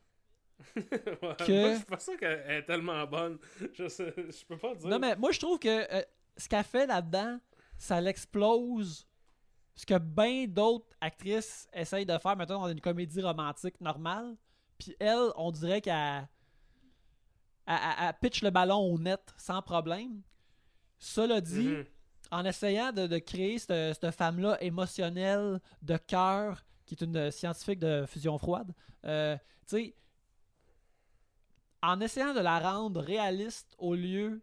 [0.74, 0.82] Que-
[1.22, 1.36] Moi,
[1.72, 3.38] je suis pas sûr qu'elle est tellement bonne.
[3.74, 4.88] Je, sais, je peux pas dire.
[4.88, 6.02] Non, mais moi, je trouve que euh,
[6.38, 7.40] ce qu'elle fait là-dedans,
[7.78, 9.08] ça l'explose.
[9.76, 14.36] Ce que bien d'autres actrices essayent de faire, maintenant dans une comédie romantique normale.
[14.78, 16.28] Puis elle, on dirait qu'elle
[17.68, 20.22] elle, elle- elle pitch le ballon au net sans problème.
[21.00, 21.86] Cela dit, Mhm.
[22.32, 27.80] en essayant de, de créer cette, cette femme-là émotionnelle, de cœur, qui est une scientifique
[27.80, 28.72] de fusion froide,
[29.06, 29.36] euh,
[29.68, 29.96] tu sais,
[31.88, 34.42] en essayant de la rendre réaliste au lieu,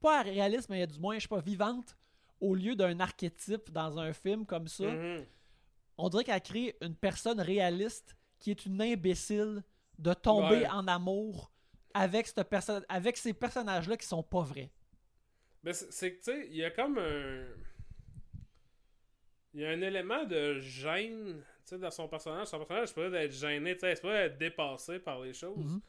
[0.00, 1.96] pas réaliste, mais du moins, je sais pas, vivante,
[2.40, 5.24] au lieu d'un archétype dans un film comme ça, Mhm.
[5.96, 9.62] on dirait qu'elle crée une personne réaliste qui est une imbécile
[9.98, 10.68] de tomber Ouais.
[10.68, 11.50] en amour
[11.94, 14.70] avec, cette personne, avec ces personnages-là qui sont pas vrais.
[15.62, 17.44] Mais c'est que, tu sais, il y a comme un.
[19.54, 22.48] Il y a un élément de gêne sais, dans son personnage.
[22.48, 25.56] Son personnage, c'est pas être gêné, tu sais, c'est pas être dépassé par les choses.
[25.58, 25.80] Mhm.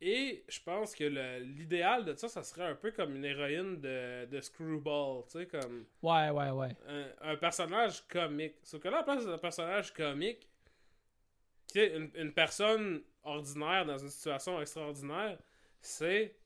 [0.00, 1.04] Et je pense que
[1.40, 5.46] l'idéal de ça, ça serait un peu comme une héroïne de, de Screwball, tu sais,
[5.46, 6.76] comme Ouais, ouais, ouais.
[6.86, 8.54] un, un personnage comique.
[8.62, 10.48] Sauf que là, à la place d'un personnage comique,
[11.72, 15.36] tu sais, une, une personne ordinaire dans une situation extraordinaire,
[15.80, 16.36] c'est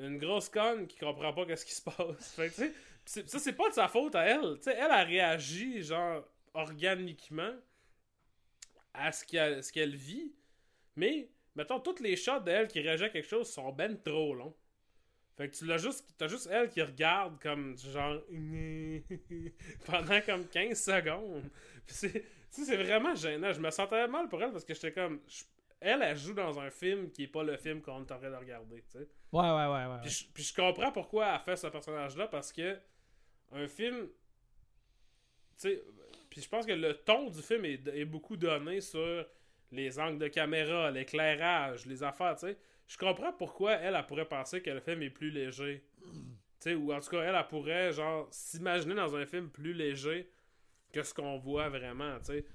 [0.00, 2.32] une grosse conne qui comprend pas qu'est-ce qui se passe.
[2.36, 2.72] Fait tu
[3.04, 4.56] sais, ça, c'est pas de sa faute à elle.
[4.56, 7.54] Tu sais, elle a réagi, genre, organiquement
[8.92, 10.32] à ce qu'elle ce qu'elle vit.
[10.96, 14.56] Mais, mettons, toutes les shots d'elle qui réagit à quelque chose sont ben trop longs.
[15.36, 18.20] Fait que tu l'as juste, t'as juste elle qui regarde comme genre
[19.86, 21.50] pendant comme 15 secondes.
[21.86, 23.52] Puis c'est, tu sais, c'est vraiment gênant.
[23.52, 25.44] Je me sentais mal pour elle parce que j'étais comme, je-
[25.80, 28.30] elle, elle joue dans un film qui est pas le film qu'on est en train
[28.30, 29.08] de regarder, tu sais.
[29.32, 30.00] Ouais, ouais, ouais, ouais.
[30.02, 32.76] Puis, je, puis je comprends pourquoi elle fait ce personnage-là parce que
[33.52, 34.10] un film, tu
[35.56, 35.84] sais,
[36.30, 39.24] puis je pense que le ton du film est, est beaucoup donné sur
[39.70, 42.58] les angles de caméra, l'éclairage, les affaires, tu sais.
[42.86, 45.84] Je comprends pourquoi elle, elle pourrait penser que le film est plus léger.
[46.02, 46.10] Tu
[46.60, 50.30] sais, ou en tout cas, elle, elle pourrait, genre, s'imaginer dans un film plus léger
[50.92, 52.46] que ce qu'on voit vraiment, tu sais.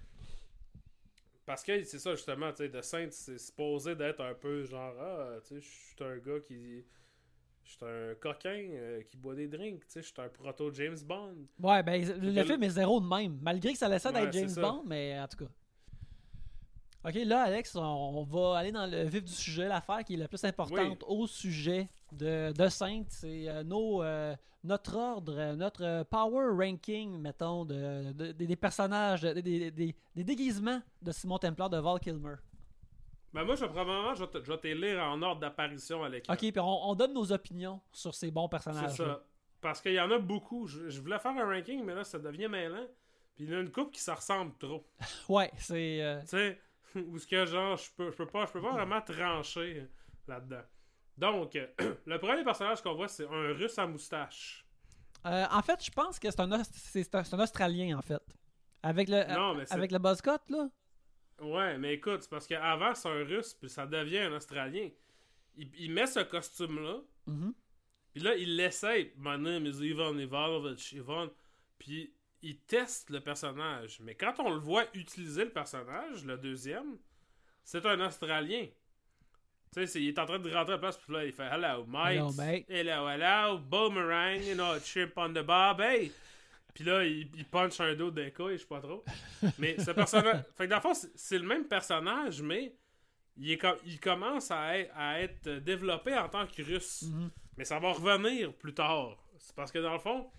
[1.45, 4.95] Parce que c'est ça, justement, tu sais, The Saint, c'est supposé d'être un peu genre,
[4.99, 6.84] ah, tu sais, je suis un gars qui.
[7.65, 10.69] Je suis un coquin euh, qui boit des drinks, tu sais, je suis un proto
[10.73, 11.48] James Bond.
[11.61, 13.40] Ouais, ben, le film est zéro de même.
[13.41, 14.53] Malgré que ça laissait d'être James.
[14.57, 15.52] Bond, mais en tout cas.
[17.06, 19.68] Ok, là, Alex, on, va aller dans le vif du sujet.
[19.68, 24.34] L'affaire qui est la plus importante au sujet de, de Sainte, c'est euh, nos, euh,
[24.64, 30.24] notre ordre, euh, notre power ranking, mettons, de, de- des- personnages, de- des, des- des
[30.24, 32.36] déguisements de Simon Templar de Val Kilmer.
[33.34, 36.34] Ben moi, je, probablement, je vais te- lire en ordre d'apparition à l'écran.
[36.34, 38.96] Ok, puis on, on donne nos opinions sur ces bons C'est personnages.
[38.96, 39.24] ça.
[39.60, 40.68] Parce qu'il y en a beaucoup.
[40.68, 42.86] Je, je voulais faire un ranking, mais là, ça devient mêlant.
[43.36, 44.86] Puis il y en a une couple qui se ressemble trop.
[45.30, 46.02] Ouais, c'est.
[46.02, 46.60] euh, Tu sais,
[47.07, 49.88] où ce que genre, je peux, je peux pas, je peux pas vraiment trancher
[50.28, 50.64] là-dedans.
[51.18, 51.53] Donc,
[52.06, 54.65] le premier personnage qu'on voit, c'est un russe à moustache.
[55.26, 58.22] euh, en fait, je pense que c'est un, c'est un, Australien, en fait.
[58.82, 60.70] Avec le, Non, mais avec le buzzcut, là.
[61.41, 64.90] Ouais, mais écoute, c'est parce qu'avant, c'est un russe, puis ça devient un Australien.
[65.56, 67.53] Il, il met ce costume-là, Mhm.
[68.14, 69.14] puis là, il l'essaye.
[69.18, 71.30] My name is Ivan Ivanovich, Ivan.
[71.78, 72.14] Puis
[72.44, 73.99] il teste le personnage.
[74.02, 76.98] Mais quand on le voit utiliser le personnage, le deuxième,
[77.64, 78.68] c'est un Australien.
[79.76, 81.45] Tu sais, il est en train de rentrer à la place, puis là, il fait
[81.48, 82.11] Hello, mate.
[82.14, 82.65] Hello, mate.
[82.70, 86.11] Hello, hello, boomerang, you know, chimp on the bob, hey.
[86.76, 89.03] Puis là, il, il punch un dos d'un couille, je sais pas trop.
[89.57, 90.44] Mais ce personnage.
[90.56, 92.76] fait que dans le fond, c'est- le même personnage, mais
[93.38, 97.03] il, est com- il commence à être, à être développé en tant que russe.
[97.03, 97.30] Mhm.
[97.57, 99.18] Mais ça va revenir plus tard.
[99.40, 100.30] C'est parce que dans le fond,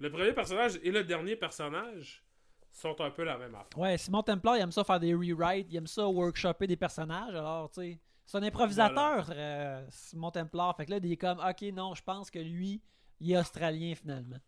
[0.00, 2.22] le premier personnage et le dernier personnage
[2.70, 3.78] sont un peu la même affaire.
[3.78, 7.34] Ouais, Simon Templar, il aime ça faire des rewrites, il aime ça workshopper des personnages.
[7.34, 10.76] Alors, tu sais, c'est un improvisateur, euh, Simon Templar.
[10.76, 12.82] Fait que là, il est comme, ok, non, je pense que lui,
[13.20, 14.38] il est australien finalement.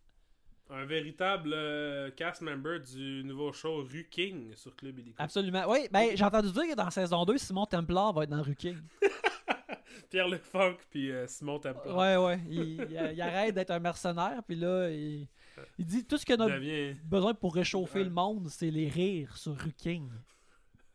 [0.68, 5.22] Un véritable euh, cast member du nouveau show Rue King sur Club Illico.
[5.22, 5.62] Absolument.
[5.68, 8.56] Oui, ben, j'ai entendu dire que dans saison 2, Simon Templar va être dans Rue
[8.56, 8.78] King.
[10.10, 11.96] Pierre-Luc Funk puis euh, Simon Templar.
[11.96, 12.40] Ouais, ouais.
[12.48, 12.58] Il,
[12.90, 15.28] il- il arrête d'être un mercenaire, puis là, il,
[15.78, 16.58] il dit tout ce qu'on a
[17.04, 18.04] besoin pour réchauffer Ouais.
[18.04, 20.10] le monde, c'est les rires sur Rue King.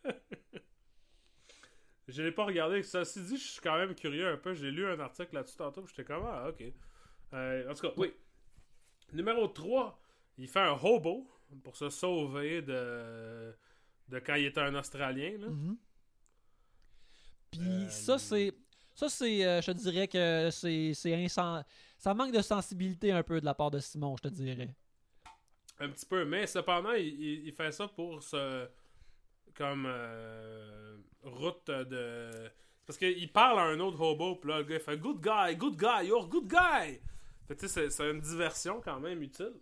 [2.07, 2.83] Je l'ai pas regardé.
[2.83, 4.53] Ceci dit, je suis quand même curieux un peu.
[4.53, 5.85] J'ai lu un article là-dessus tantôt.
[5.87, 6.63] J'étais comme, ah, ok.
[7.33, 8.13] Euh, en tout cas, oui.
[9.13, 9.97] Numéro 3,
[10.37, 11.29] il fait un hobo
[11.63, 13.55] pour se sauver de,
[14.09, 15.37] de quand il était un Australien.
[15.39, 15.47] Là.
[15.47, 15.77] Mhm.
[17.51, 18.53] Puis Euh, ça, c'est.
[19.01, 19.43] Ça, c'est.
[19.43, 20.93] euh, je te dirais que c'est.
[20.93, 24.75] c'est Ça manque de sensibilité un peu de la part de Simon, je te dirais.
[25.79, 26.23] Un petit peu.
[26.23, 28.67] Mais cependant, il, il- il fait ça pour se.
[29.55, 29.85] Comme.
[29.87, 32.29] euh, route de.
[32.85, 35.55] Parce qu'il parle à un autre hobo, puis là, le gars, il fait Good guy,
[35.55, 36.99] good guy, you're good guy.
[37.47, 39.53] Fait tu sais, c'est- une diversion quand même utile.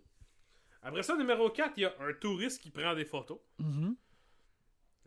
[0.82, 3.38] Après ça, numéro 4, il y a un touriste qui prend des photos.
[3.58, 3.96] Mhm.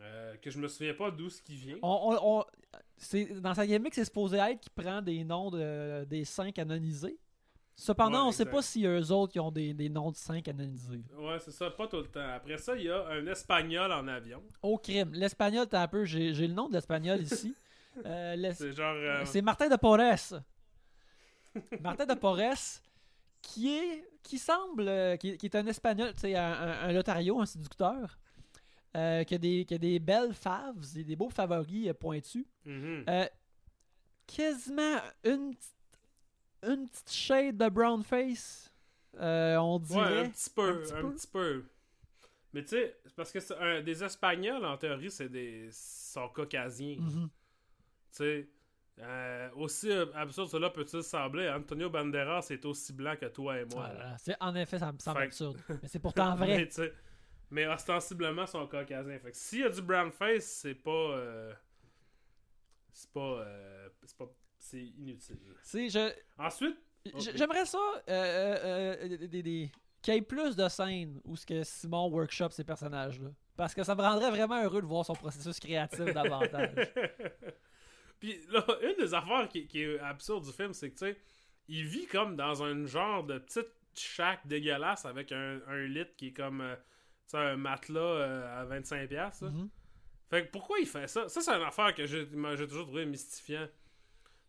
[0.04, 1.78] Euh, que je me souviens pas d'où ce qui vient.
[1.82, 1.88] On,
[2.22, 2.46] on- on-
[2.98, 7.18] c'est, dans sa gimmick, c'est supposé être qu'il prend des noms de, des saints canonisés.
[7.76, 8.56] Cependant, Ouais, on sait exact.
[8.56, 11.04] pas si eux autres qui ont des, des noms de saints canonisés.
[11.18, 12.30] Ouais, c'est ça, pas tout le temps.
[12.36, 14.44] Après ça, il y a un espagnol en avion.
[14.62, 15.12] Au crime.
[15.14, 16.06] L'espagnol, t'as un peu.
[16.06, 17.56] J'ai, j'ai le nom de l'espagnol ici.
[18.08, 18.96] Euh, l'es- C'est genre.
[18.96, 20.40] euh, C'est Martin de Porres.
[21.80, 22.82] Martin de Porres,
[23.42, 24.90] qui est, qui semble,
[25.20, 28.18] qui, qui est un espagnol, tu sais, un, un, un lotario, un séducteur,
[28.96, 32.46] euh, qui, a des, qui a des belles faves, des, des beaux favoris euh, pointus.
[32.66, 33.04] mhm.
[33.10, 33.26] Euh,
[34.28, 35.74] quasiment une, petite-
[36.64, 38.72] une petite shade de brown face,
[39.20, 40.20] euh, on Ouais, dirait.
[40.26, 41.14] un petit peu, un petit un peu.
[41.14, 41.66] petit peu.
[42.54, 45.70] Mais tu sais, parce que un- des Espagnols, en théorie, c'est des.
[45.72, 46.98] sont caucasiens.
[47.00, 47.30] Mhm.
[48.12, 48.48] Tu sais.
[49.00, 53.88] euh, aussi absurde cela peut-il sembler, Antonio Banderas est aussi blanc que toi et moi.
[53.92, 54.16] là.
[54.26, 54.38] Voilà.
[54.40, 55.58] En effet, ça me semble Fait- absurde.
[55.82, 56.68] Mais c'est pourtant mais, vrai.
[56.68, 56.94] tu sais,
[57.54, 59.18] mais ostensiblement, sont caucasiens.
[59.20, 60.90] Fait que s'il y a du brown face, c'est pas.
[60.92, 61.54] euh,
[62.92, 63.20] c'est pas.
[63.40, 64.26] euh, c'est pas.
[64.60, 65.38] C'est inutile.
[65.72, 66.78] Je, Ensuite.
[67.36, 69.72] J'aimerais ça euh, des- des-
[70.02, 73.30] qu'il y ait plus de scènes où ce que Simon workshop ces personnages-là.
[73.58, 76.74] Parce que ça me rendrait vraiment heureux de voir son processus créatif davantage.
[78.20, 81.18] Puis là, une des affaires qui, qui est absurde du film, c'est que, tu sais,
[81.68, 86.28] il vit comme dans un genre de petite shack dégueulasse avec un, un lit qui
[86.28, 86.62] est comme,
[87.38, 89.08] sais, un matelas euh, à 25$.
[89.08, 89.52] piastres, là.
[89.52, 89.70] Mhm.
[90.30, 91.30] Fait que pourquoi il fait ça?
[91.30, 93.68] Ça, c'est une affaire que j'ai toujours trouvé mystifiant.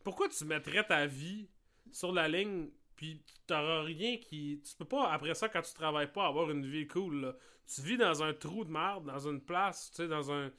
[0.03, 1.49] Pourquoi tu mettrais ta vie
[1.93, 4.63] sur la ligne, puis t'auras rien qui...
[4.65, 7.37] Tu peux pas, après ça, quand tu travailles pas, avoir une vie cool, là.
[7.67, 10.51] Tu vis dans un trou de merde, dans une place, tu sais, dans un...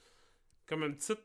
[0.68, 1.22] Comme une petite...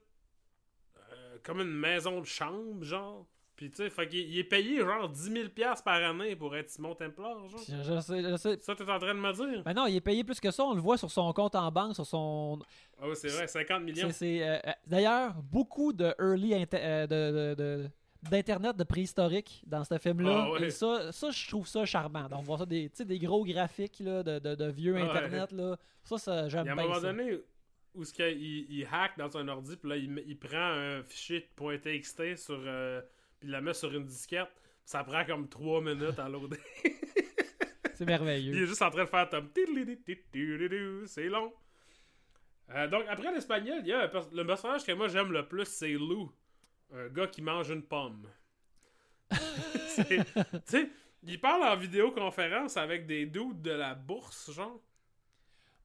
[1.12, 3.26] euh, comme une maison de chambre, genre.
[3.60, 6.56] Puis, tu sais, fait qu'il il est payé, genre, 10 000 piastres par année pour
[6.56, 7.60] être Simon Templar, genre.
[7.68, 8.58] Je, je sais, je sais.
[8.62, 9.62] Ça, t'es en train de me dire?
[9.64, 10.64] Ben non, il est payé plus que ça.
[10.64, 12.58] On le voit sur son compte en banque, sur son.
[12.98, 14.08] Ah oui, c'est vrai, 50 millions.
[14.12, 17.90] c'est- euh, euh, D'ailleurs, beaucoup de early euh, de- de- de-
[18.30, 20.44] d'internet de préhistorique dans ce film-là.
[20.46, 20.62] Ah ouais.
[20.68, 22.30] Et ça, ça, je trouve ça charmant.
[22.30, 25.02] Donc, voir ça des, tu sais, des gros graphiques là, de, de- de vieux Ah
[25.02, 25.10] ouais.
[25.10, 25.52] internet.
[25.52, 25.76] Là.
[26.02, 26.84] Ça, ça j'aime Il y a bien.
[26.84, 27.12] un moment ça.
[27.12, 27.38] donné
[27.94, 31.02] où ce qu'il il, il hack dans un ordi, puis là, il, il prend un
[31.02, 33.02] fichier .txt sur, euh,
[33.40, 34.50] puis il la met sur une disquette.
[34.84, 36.58] Ça prend comme 3 minutes à loader.
[37.94, 38.62] C'est il merveilleux.
[38.62, 41.06] est juste en train de faire comme...
[41.06, 41.52] C'est long.
[42.70, 45.66] Euh, donc, après l'espagnol, il y a pers- le personnage que moi j'aime le plus,
[45.66, 46.30] c'est Lou.
[46.94, 48.26] Un gars qui mange une pomme.
[49.96, 50.24] Tu
[50.64, 50.90] sais,
[51.22, 54.80] il parle en vidéoconférence avec des dudes de la bourse, genre.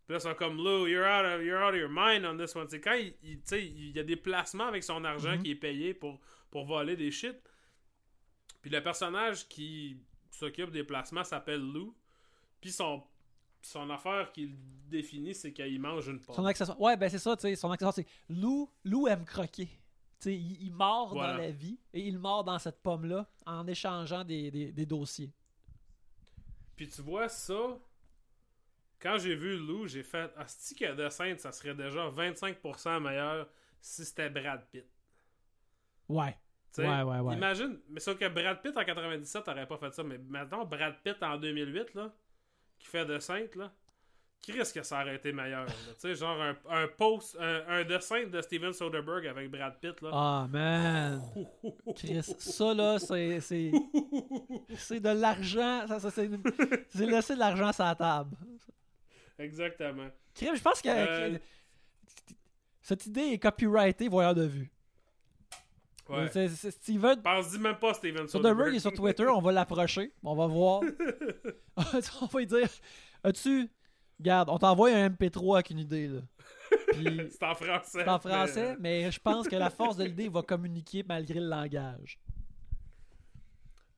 [0.05, 2.37] Puis là, ils sont comme Lou, you're out of, you're out of your mind on
[2.37, 2.67] this one.
[2.69, 5.43] C'est quand il, il- tu sais, il y a des placements avec son argent Mhm.
[5.43, 6.19] qui est payé pour,
[6.51, 7.35] pour voler des shit.
[8.61, 9.97] Puis le personnage qui
[10.29, 11.95] s'occupe des placements s'appelle Lou.
[12.61, 13.03] Puis son,
[13.61, 14.55] son affaire qu'il
[14.87, 16.35] définit, c'est qu'il mange une pomme.
[16.35, 16.79] Son accessoire.
[16.79, 17.55] Ouais, ben c'est ça, tu sais.
[17.55, 19.65] Son accessoire, c'est Lou, Lou aime croquer.
[19.65, 21.33] Tu sais, il, il mord Voilà.
[21.33, 25.31] dans la vie et il mord dans cette pomme-là en échangeant des, des, des dossiers.
[26.75, 27.77] Puis tu vois ça,
[29.05, 33.47] quand j'ai vu Lou, j'ai fait Asti que de scène, ça serait déjà 25% meilleur
[33.79, 34.87] si c'était Brad Pitt.
[36.09, 36.35] Ouais.
[36.79, 37.35] Ouais, ouais, ouais.
[37.35, 40.95] Imagine, mais sauf que Brad Pitt en 97 t'aurais pas fait ça, mais maintenant Brad
[41.03, 42.11] Pitt en 2008, là,
[42.79, 43.71] qui fait de Sainte, là,
[44.41, 45.67] qui risque que ça aurait été meilleur.
[45.67, 50.01] Tu sais, genre un, un post, un, un dessin de Steven Soderbergh avec Brad Pitt,
[50.01, 50.09] là.
[50.11, 51.21] Ah, man.
[51.95, 53.39] Chris, ça là, c'est.
[53.39, 53.71] C'est
[54.75, 55.85] c'est de l'argent.
[55.87, 56.29] Ça, ça, c'est
[56.89, 58.35] c'est laisser de l'argent sur la table.
[59.39, 60.09] Exactement.
[60.39, 60.89] Je pense que.
[60.89, 61.41] Euh, que-
[62.81, 64.71] Cette idée est copyrightée, voyeur de vue.
[66.07, 66.27] Ouais.
[66.31, 68.75] C'est- c'est- Steven, Pense-y même pas Steven Soderbergh Soderbergh.
[68.75, 68.93] est sur
[69.23, 70.81] Twitter, on va l'approcher, on va voir.
[72.21, 72.69] on va lui dire
[73.23, 73.69] As-tu.
[74.19, 76.21] Regarde, on t'envoie un MP3 avec une idée, là.
[76.93, 77.89] C'est en français.
[78.03, 81.39] c'est en mais- français, mais je pense que la force de l'idée va communiquer malgré
[81.39, 82.17] le langage.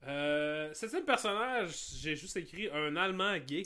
[0.08, 3.64] Euh, septième personnage, j'ai juste écrit un Allemand gay.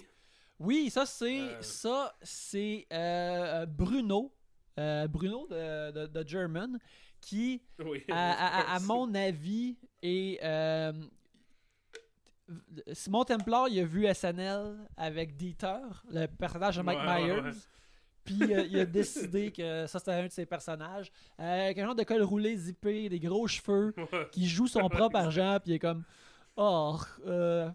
[0.64, 1.62] Oui, ça c'est Euh.
[1.62, 4.32] ça c'est euh, Bruno,
[4.80, 6.78] euh, Bruno de, de, de German,
[7.20, 8.04] qui Oui.
[8.12, 10.94] à, à- à- à mon avis est euh,
[12.94, 15.78] Simon Templar, il a vu SNL avec Dieter,
[16.10, 17.42] le personnage de Mike Ouais, Myers.
[17.42, 17.52] ouais.
[18.24, 21.12] Puis euh, il a décidé que ça c'était un de ses personnages.
[21.40, 23.96] Euh, avec un genre de col roulé zippé, des gros cheveux,
[24.32, 26.04] qui joue son propre argent, puis il est comme
[26.58, 27.70] Oh, euh,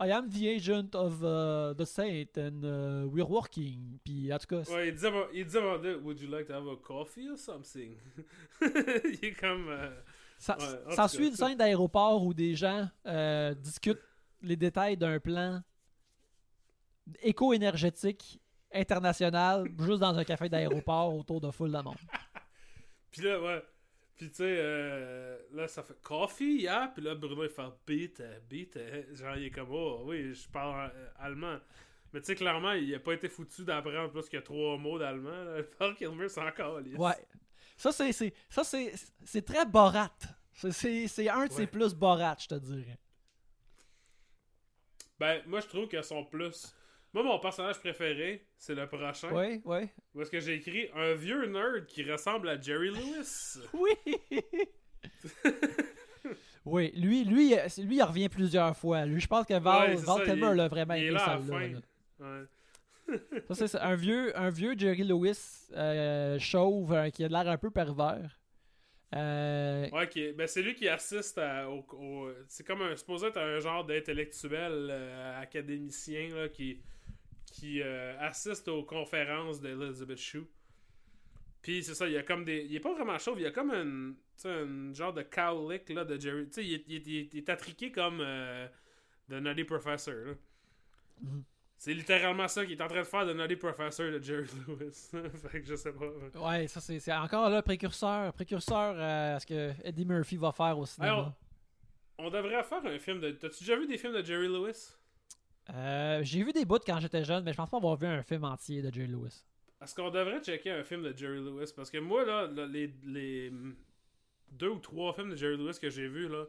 [0.00, 3.98] I am the agent of uh, the saint and uh, we're working.
[4.04, 7.36] Puis en tout cas, Ouais, il de, Would you like to have a coffee or
[7.36, 7.96] something?
[8.60, 9.68] il est comme.
[9.68, 9.90] euh,
[10.38, 13.98] ça, ouais, ça suit une scène d'aéroport où des gens euh, discutent
[14.40, 15.60] les détails d'un plan
[17.20, 18.40] éco-énergétique
[18.72, 21.96] international juste dans un café d'aéroport autour de foule de monde.
[23.10, 23.64] Puis là, ouais.
[24.18, 26.90] Puis tu sais, euh, là, ça fait coffee, yeah.
[26.92, 28.76] Puis là, Bruno, il fait beat, beat.
[29.14, 31.58] Genre, il est comme, oh, oui, je parle euh, allemand.
[32.12, 35.46] Mais tu sais, clairement, il a pas été foutu d'apprendre plus que trois mots d'allemand.
[35.78, 36.98] Paul Kilmer, c'est encore lisse.
[36.98, 37.14] Ouais.
[37.76, 38.12] Ça, c'est,
[38.50, 38.92] ça, c'est,
[39.24, 40.10] c'est très Borat.
[40.52, 41.66] C'est, un de ses Ouais.
[41.68, 42.98] plus Borat, je te dirais.
[45.20, 46.74] Ben, moi, je trouve que son plus.
[47.14, 49.28] Moi, mon personnage préféré, c'est le prochain.
[49.32, 49.88] Oui, oui.
[50.14, 53.58] Où est-ce que j'ai écrit un vieux nerd qui ressemble à Jerry Lewis?
[53.72, 53.94] Oui!
[56.64, 59.06] oui, lui, lui, lui, il revient plusieurs fois.
[59.06, 61.38] Lui, je pense que Val, Ouais, Val Kilmer il- l'a vraiment il est aimé là
[61.38, 61.68] fin.
[61.68, 61.78] là.
[62.20, 62.44] Ouais.
[63.48, 67.48] Ça, c'est ça, un vieux, un vieux Jerry Lewis euh, chauve euh, qui a l'air
[67.48, 68.38] un peu pervers.
[69.14, 72.94] Euh, Ouais, est- ben, c'est lui qui assiste à- au, au- C'est comme un.
[72.96, 76.82] Supposé être un genre d'intellectuel euh, académicien là, qui,
[77.50, 80.46] qui euh, assiste aux conférences d'Elizabeth Shue.
[81.62, 82.64] Puis c'est ça, il y a comme des.
[82.64, 84.14] Il est pas vraiment chauve, il y a comme un.
[84.94, 86.46] Genre de cowlick là, de Jerry.
[86.46, 88.68] Tu sais, il, est- il est- il est- il est attriqué comme euh,
[89.28, 90.14] The Nutty Professor.
[90.14, 90.32] là.
[91.22, 91.42] Mhm.
[91.76, 95.10] C'est littéralement ça qu'il est en train de faire de Nutty Professor de Jerry Lewis.
[95.50, 96.06] fait que je sais pas.
[96.50, 100.52] ouais, ça c'est c'est encore là précurseur, précurseur euh, à ce que Eddie Murphy va
[100.52, 101.12] faire au cinéma.
[101.12, 101.32] Alors,
[102.18, 103.32] on devrait faire un film de.
[103.32, 104.94] T'as-tu déjà vu des films de Jerry Lewis?
[105.74, 108.22] Euh, J'ai vu des bouts quand j'étais jeune, mais je pense pas avoir vu un
[108.22, 109.44] film entier de Jerry Lewis.
[109.82, 111.72] Est-ce qu'on devrait checker un film de Jerry Lewis?
[111.76, 113.52] Parce que moi, là, les, les
[114.50, 116.44] deux ou trois films de Jerry Lewis que j'ai vus, là,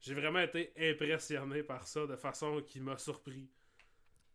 [0.00, 3.48] j'ai vraiment été impressionné par ça de façon qui m'a surpris.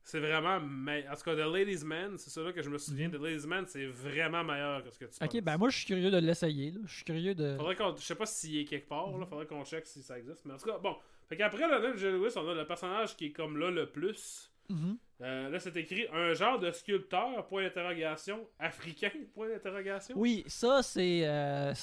[0.04, 0.60] C'est vraiment.
[0.60, 3.10] me- En tout cas, The Ladies Man, c'est ça là que je me souviens.
[3.10, 5.42] The Ladies Man, c'est vraiment meilleur que ce que tu Ok, penses.
[5.42, 6.72] ben moi je suis curieux de l'essayer.
[6.86, 7.56] Je suis curieux de.
[7.58, 7.96] Faudrait qu'on.
[7.96, 9.26] Je sais pas s'il est quelque part, là.
[9.26, 10.46] Faudrait qu'on check si ça existe.
[10.46, 10.96] Mais en tout cas, bon.
[11.28, 14.52] Fait qu'après le Jerry Lewis, on a le personnage qui est comme là le plus.
[14.70, 14.98] Mhm.
[15.22, 20.16] Euh, là, c'est écrit un genre de sculpteur, point d'interrogation, africain, point d'interrogation.
[20.18, 21.74] Oui, ça c'est euh,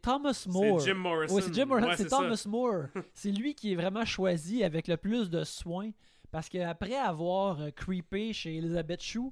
[0.00, 0.80] Thomas More.
[0.80, 1.34] C'est Jim Morrison.
[1.34, 2.16] Oui, c'est Jim Morrison, Ouais, c'est ça.
[2.18, 2.84] Thomas More.
[3.12, 5.90] c'est lui qui est vraiment choisi avec le plus de soin.
[6.30, 9.30] Parce qu'après avoir euh, creepé chez Elizabeth Shue,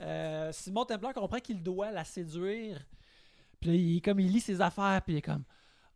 [0.00, 2.86] euh, Simon Templar comprend qu'il doit la séduire.
[3.60, 5.44] Puis là, il, comme il lit ses affaires, puis il est comme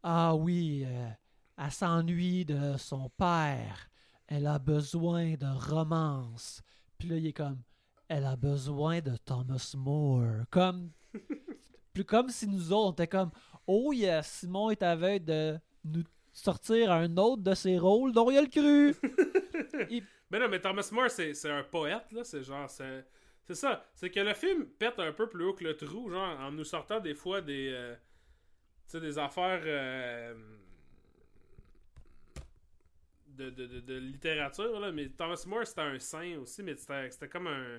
[0.02, 1.08] Ah oui, euh,
[1.60, 3.90] elle s'ennuie de son père.
[4.26, 6.62] Elle a besoin de romance.
[6.98, 7.62] Puis là, il est comme
[8.08, 10.44] Elle a besoin de Thomas More.
[10.50, 10.92] Comme,
[11.94, 13.30] plus comme si nous autres, on était comme
[13.66, 18.38] Oh yes, Simon est aveugle de nous sortir un autre de ses rôles dont il
[18.38, 18.96] a le cru.
[20.30, 22.24] Mais non, mais Thomas More, c'est c'est un poète, là.
[22.24, 22.70] C'est genre.
[22.70, 23.04] C'est
[23.44, 23.84] c'est ça.
[23.94, 26.64] C'est que le film pète un peu plus haut que le trou, genre, en nous
[26.64, 27.70] sortant des fois des.
[27.72, 27.94] euh,
[28.88, 29.62] tu sais, des affaires.
[29.64, 30.34] euh,
[33.40, 34.92] de, littérature, là.
[34.92, 37.78] Mais Thomas More, c'était un saint aussi, mais c'était comme un.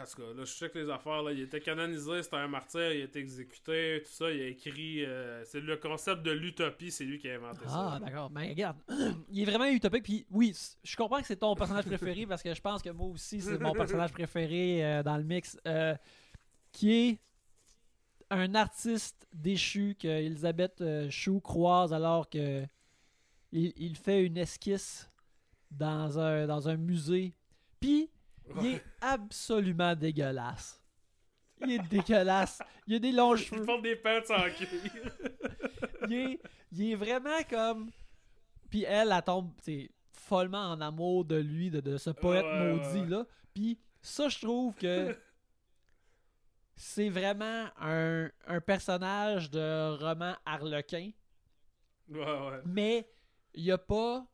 [0.00, 2.92] En tout cas, là, je que les affaires, là, il était canonisé, c'était un martyr,
[2.92, 5.04] il été exécuté, tout ça, il a écrit.
[5.04, 8.04] euh, c'est le concept de l'utopie, c'est lui qui a inventé Ah, ça.
[8.04, 8.30] d'accord.
[8.30, 8.76] Ben, regarde,
[9.28, 10.04] il est vraiment utopique.
[10.04, 13.08] Puis oui, je comprends que c'est ton personnage préféré parce que je pense que moi
[13.08, 15.58] aussi, c'est mon personnage préféré euh, dans le mix.
[15.66, 15.96] euh,
[16.70, 17.18] qui est
[18.30, 22.64] un artiste déchu que Elisabeth Chou croise alors que
[23.56, 25.10] il, il fait une esquisse
[25.70, 27.34] dans un, dans un musée.
[27.80, 28.10] Puis,
[28.60, 30.80] il est absolument dégueulasse.
[31.62, 32.60] Il est dégueulasse.
[32.86, 33.64] Il a des longs Il cheveux.
[33.64, 34.68] porte des pants en cuir.
[36.08, 36.40] il, est,
[36.72, 37.90] il est vraiment comme.
[38.70, 39.52] Puis elle, elle tombe
[40.12, 43.08] follement en amour de lui, de, de ce poète Ouais, ouais, maudit ouais.
[43.08, 43.26] là.
[43.54, 45.16] Puis ça, je trouve que
[46.74, 51.10] c'est vraiment un, un personnage de roman harlequin,
[52.08, 52.60] Ouais, ouais.
[52.66, 53.08] mais
[53.56, 54.24] il n'y a pas,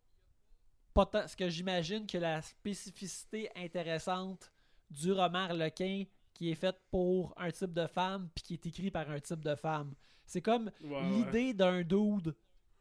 [0.95, 4.53] pas tant- ce que j'imagine que la spécificité intéressante
[4.91, 6.05] du roman harlequin
[6.35, 9.43] qui est faite pour un type de femme puis qui est écrit par un type
[9.43, 9.95] de femme.
[10.27, 11.09] C'est comme Ouais, ouais.
[11.11, 12.35] l'idée d'un dude,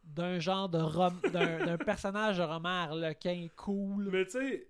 [0.03, 4.09] d'un genre de rom d'un d'un personnage de roman harlequin cool.
[4.11, 4.67] Mais tu sais,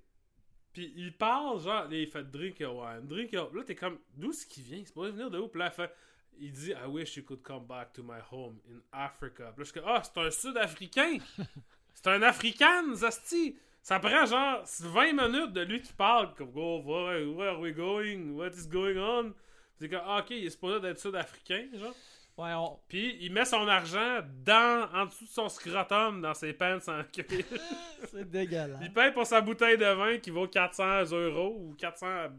[0.74, 3.32] puis il parle, genre, il fait drink your wine, drink.
[3.34, 4.82] Là, t'es comme, d'où est-ce qu'il vient?
[4.86, 5.48] C'est pas venir de où?
[5.48, 5.94] Puis là, il fait-
[6.42, 9.52] il dit, I wish you could come back to my home in Africa.
[9.56, 11.18] Puis là, je suis comme, ah, c'est un Sud-Africain!
[11.94, 13.56] c'est un African, Zasti!
[13.82, 17.74] Ça prend genre 20 minutes de lui qui parle, comme, go, where, where are we
[17.74, 18.32] going?
[18.34, 19.34] What is going on?
[19.80, 21.96] C'est comme, ah, ok, il est supposé d'être Sud-Africain, genre.
[22.38, 26.54] Ouais, on- Puis il met son argent dans, en dessous de son scrotum dans ses
[26.54, 27.46] pants en cuir.
[28.12, 28.80] c'est dégueulasse.
[28.82, 32.30] Il paye pour sa bouteille de vin qui vaut 400 euros ou 400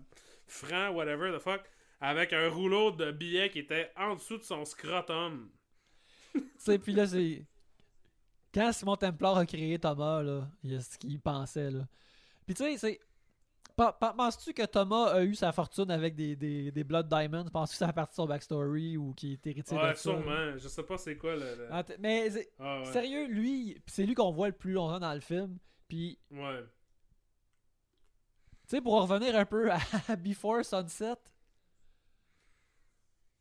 [0.46, 1.60] francs, whatever the fuck,
[2.02, 5.48] avec un rouleau de billets qui était en dessous de son scrotum.
[6.34, 7.46] Tu sais, puis là, c'est.
[8.54, 11.86] Quand Simon Templar a créé Thomas, là, il y a ce qu'il pensait, là.
[12.46, 13.00] Puis tu sais, c'est.
[13.76, 17.46] Pen- pen- Penses-tu que Thomas a eu sa fortune avec des, des, des Blood Diamonds?
[17.50, 20.02] Penses-tu que ça fait partie de son backstory ou qu'il est héritier Ouais, de ça?
[20.02, 20.58] sûrement.
[20.58, 21.40] Je sais pas c'est quoi le.
[21.56, 22.92] le- Ah, Mais Ah, ouais.
[22.92, 25.56] sérieux, lui, c'est lui qu'on voit le plus longtemps dans le film.
[25.88, 26.62] Puis, Ouais.
[28.68, 29.78] tu sais, pour revenir un peu à
[30.16, 31.14] Before Sunset,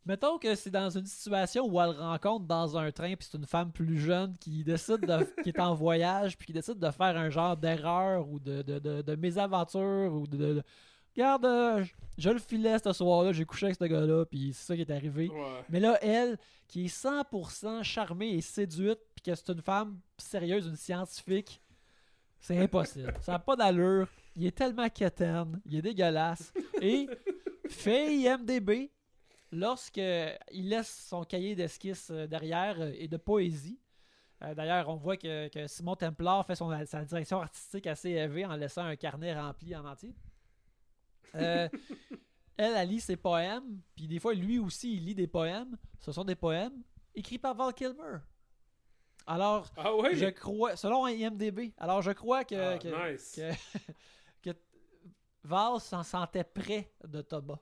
[0.05, 3.45] mettons que c'est dans une situation où elle rencontre dans un train, puis c'est une
[3.45, 7.17] femme plus jeune qui décide de, qui est en voyage, puis qui décide de faire
[7.17, 10.37] un genre d'erreur ou de, de, de, de mésaventure ou de.
[10.37, 10.63] de- de-
[11.13, 14.63] Regarde, euh, je, je le filais ce soir-là, j'ai couché avec ce gars-là, puis c'est
[14.67, 15.27] ça qui est arrivé.
[15.27, 15.65] Ouais.
[15.67, 16.37] Mais là, elle,
[16.69, 21.61] qui est 100% charmée et séduite, puis que c'est une femme sérieuse, une scientifique,
[22.39, 23.13] c'est impossible.
[23.19, 24.07] Ça n'a pas d'allure.
[24.37, 26.53] il est tellement quétaine, il est dégueulasse.
[26.81, 27.09] Et
[27.67, 28.89] fait IMDB,
[29.51, 33.79] lorsque il laisse son cahier d'esquisse euh, derrière euh, et de poésie.
[34.43, 38.45] Euh, D'ailleurs, on voit que, que Simon Templar fait son, sa direction artistique assez élevée
[38.45, 40.15] en laissant un carnet rempli en entier.
[41.35, 41.69] Euh,
[42.57, 45.77] elle, elle lit ses poèmes, puis des fois, lui aussi, il lit des poèmes.
[45.99, 46.81] Ce sont des poèmes
[47.13, 48.17] écrits par Val Kilmer.
[49.27, 53.35] Alors, Ah je crois, selon IMDB, alors je crois que, Ah, que, nice.
[53.35, 54.57] que, que
[55.43, 57.59] Val s'en sentait près de Thomas.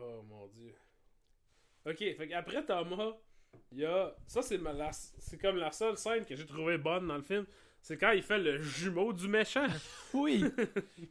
[0.00, 0.74] Oh mon dieu.
[1.86, 3.12] Ok, fait qu'après Thomas,
[3.72, 4.14] il y a.
[4.26, 7.22] Ça, c'est ma- la- c'est comme la seule scène que j'ai trouvé bonne dans le
[7.22, 7.46] film.
[7.80, 9.66] C'est quand il fait le jumeau du méchant.
[10.14, 10.44] Oui,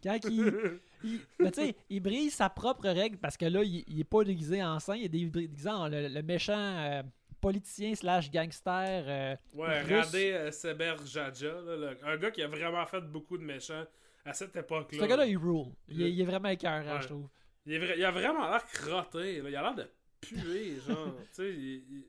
[0.03, 3.84] quand il, il, mais tu sais, il brise sa propre règle parce que là, il,
[3.88, 7.03] il est pas déguisé en saint, il est déguisé en le, le méchant euh,
[7.39, 9.03] politicien slash gangster.
[9.07, 10.05] euh, Ouais, Russe.
[10.07, 13.85] Radé euh, Seber Jaja, là, le- un gars qui a vraiment fait beaucoup de méchants
[14.26, 14.99] à cette époque-là.
[14.99, 15.68] ce gars-là, il rule.
[15.88, 17.01] Il, est- il est vraiment écœurant, Ouais.
[17.01, 17.30] je trouve.
[17.68, 19.41] Il, est vrai- il a vraiment l'air crotté.
[19.41, 19.49] là.
[19.49, 19.88] Il a l'air de
[20.22, 21.14] puer, genre.
[21.22, 22.06] tu sais, il, il-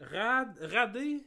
[0.00, 1.26] Rad, Radé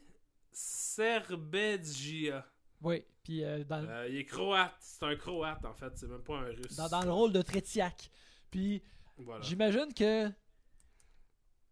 [0.52, 2.45] Serbedjia.
[2.81, 4.76] Oui, puis euh, dans, Euh, il est croate.
[4.80, 5.91] C'est un croate, en fait.
[5.98, 6.76] C'est même pas un russe.
[6.76, 8.10] dans, dans le rôle de Tretiak.
[8.49, 8.81] Puis
[9.18, 9.41] Voilà.
[9.44, 10.30] j'imagine que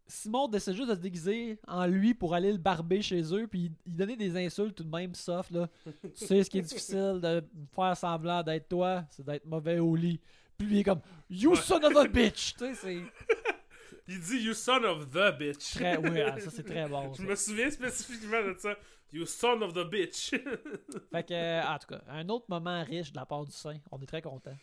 [0.07, 3.65] Simon décide juste de se déguiser en lui pour aller le barber chez eux, puis
[3.65, 5.68] il, il donnait des insultes tout de même soft, là.
[6.01, 7.43] tu sais, ce qui est difficile de
[7.76, 10.19] faire semblant d'être toi, c'est d'être mauvais au lit.
[10.57, 11.55] Puis lui, il est comme You Ouais.
[11.57, 12.53] son of a bitch!
[12.57, 12.97] Tu sais, c'est
[14.07, 15.73] Il dit You son of the bitch.
[15.75, 15.97] très.
[15.97, 17.13] Oui, ah, ça c'est très bon.
[17.13, 18.75] Je me souviens spécifiquement de ça.
[19.11, 20.29] You son of the bitch.
[21.11, 23.77] Fait que, euh, en tout cas, un autre moment riche de la part du Saint.
[23.91, 24.55] On est très content.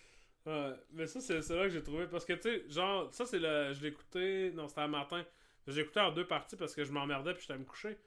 [0.46, 2.06] Ouais, mais ça, c'est c'est là que j'ai trouvé.
[2.06, 3.72] Parce que, tu sais, genre, ça, c'est le.
[3.74, 4.50] Je l'ai écouté.
[4.54, 5.22] Non, c'était un matin.
[5.66, 7.98] J'ai écouté en deux parties parce que je m'emmerdais puis j'étais à me coucher.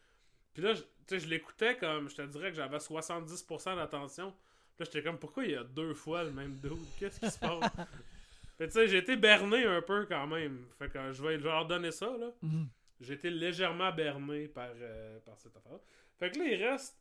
[0.53, 2.09] Puis là, tu sais, je l'écoutais comme.
[2.09, 4.33] Je te dirais que j'avais 70% d'attention.
[4.79, 6.77] Là, j'étais comme, pourquoi il y a deux fois le même dude?
[6.99, 7.71] Qu'est-ce qui se passe?
[8.57, 10.65] Puis tu sais, j'ai été berné un peu quand même.
[10.77, 12.27] Fait que je vais leur donner ça, là.
[12.41, 12.67] Mhm.
[12.99, 15.79] J'ai été légèrement berné par, euh, par cette affaire.
[16.17, 16.97] Fait que là, il reste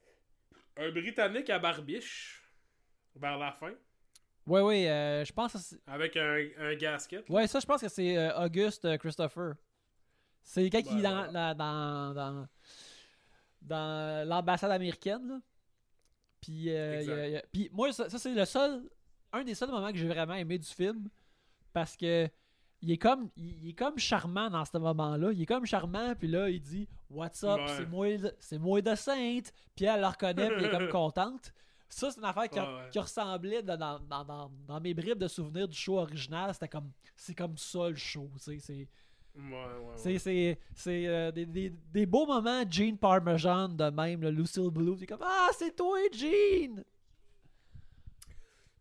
[0.76, 2.42] un Britannique à barbiche
[3.14, 3.72] vers la fin,
[4.46, 5.80] Ouais, ouais, euh, je pense que c'est.
[5.88, 7.28] avec un, un gasket.
[7.28, 9.54] Ouais, ça, je pense que c'est euh, Auguste Christopher.
[10.42, 12.48] C'est quand il est Ouais, dans, la- dans, dans,
[13.62, 15.26] dans l'ambassade américaine.
[15.28, 15.40] Là.
[16.40, 17.26] Puis, euh, il y a- Exact.
[17.28, 18.82] il y a- puis moi, ça, ça, c'est le seul,
[19.32, 21.08] un des seuls moments que j'ai vraiment aimé du film.
[21.72, 22.28] Parce que
[22.82, 25.32] il est comme, il, est comme charmant dans ce moment-là.
[25.32, 27.66] Il est comme charmant, puis là, il dit What's up, Ouais.
[27.76, 28.06] c'est moi,
[28.38, 29.52] c'est moi de Sainte.
[29.74, 31.52] Puis elle le reconnaît, puis elle est comme contente.
[31.88, 32.88] Ça, c'est une affaire qui, Ouais, ouais.
[32.90, 36.52] qui ressemblait dans, dans, dans, dans- dans mes bribes de souvenirs du show original.
[36.52, 38.28] C'était comme, c'est comme ça le show.
[38.34, 38.88] tu sais, C'est,
[39.36, 44.70] Ouais, ouais, c'est, euh, des, des, des beaux moments Gene Parmesan de même, le Lucille
[44.70, 44.96] Blue.
[44.98, 46.82] C'est comme, ah, c'est toi, Gene!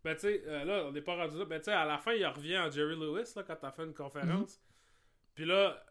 [0.02, 1.44] Ben, tu sais, euh, là, on n'est pas rendu là.
[1.44, 3.84] Ben, tu sais, à la fin, il revient en Jerry Lewis, là, quand t'as fait
[3.84, 4.60] une conférence.
[5.34, 5.84] Puis là,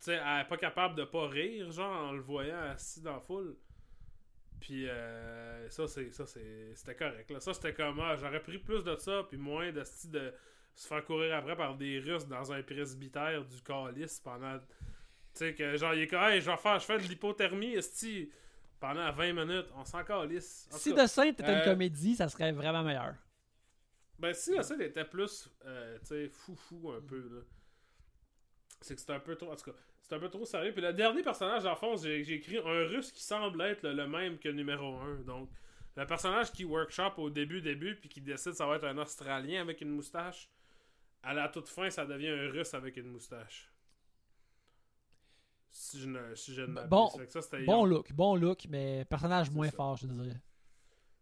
[0.00, 3.12] tu sais, elle est pas capable de pas rire, genre, en le voyant assis dans
[3.12, 3.56] la foule.
[4.58, 7.38] Puis euh, ça, c'est, ça c'est, c'était correct, là.
[7.40, 10.32] Ça, c'était comme, ah, j'aurais pris plus de ça, puis moins de style de
[10.76, 14.58] se faire courir après par des Russes dans un presbytère du calice pendant.
[14.58, 14.64] Tu
[15.34, 18.30] sais, que genre, il est comme, hey, je vais faire, je fais de l'hypothermie, esti,
[18.78, 19.66] pendant 20 minutes.
[19.74, 20.68] On s'en calisse.
[20.72, 23.14] En Si cas, The Saint était une euh, comédie, ça serait vraiment meilleur.
[24.18, 27.40] Ben, si la scène était plus, euh, tu sais, foufou un peu, là.
[28.80, 30.72] C'est que c'était un peu trop, en tout cas, c'était un peu trop sérieux.
[30.72, 33.92] Puis le dernier personnage, en fond, j'ai j'ai écrit un russe qui semble être le,
[33.92, 35.22] le même que le numéro 1.
[35.22, 35.50] Donc,
[35.96, 38.98] le personnage qui workshop au début, début, puis qui décide que ça va être un
[38.98, 40.48] Australien avec une moustache,
[41.26, 43.68] à la toute fin, ça devient un russe avec une moustache.
[45.70, 46.88] Si je ne, si je ne m'abuse.
[46.88, 47.40] Bon- ça,
[47.84, 49.76] look, bon look, mais personnage moins ça.
[49.76, 50.40] fort, je dirais.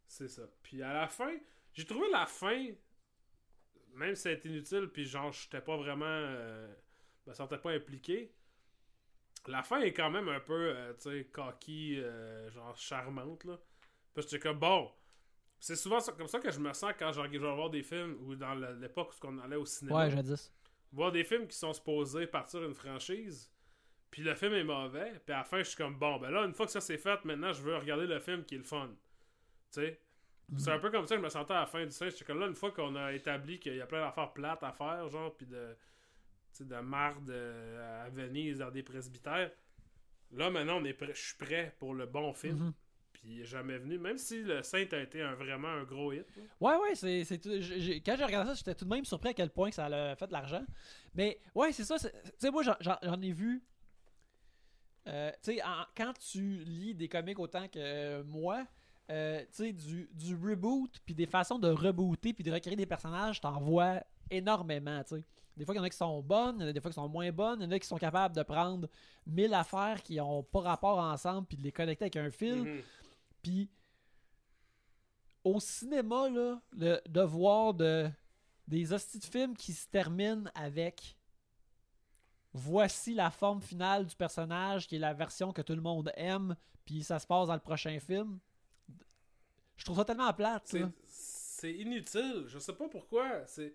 [0.06, 0.42] C'est ça.
[0.62, 1.34] Puis à la fin,
[1.72, 2.68] j'ai trouvé la fin,
[3.94, 6.04] même si c'était inutile, puis genre, j'étais pas vraiment.
[6.04, 6.68] Euh,
[7.26, 8.30] me sentais pas impliqué.
[9.46, 13.58] La fin est quand même un peu, euh, tu sais, cocky, euh, genre charmante, là.
[14.12, 14.92] Parce que comme, bon,
[15.66, 17.82] c'est souvent ça- comme ça que je me sens quand genre, je vais voir des
[17.82, 20.04] films ou dans l'époque où on allait au cinéma.
[20.04, 20.52] Ouais, jadis.
[20.92, 23.50] voir des films qui sont supposés partir une franchise,
[24.10, 26.44] puis le film est mauvais, puis à la fin, je suis comme, bon, ben là,
[26.44, 28.64] une fois que ça c'est fait, maintenant, je veux regarder le film qui est le
[28.64, 28.88] fun.
[29.72, 30.00] Tu sais?
[30.58, 32.12] C'est un peu comme ça que je me sentais à la fin du singe.
[32.12, 34.72] J'étais comme là, une fois qu'on a établi qu'il y a plein d'affaires plates à
[34.72, 35.74] faire, genre, puis de,
[36.60, 39.50] de marde euh, à Venise dans des presbytères,
[40.32, 42.58] là, maintenant, on est prêt, je suis prêt pour le bon film.
[42.58, 42.72] Mhm.
[43.24, 46.12] Puis il est jamais venu, même si le Saint a été un, vraiment un gros
[46.12, 46.26] hit.
[46.36, 46.42] là.
[46.60, 49.04] Ouais, ouais, c'est, c'est tout- j'ai- j'ai- quand j'ai regardé ça, j'étais tout de même
[49.06, 50.62] surpris à quel point que ça a fait de l'argent.
[51.14, 51.98] Mais ouais, c'est ça.
[51.98, 52.06] Tu
[52.38, 53.62] sais, moi, j'en, j'en- j'en ai vu.
[55.06, 55.62] euh, tu sais,
[55.96, 58.64] quand tu lis des comics autant que euh, moi,
[59.10, 62.86] euh, tu sais, du, du reboot, puis des façons de rebooter, puis de recréer des
[62.86, 65.24] personnages, t'en vois énormément, tu sais.
[65.56, 66.90] Des fois, il y en a qui sont bonnes, il y en a des fois
[66.90, 68.88] qui sont moins bonnes, il y en a qui sont capables de prendre
[69.26, 72.62] mille affaires qui ont pas rapport ensemble, puis de les connecter avec un fil.
[72.62, 72.80] Mhm.
[73.44, 73.70] Puis
[75.44, 78.10] au cinéma, là, le, de voir de,
[78.66, 81.16] des hosties de films qui se terminent avec
[82.54, 86.56] voici la forme finale du personnage, qui est la version que tout le monde aime,
[86.86, 88.38] puis ça se passe dans le prochain film.
[89.76, 90.74] Je trouve ça tellement plate.
[91.06, 92.44] C'est- inutile.
[92.46, 93.46] Je sais pas pourquoi.
[93.46, 93.74] C'est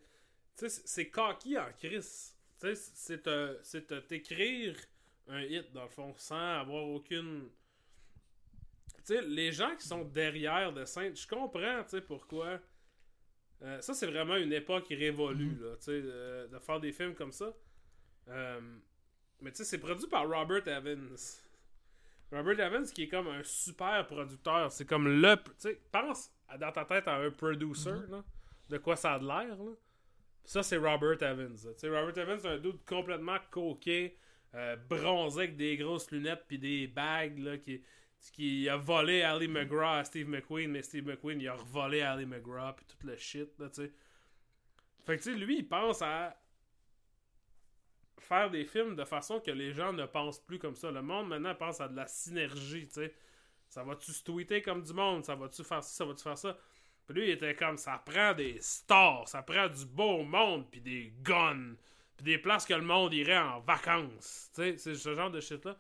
[0.56, 2.36] c'est cocky en crise.
[2.60, 3.18] Tu sais,
[3.64, 4.76] C'est t'écrire
[5.28, 7.50] un hit, dans le fond, sans avoir aucune.
[9.10, 12.60] Sais, les gens qui sont derrière de Sainte, je comprends, tu sais, pourquoi.
[13.64, 17.16] Euh, ça, c'est vraiment une époque révolue, là, tu sais, euh, de faire des films
[17.16, 17.52] comme ça.
[18.28, 18.62] Euh,
[19.42, 21.16] mais tu sais, c'est produit par Robert Evans.
[22.32, 24.72] Robert Evans qui est comme un super producteur.
[24.72, 25.36] C'est comme le.
[25.38, 28.24] Tu sais, pense dans ta tête à un producer, là,
[28.70, 29.58] de quoi ça a de l'air.
[29.58, 29.72] là.
[30.46, 31.56] Ça, c'est Robert Evans.
[31.56, 34.18] Tu sais, Robert Evans, c'est un dude complètement coquet,
[34.54, 37.82] euh, bronzé avec des grosses lunettes puis des bagues, là, qui,
[38.32, 42.26] qui a volé Ali McGraw à Steve McQueen, mais Steve McQueen, il a revolé Ali
[42.26, 43.92] McGraw puis tout le shit, là, tu sais.
[45.06, 46.36] Fait que, tu sais, lui, il pense à
[48.20, 50.92] faire des films de façon que les gens ne pensent plus comme ça.
[50.92, 53.14] Le monde, maintenant, pense à de la synergie, tu sais.
[53.70, 55.24] Ça va-tu se tweeter comme du monde?
[55.24, 55.90] Ça va-tu faire ça?
[55.90, 56.58] Ça va-tu faire ça?
[57.08, 60.82] Puis lui, il était comme, ça prend des stars, ça prend du beau monde, puis
[60.82, 61.76] des guns,
[62.18, 64.52] puis des places que le monde irait en vacances.
[64.54, 65.76] Tu sais, c'est ce genre de shit-là.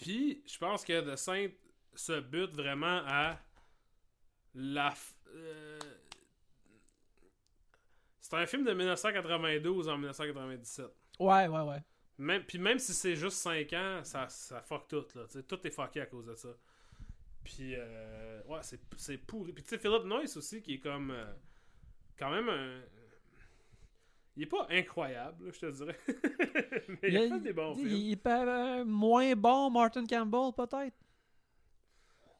[0.00, 1.48] Puis, je pense que The Saint
[1.94, 3.38] se bute vraiment à
[4.54, 4.94] la...
[5.34, 5.78] euh,
[8.20, 10.86] C'est un film de 1992 en 1997.
[11.18, 11.82] Ouais, ouais, ouais.
[12.18, 15.06] Même, puis même si c'est juste 5 ans, ça, ça fuck tout.
[15.14, 16.48] Là, tout est fucké à cause de ça.
[17.44, 19.52] Puis, euh, ouais, c'est, c'est pourri.
[19.52, 21.10] Puis, tu sais, Philip Noyce aussi, qui est comme.
[21.12, 21.32] euh,
[22.18, 22.82] quand même un.
[24.40, 25.98] Il est pas incroyable, je te dirais.
[26.88, 27.94] Mais il, a fait des bons il, films.
[27.94, 30.96] il euh, moins bon Martin Campbell, peut-être?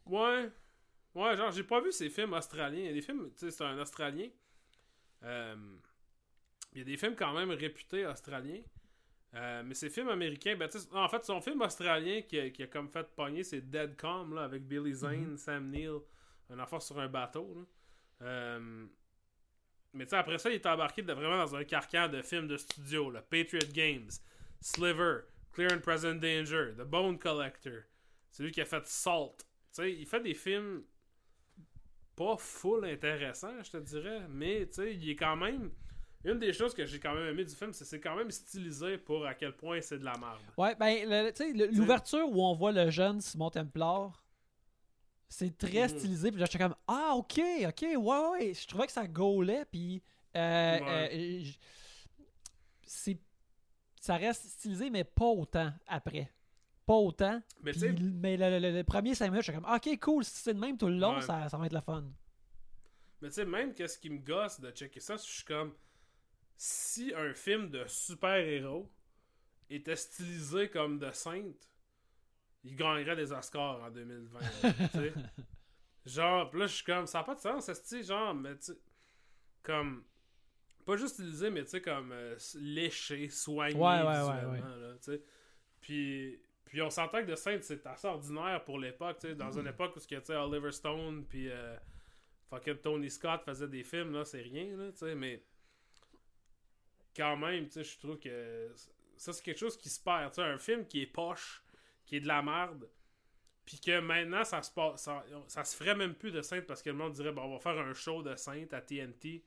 [0.06, 0.50] Ouais.
[1.14, 2.78] Ouais, genre, j'ai pas vu ces films australiens.
[2.78, 4.30] Il y a des films, tu sais, c'est un Australien.
[5.24, 5.76] Euh,
[6.72, 8.62] il y a des films quand même réputés australiens.
[9.34, 12.48] Euh, mais ces films américains, ben, tu sais, en fait, son film australien qui a,
[12.48, 15.98] qui a comme fait pogner, c'est Dead Calm, là, avec Billy Zane, Sam Neill,
[16.48, 17.52] un enfant sur un bateau.
[17.54, 17.62] là.
[18.22, 18.86] Euh,
[19.92, 22.46] mais tu sais, après ça, il est embarqué de- vraiment dans un carcan de films
[22.48, 23.22] de studio, là.
[23.22, 24.10] Patriot Games,
[24.60, 25.20] Sliver,
[25.52, 27.82] Clear and Present Danger, The Bone Collector.
[28.30, 29.38] C'est lui qui a fait Salt.
[29.38, 29.44] Tu
[29.82, 30.82] sais, il fait des films
[32.16, 35.70] pas full intéressants, je te dirais, mais tu sais, il est quand même.
[36.22, 38.98] Une des choses que j'ai quand même aimé du film, c'est c'est quand même stylisé
[38.98, 40.38] pour à quel point c'est de la merde.
[40.58, 44.19] Ouais, ben, tu sais, l'ouverture où on voit le jeune Simon Templar,
[45.30, 45.98] c'est très Mhm.
[45.98, 46.30] stylisé.
[46.30, 47.96] Puis là, j'étais comme, ah, ok, ok, ouais,
[48.30, 48.52] ouais.
[48.54, 50.02] Je trouvais que ça gaulait, puis.
[50.36, 51.10] euh, Ouais.
[51.12, 51.50] euh,
[52.84, 53.18] c'est.
[54.00, 56.30] Ça reste stylisé, mais pas autant après.
[56.86, 57.40] Pas autant.
[57.62, 60.58] Mais mais le, le- le premier 5 minutes, j'étais comme, ok, cool, si c'est le
[60.58, 61.20] même tout le long, Ouais.
[61.22, 62.04] ça, ça va être le fun.
[63.20, 65.74] mais tu sais, même qu'est-ce qui me gosse de checker ça, je suis comme.
[66.56, 68.90] Si un film de super-héros
[69.70, 71.69] était stylisé comme de Sainte,
[72.64, 74.40] il gagnerait des Oscars en 2020.
[74.40, 75.12] là, tu sais.
[76.06, 78.72] Genre, pis là, je suis comme, ça n'a pas de sens, c'est genre, mais tu
[78.72, 78.78] sais,
[79.62, 80.02] comme,
[80.86, 84.80] pas juste stylisé, mais tu sais, comme, euh, léché, soigné Ouais, ouais, ouais, visuellement, ouais.
[84.80, 85.22] là, tu sais.
[85.82, 89.58] Puis, puis on s'entend que de Sainte, c'est assez ordinaire pour l'époque, tu sais, dans
[89.58, 91.76] une époque où, tu sais, Oliver Stone, puis euh,
[92.48, 95.44] fucking Tony Scott faisaient des films, là, c'est rien, là, tu sais, mais
[97.14, 98.72] quand même, tu sais, je trouve que
[99.18, 101.62] ça, c'est quelque chose qui se perd, tu sais, un film qui est poche,
[102.10, 102.90] qui est de la merde,
[103.64, 106.82] puis que maintenant, ça se passe, ça, ça se ferait même plus de Sainte parce
[106.82, 109.44] que le monde dirait, bon, on va faire un show de Sainte à TNT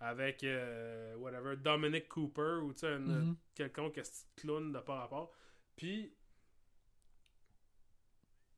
[0.00, 3.36] avec, euh, whatever, Dominic Cooper ou, tu sais, un- Mhm.
[3.54, 4.02] quelconque
[4.36, 5.32] clown de par rapport.
[5.76, 6.12] Puis,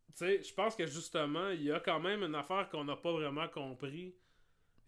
[0.09, 2.97] tu sais, je pense que justement, il y a quand même une affaire qu'on n'a
[2.97, 4.13] pas vraiment compris.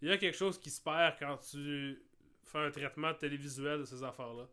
[0.01, 2.03] Il y a quelque chose qui se perd quand tu
[2.43, 4.49] fais un traitement télévisuel de ces affaires-là.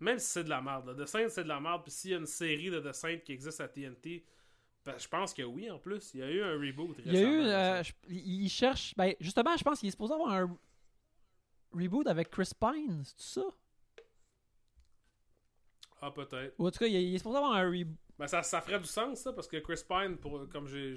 [0.00, 0.86] Même si c'est de la merde.
[0.88, 0.94] Là.
[1.04, 1.82] The Saint, c'est de la merde.
[1.82, 4.24] Puis s'il y a une série de The Saint qui existe à TNT,
[4.84, 6.12] ben, je pense que oui, en plus.
[6.14, 7.40] Il y a eu un reboot Il y a eu.
[7.40, 8.94] récemment, euh, je- il cherche.
[8.96, 10.58] Ben, justement, je pense qu'il est supposé avoir un
[11.72, 13.44] reboot avec Chris Pine, c'est ça?
[16.00, 16.54] Ah, peut-être.
[16.58, 17.96] Ou en tout cas, il est, il est supposé avoir un reboot.
[18.18, 20.96] Ben, ça, ça ferait du sens, ça, parce que Chris Pine, pour, comme j'ai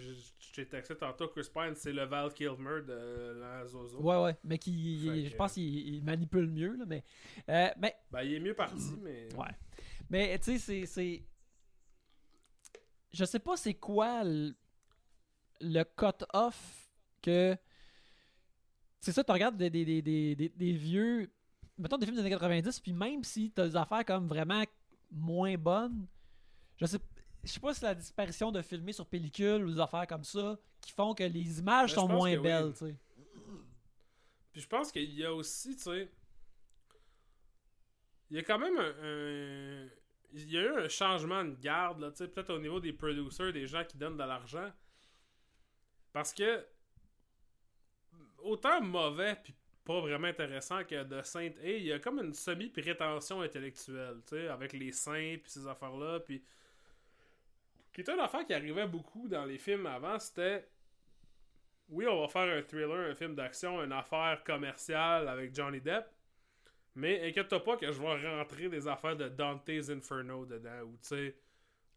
[0.69, 3.99] texté tantôt, Chris Pine, c'est le Val Kilmer de la Zozo.
[4.01, 4.37] Ouais, ouais.
[4.43, 6.85] Mais qui, je pense qu'il il manipule mieux, là.
[6.85, 7.03] Mais.
[7.49, 9.29] euh, mais Ben, il est mieux parti, mais.
[9.35, 9.49] Ouais.
[10.11, 11.23] Mais tu sais, c'est- c'est.
[13.13, 14.23] Je sais pas c'est quoi.
[14.23, 14.53] le-
[15.59, 16.87] le cut-off
[17.23, 17.57] que.
[18.99, 21.31] C'est ça, tu regardes des, des, des, des, des- des vieux.
[21.79, 24.63] Mettons des films des années 90, puis même si t'as des affaires comme vraiment
[25.11, 26.05] moins bonnes,
[26.77, 26.99] je sais,
[27.43, 30.23] je sais pas si c'est la disparition de filmer sur pellicule ou des affaires comme
[30.23, 32.37] ça qui font que les images Ben, sont moins oui.
[32.39, 32.95] belles, tu sais.
[34.51, 36.11] Puis je pense qu'il y a aussi, tu sais.
[38.29, 38.93] Il y a quand même un.
[39.85, 39.89] un-
[40.33, 42.91] Il y a eu un changement de garde, là, tu sais, peut-être au niveau des
[42.91, 44.71] producers, des gens qui donnent de l'argent.
[46.11, 46.65] Parce que.
[48.39, 52.33] Autant mauvais puis pas vraiment intéressant que de Saint A, il y a comme une
[52.33, 56.19] semi-prétention intellectuelle, tu sais, avec les saints puis ces affaires-là.
[56.19, 56.43] Puis.
[57.97, 60.69] Qui était une affaire qui arrivait beaucoup dans les films avant, c'était
[61.89, 66.05] oui, on va faire un thriller, un film d'action, une affaire commerciale avec Johnny Depp.
[66.93, 70.83] Mais inquiète-toi pas que je vais rentrer des affaires de Dante's Inferno dedans.
[70.83, 71.35] Ou tu sais,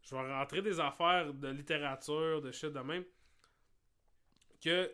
[0.01, 3.05] je vais rentrer des affaires de littérature, de shit de même.
[4.59, 4.91] Que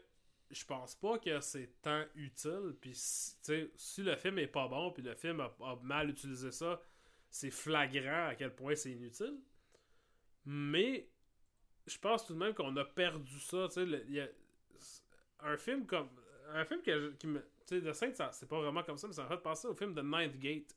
[0.51, 2.75] je pense pas que c'est tant utile.
[2.81, 6.81] Puis si, le film est pas bon, puis le film a mal utilisé ça,
[7.29, 9.39] c'est flagrant à quel point c'est inutile.
[10.49, 11.09] Mais
[11.85, 13.67] je pense tout de même qu'on a perdu ça.
[13.67, 14.29] Tu sais, le- y a-
[15.41, 16.07] un film comme.
[16.53, 17.41] Un film que qui me.
[17.67, 19.75] Tu sais, The Saint, c'est pas vraiment comme ça, mais ça m'a fait penser au
[19.75, 20.73] film de Ninth Gate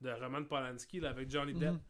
[0.00, 1.72] de Roman Polanski là, avec Johnny Depp.
[1.72, 1.80] Mhm.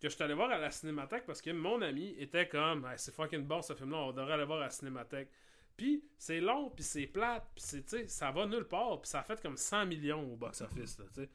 [0.00, 2.98] Que je suis allé voir à la cinémathèque parce que mon ami était comme Hey,
[2.98, 5.30] c'est fucking bon ce film-là, on devrait aller voir à la cinémathèque.
[5.76, 9.22] Puis c'est long, puis c'est plate, puis c'est, ça va nulle part, puis ça a
[9.22, 10.98] fait comme 100 millions au box-office.
[10.98, 11.30] là, tu sais.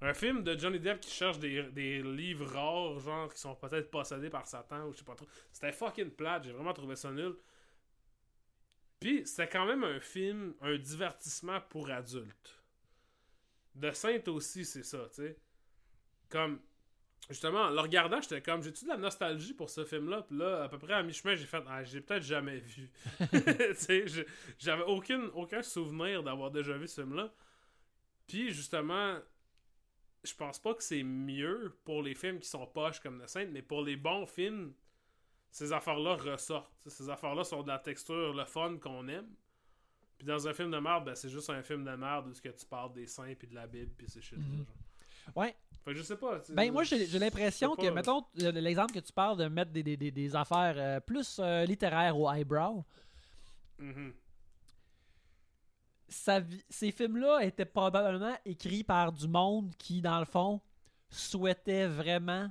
[0.00, 3.90] Un film de Johnny Depp qui cherche des, des livres rares, genre qui sont peut-être
[3.90, 5.26] possédés par Satan ou je sais pas trop.
[5.52, 7.34] C'était fucking plate, j'ai vraiment trouvé ça nul.
[9.00, 12.62] Puis c'était quand même un film, un divertissement pour adultes.
[13.74, 15.36] De Sainte aussi, c'est ça, tu sais.
[16.28, 16.60] Comme,
[17.28, 20.22] justement, en le regardant, j'étais comme, j'ai-tu de la nostalgie pour ce film-là?
[20.22, 22.90] Puis là, à peu près à mi-chemin, j'ai fait, ah, j'ai peut-être jamais vu.
[23.30, 24.04] tu sais,
[24.58, 27.32] j'avais aucune, aucun souvenir d'avoir déjà vu ce film-là.
[28.26, 29.18] Puis justement,
[30.24, 33.46] je pense pas que c'est mieux pour les films qui sont poches comme The Saint,
[33.46, 34.72] mais pour les bons films,
[35.50, 36.72] ces affaires-là ressortent.
[36.86, 39.28] Ces affaires-là sont de la texture, le fun qu'on aime.
[40.18, 42.40] Puis dans un film de merde, ben, c'est juste un film de merde où ce
[42.40, 44.64] que tu parles des saints puis de la Bible puis ces shit Mhm.
[45.36, 45.54] Ouais.
[45.84, 46.40] Fait que je sais pas.
[46.50, 50.10] Ben, moi, j'ai l'impression que, mettons, l'exemple que tu parles de mettre des, des, des,
[50.10, 52.84] des affaires euh, plus euh, littéraires au eyebrow,
[53.78, 54.12] Mhm.
[56.08, 60.60] Ces films-là étaient probablement écrits par du monde qui, dans le fond,
[61.08, 62.50] souhaitait vraiment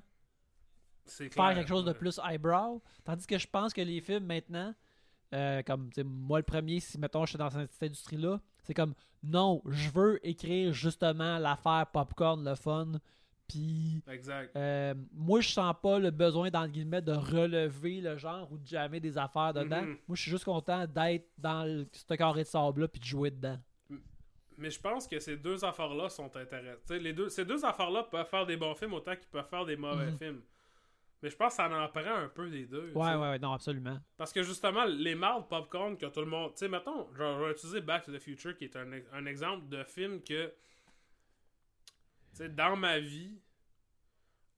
[1.05, 2.81] faire clair, quelque chose de plus eyebrow.
[3.03, 4.73] Tandis que je pense que les films maintenant,
[5.33, 8.93] euh, comme moi le premier, si mettons je suis dans cette industrie-là, c'est comme
[9.23, 12.93] non, je veux écrire justement l'affaire popcorn, le fun.
[13.47, 14.55] Puis Exact.
[14.55, 18.57] euh, moi je sens pas le besoin dans le guillemets de relever le genre ou
[18.57, 19.81] de jammer des affaires dedans.
[19.83, 19.97] Mhm.
[20.07, 23.31] Moi je suis juste content d'être dans le, ce carré de sable-là puis de jouer
[23.31, 23.57] dedans.
[24.57, 26.89] Mais je pense que ces deux affaires-là sont intéressantes.
[26.91, 29.75] Les deux, ces deux affaires-là peuvent faire des bons films autant qu'ils peuvent faire des
[29.75, 30.17] mauvais Mhm.
[30.17, 30.41] films.
[31.21, 32.91] Mais je pense que ça en prend un peu des deux.
[32.93, 33.15] Ouais, t'sais.
[33.15, 33.97] ouais, ouais, non, absolument.
[34.17, 36.51] Parce que justement, les mardes popcorn que tout le monde.
[36.51, 39.67] Tu sais, mettons, genre, je vais utiliser Back to the Future qui est un exemple
[39.69, 40.53] de film que.
[42.33, 43.39] Sais, dans ma vie,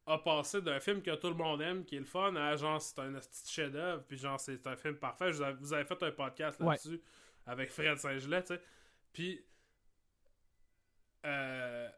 [0.08, 2.82] a passé d'un film que tout le monde aime, qui est le fun, à genre,
[2.82, 5.32] c'est un petit chef-d'œuvre, puis genre, c'est un film parfait.
[5.32, 6.68] Vous avez fait un podcast Ouais.
[6.68, 7.02] là-dessus
[7.46, 8.62] avec Fred Saint-Gelais, tu sais.
[9.14, 9.44] Puis.
[11.26, 11.90] euh,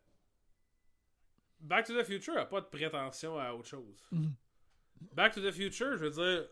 [1.60, 4.06] Back to the Future a pas de prétention à autre chose.
[4.12, 4.34] Mhm.
[5.14, 6.48] Back to the Future, je veux dire,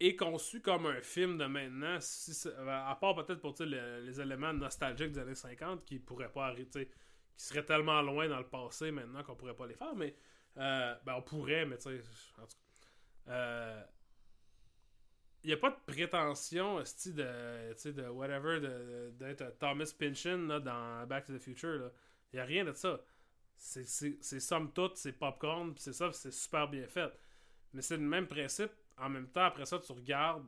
[0.00, 4.00] est conçu comme un film de maintenant, si à part peut-être pour tu sais, le-
[4.04, 6.90] les éléments nostalgiques des années 50 qui pourraient pas arriver,
[7.36, 10.14] qui seraient tellement loin dans le passé maintenant qu'on pourrait pas les faire, mais
[10.58, 12.00] euh, ben on pourrait, mais tu sais,
[12.38, 12.56] en tout
[13.26, 13.32] cas.
[13.32, 13.82] euh,
[15.44, 20.60] n'y a pas de prétention esti, de, sais, de whatever, de- d'être Thomas Pynchon là,
[20.60, 21.90] dans Back to the Future.
[22.32, 23.00] Il n'y a rien de ça.
[23.56, 23.84] C'est-
[24.40, 27.12] somme toute, c'est popcorn, c'est ça, c'est super bien fait.
[27.72, 28.72] Mais c'est le même principe.
[28.98, 30.46] En même temps, après ça, tu regardes.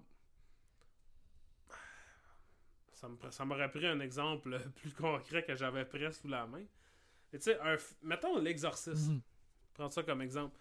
[3.30, 6.64] Ça m'aurait pris un exemple plus concret que j'avais presque sous la main.
[7.30, 7.58] Tu sais,
[8.02, 9.08] mettons l'exorciste.
[9.10, 9.20] Mhm.
[9.74, 10.56] Prends ça comme exemple.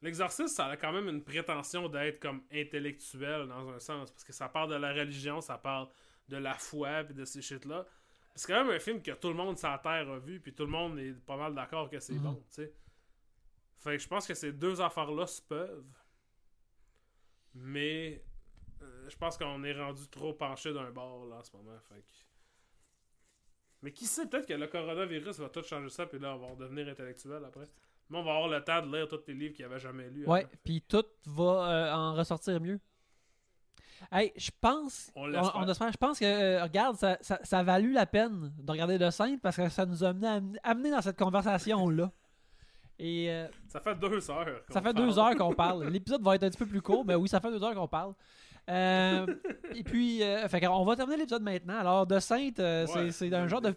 [0.00, 4.10] L'exorciste, ça a quand même une prétention d'être comme intellectuel dans un sens.
[4.10, 5.88] Parce que ça parle de la religion, ça parle
[6.28, 7.84] de la foi, puis de ces shit-là.
[8.34, 10.54] C'est quand même un film que tout le monde sur la Terre a vu, puis
[10.54, 12.22] tout le monde est pas mal d'accord que c'est Mhm.
[12.22, 12.72] bon, tu sais.
[13.78, 15.84] Fait que je pense que ces deux affaires-là se peuvent.
[17.54, 18.24] Mais
[18.82, 21.78] euh, je pense qu'on est rendu trop penché d'un bord là en ce moment.
[21.88, 22.27] Fait que...
[23.82, 26.46] Mais qui sait, peut-être que le coronavirus va tout changer ça, puis là on va
[26.48, 27.68] redevenir intellectuel après.
[28.10, 30.26] Mais on va avoir le temps de lire tous les livres qu'il avait jamais lus.
[30.26, 30.48] Ouais, avant.
[30.64, 32.80] puis tout va euh, en ressortir mieux.
[34.12, 35.56] Hey, je pense, On on, l'espère.
[35.56, 38.70] on espère- je pense que, euh, regarde, ça, ça, ça a valu la peine de
[38.70, 42.10] regarder de scène parce que ça nous a amené, amené dans cette conversation-là.
[43.00, 44.60] Et euh, Ça fait deux heures.
[44.70, 44.94] ça fait parle.
[45.06, 45.88] deux heures qu'on parle.
[45.88, 47.86] L'épisode va être un petit peu plus court, mais oui, ça fait deux heures qu'on
[47.88, 48.14] parle.
[48.68, 49.26] Euh,
[49.74, 51.78] et puis, euh, fait on va terminer l'épisode maintenant.
[51.78, 53.10] Alors, de Sainte, euh, c'est- Ouais.
[53.12, 53.74] c'est un genre de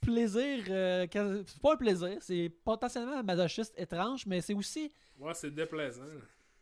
[0.00, 0.64] plaisir.
[0.66, 4.92] c'est pas un plaisir, c'est potentiellement un masochiste étrange, mais c'est aussi.
[5.18, 6.02] Ouais, c'est déplaisant.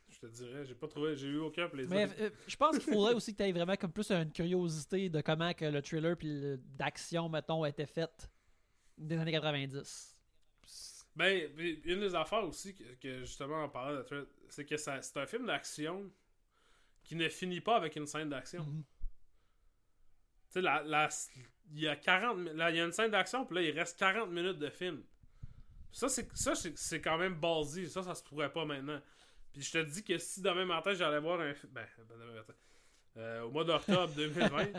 [0.08, 1.94] Je te dirais, j'ai pas trouvé, j'ai eu aucun plaisir.
[1.94, 2.08] Mais
[2.46, 5.52] je pense qu'il faudrait aussi que tu aies vraiment comme plus une curiosité de comment
[5.52, 8.30] que le thriller puis d'action, mettons, a été fait
[8.96, 10.14] des années 90.
[11.14, 11.50] Ben,
[11.84, 15.46] une des affaires aussi que, que justement en parlant de c'est que c'est un film
[15.46, 16.10] d'action
[17.06, 18.64] qui ne finit pas avec une scène d'action.
[18.64, 18.84] Mhm.
[18.84, 21.08] Tu sais, la, la-
[21.72, 23.70] il y a 40 mi- là, il y a une scène d'action, puis là, il
[23.78, 25.02] reste 40 minutes de film.
[25.92, 27.88] Ça, c'est ça c'est c'est quand même ballsy.
[27.88, 29.00] Ça, ça se pourrait pas maintenant.
[29.52, 31.72] Puis je te dis que si demain matin, j'allais voir un film...
[31.72, 32.52] Ben, ben, demain matin.
[33.16, 34.72] Euh, au mois d'octobre 2020,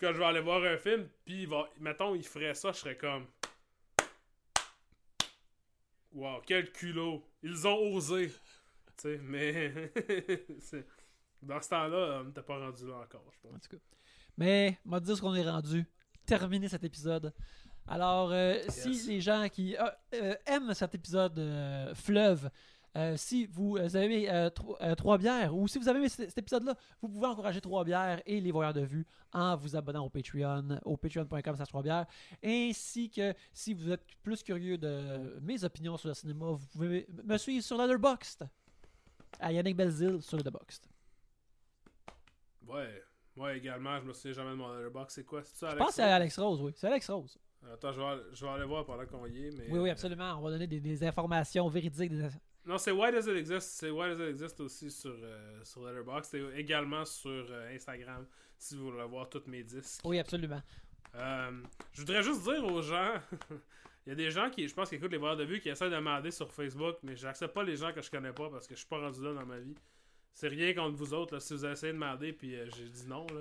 [0.00, 1.68] quand je vais aller voir un film, puis il va...
[1.78, 3.26] Mettons, il ferait ça, je serais comme...
[6.12, 7.22] Wow, quel culot.
[7.42, 8.30] Ils ont osé.
[8.30, 8.36] Tu
[8.96, 9.92] sais, mais...
[11.42, 13.54] Dans ce temps-là, on n'était pas rendu là encore, je pense.
[13.54, 13.82] En tout cas.
[14.36, 15.86] Mais, on va dire ce qu'on est rendu.
[16.24, 17.32] Terminer cet épisode.
[17.86, 19.84] Alors, euh, si les gens qui euh,
[20.14, 22.50] euh, aiment cet épisode euh, fleuve,
[22.96, 26.08] euh, si vous euh, avez euh, tro- euh, trois bières, ou si vous avez aimé
[26.08, 30.04] cet, épisode-là, vous pouvez encourager trois bières et les voyeurs de vue en vous abonnant
[30.04, 32.06] au Patreon, au patreon.com slash trois bières,
[32.42, 37.06] ainsi que si vous êtes plus curieux de mes opinions sur le cinéma, vous pouvez
[37.22, 38.48] me suivre sur Letterboxd,
[39.38, 40.86] à Yannick Belzil sur Letterboxd.
[42.68, 43.02] Ouais.
[43.36, 45.14] Moi également, je me souviens jamais de mon letterbox.
[45.14, 45.42] C'est quoi?
[45.44, 45.78] C'est ça, Je Alex?
[45.84, 46.72] pense que c'est Alex Rose, oui.
[46.74, 47.38] C'est Alex Rose.
[47.72, 49.50] Attends, je vais, aller- je vais aller voir pendant qu'on y est.
[49.58, 49.66] Mais...
[49.70, 50.36] Oui, oui, absolument.
[50.38, 52.12] On va donner des, des informations véridiques.
[52.12, 52.28] des-
[52.64, 53.68] Non, c'est Why Does It Exist?
[53.72, 56.34] C'est Why Does It Exist aussi sur, euh, sur Letterboxd.
[56.34, 58.26] Et également sur euh, Instagram,
[58.56, 60.00] si vous voulez voir tous mes disques.
[60.04, 60.62] Oui, absolument.
[61.16, 61.50] Euh,
[61.92, 63.14] je voudrais juste dire aux gens...
[64.06, 65.68] Il y a des gens qui, je pense, qui écoutent les voix de vue qui
[65.68, 68.64] essaient de demander sur Facebook, mais j'accepte pas les gens que je connais pas parce
[68.68, 69.74] que je suis pas rendu là dans ma vie.
[70.38, 72.90] C'est rien contre vous autres, là, si vous avez essayé de demander puis euh, j'ai
[72.90, 73.40] dit non, là.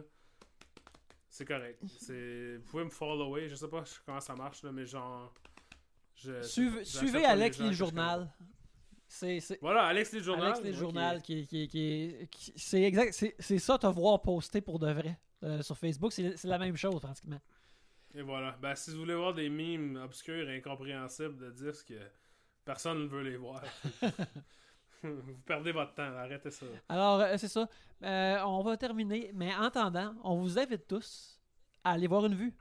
[1.29, 1.81] C'est correct.
[1.99, 2.55] C'est...
[2.55, 5.33] Vous pouvez me follower, je sais pas comment ça marche, là, mais genre...
[6.15, 8.31] je- Suivez, Alex les journal.
[9.09, 9.39] C'est.
[9.61, 10.45] Voilà, Alex les journal.
[10.53, 13.13] Alex les journal qui- qui, qui, qui, qui- c'est exact.
[13.13, 16.11] C'est c'est ça te voir poster pour de vrai euh, sur Facebook.
[16.13, 17.39] C'est c'est la même chose pratiquement.
[18.15, 18.57] Et voilà.
[18.61, 22.07] Ben, si vous voulez voir des mimes obscurs et incompréhensibles de disques, euh,
[22.65, 23.61] personne ne veut les voir.
[25.03, 26.65] vous perdez votre temps, arrêtez ça.
[26.89, 27.67] Alors euh, c'est ça.
[28.03, 31.39] Euh, on va terminer, mais en attendant, on vous invite tous
[31.83, 32.53] à aller voir une vue.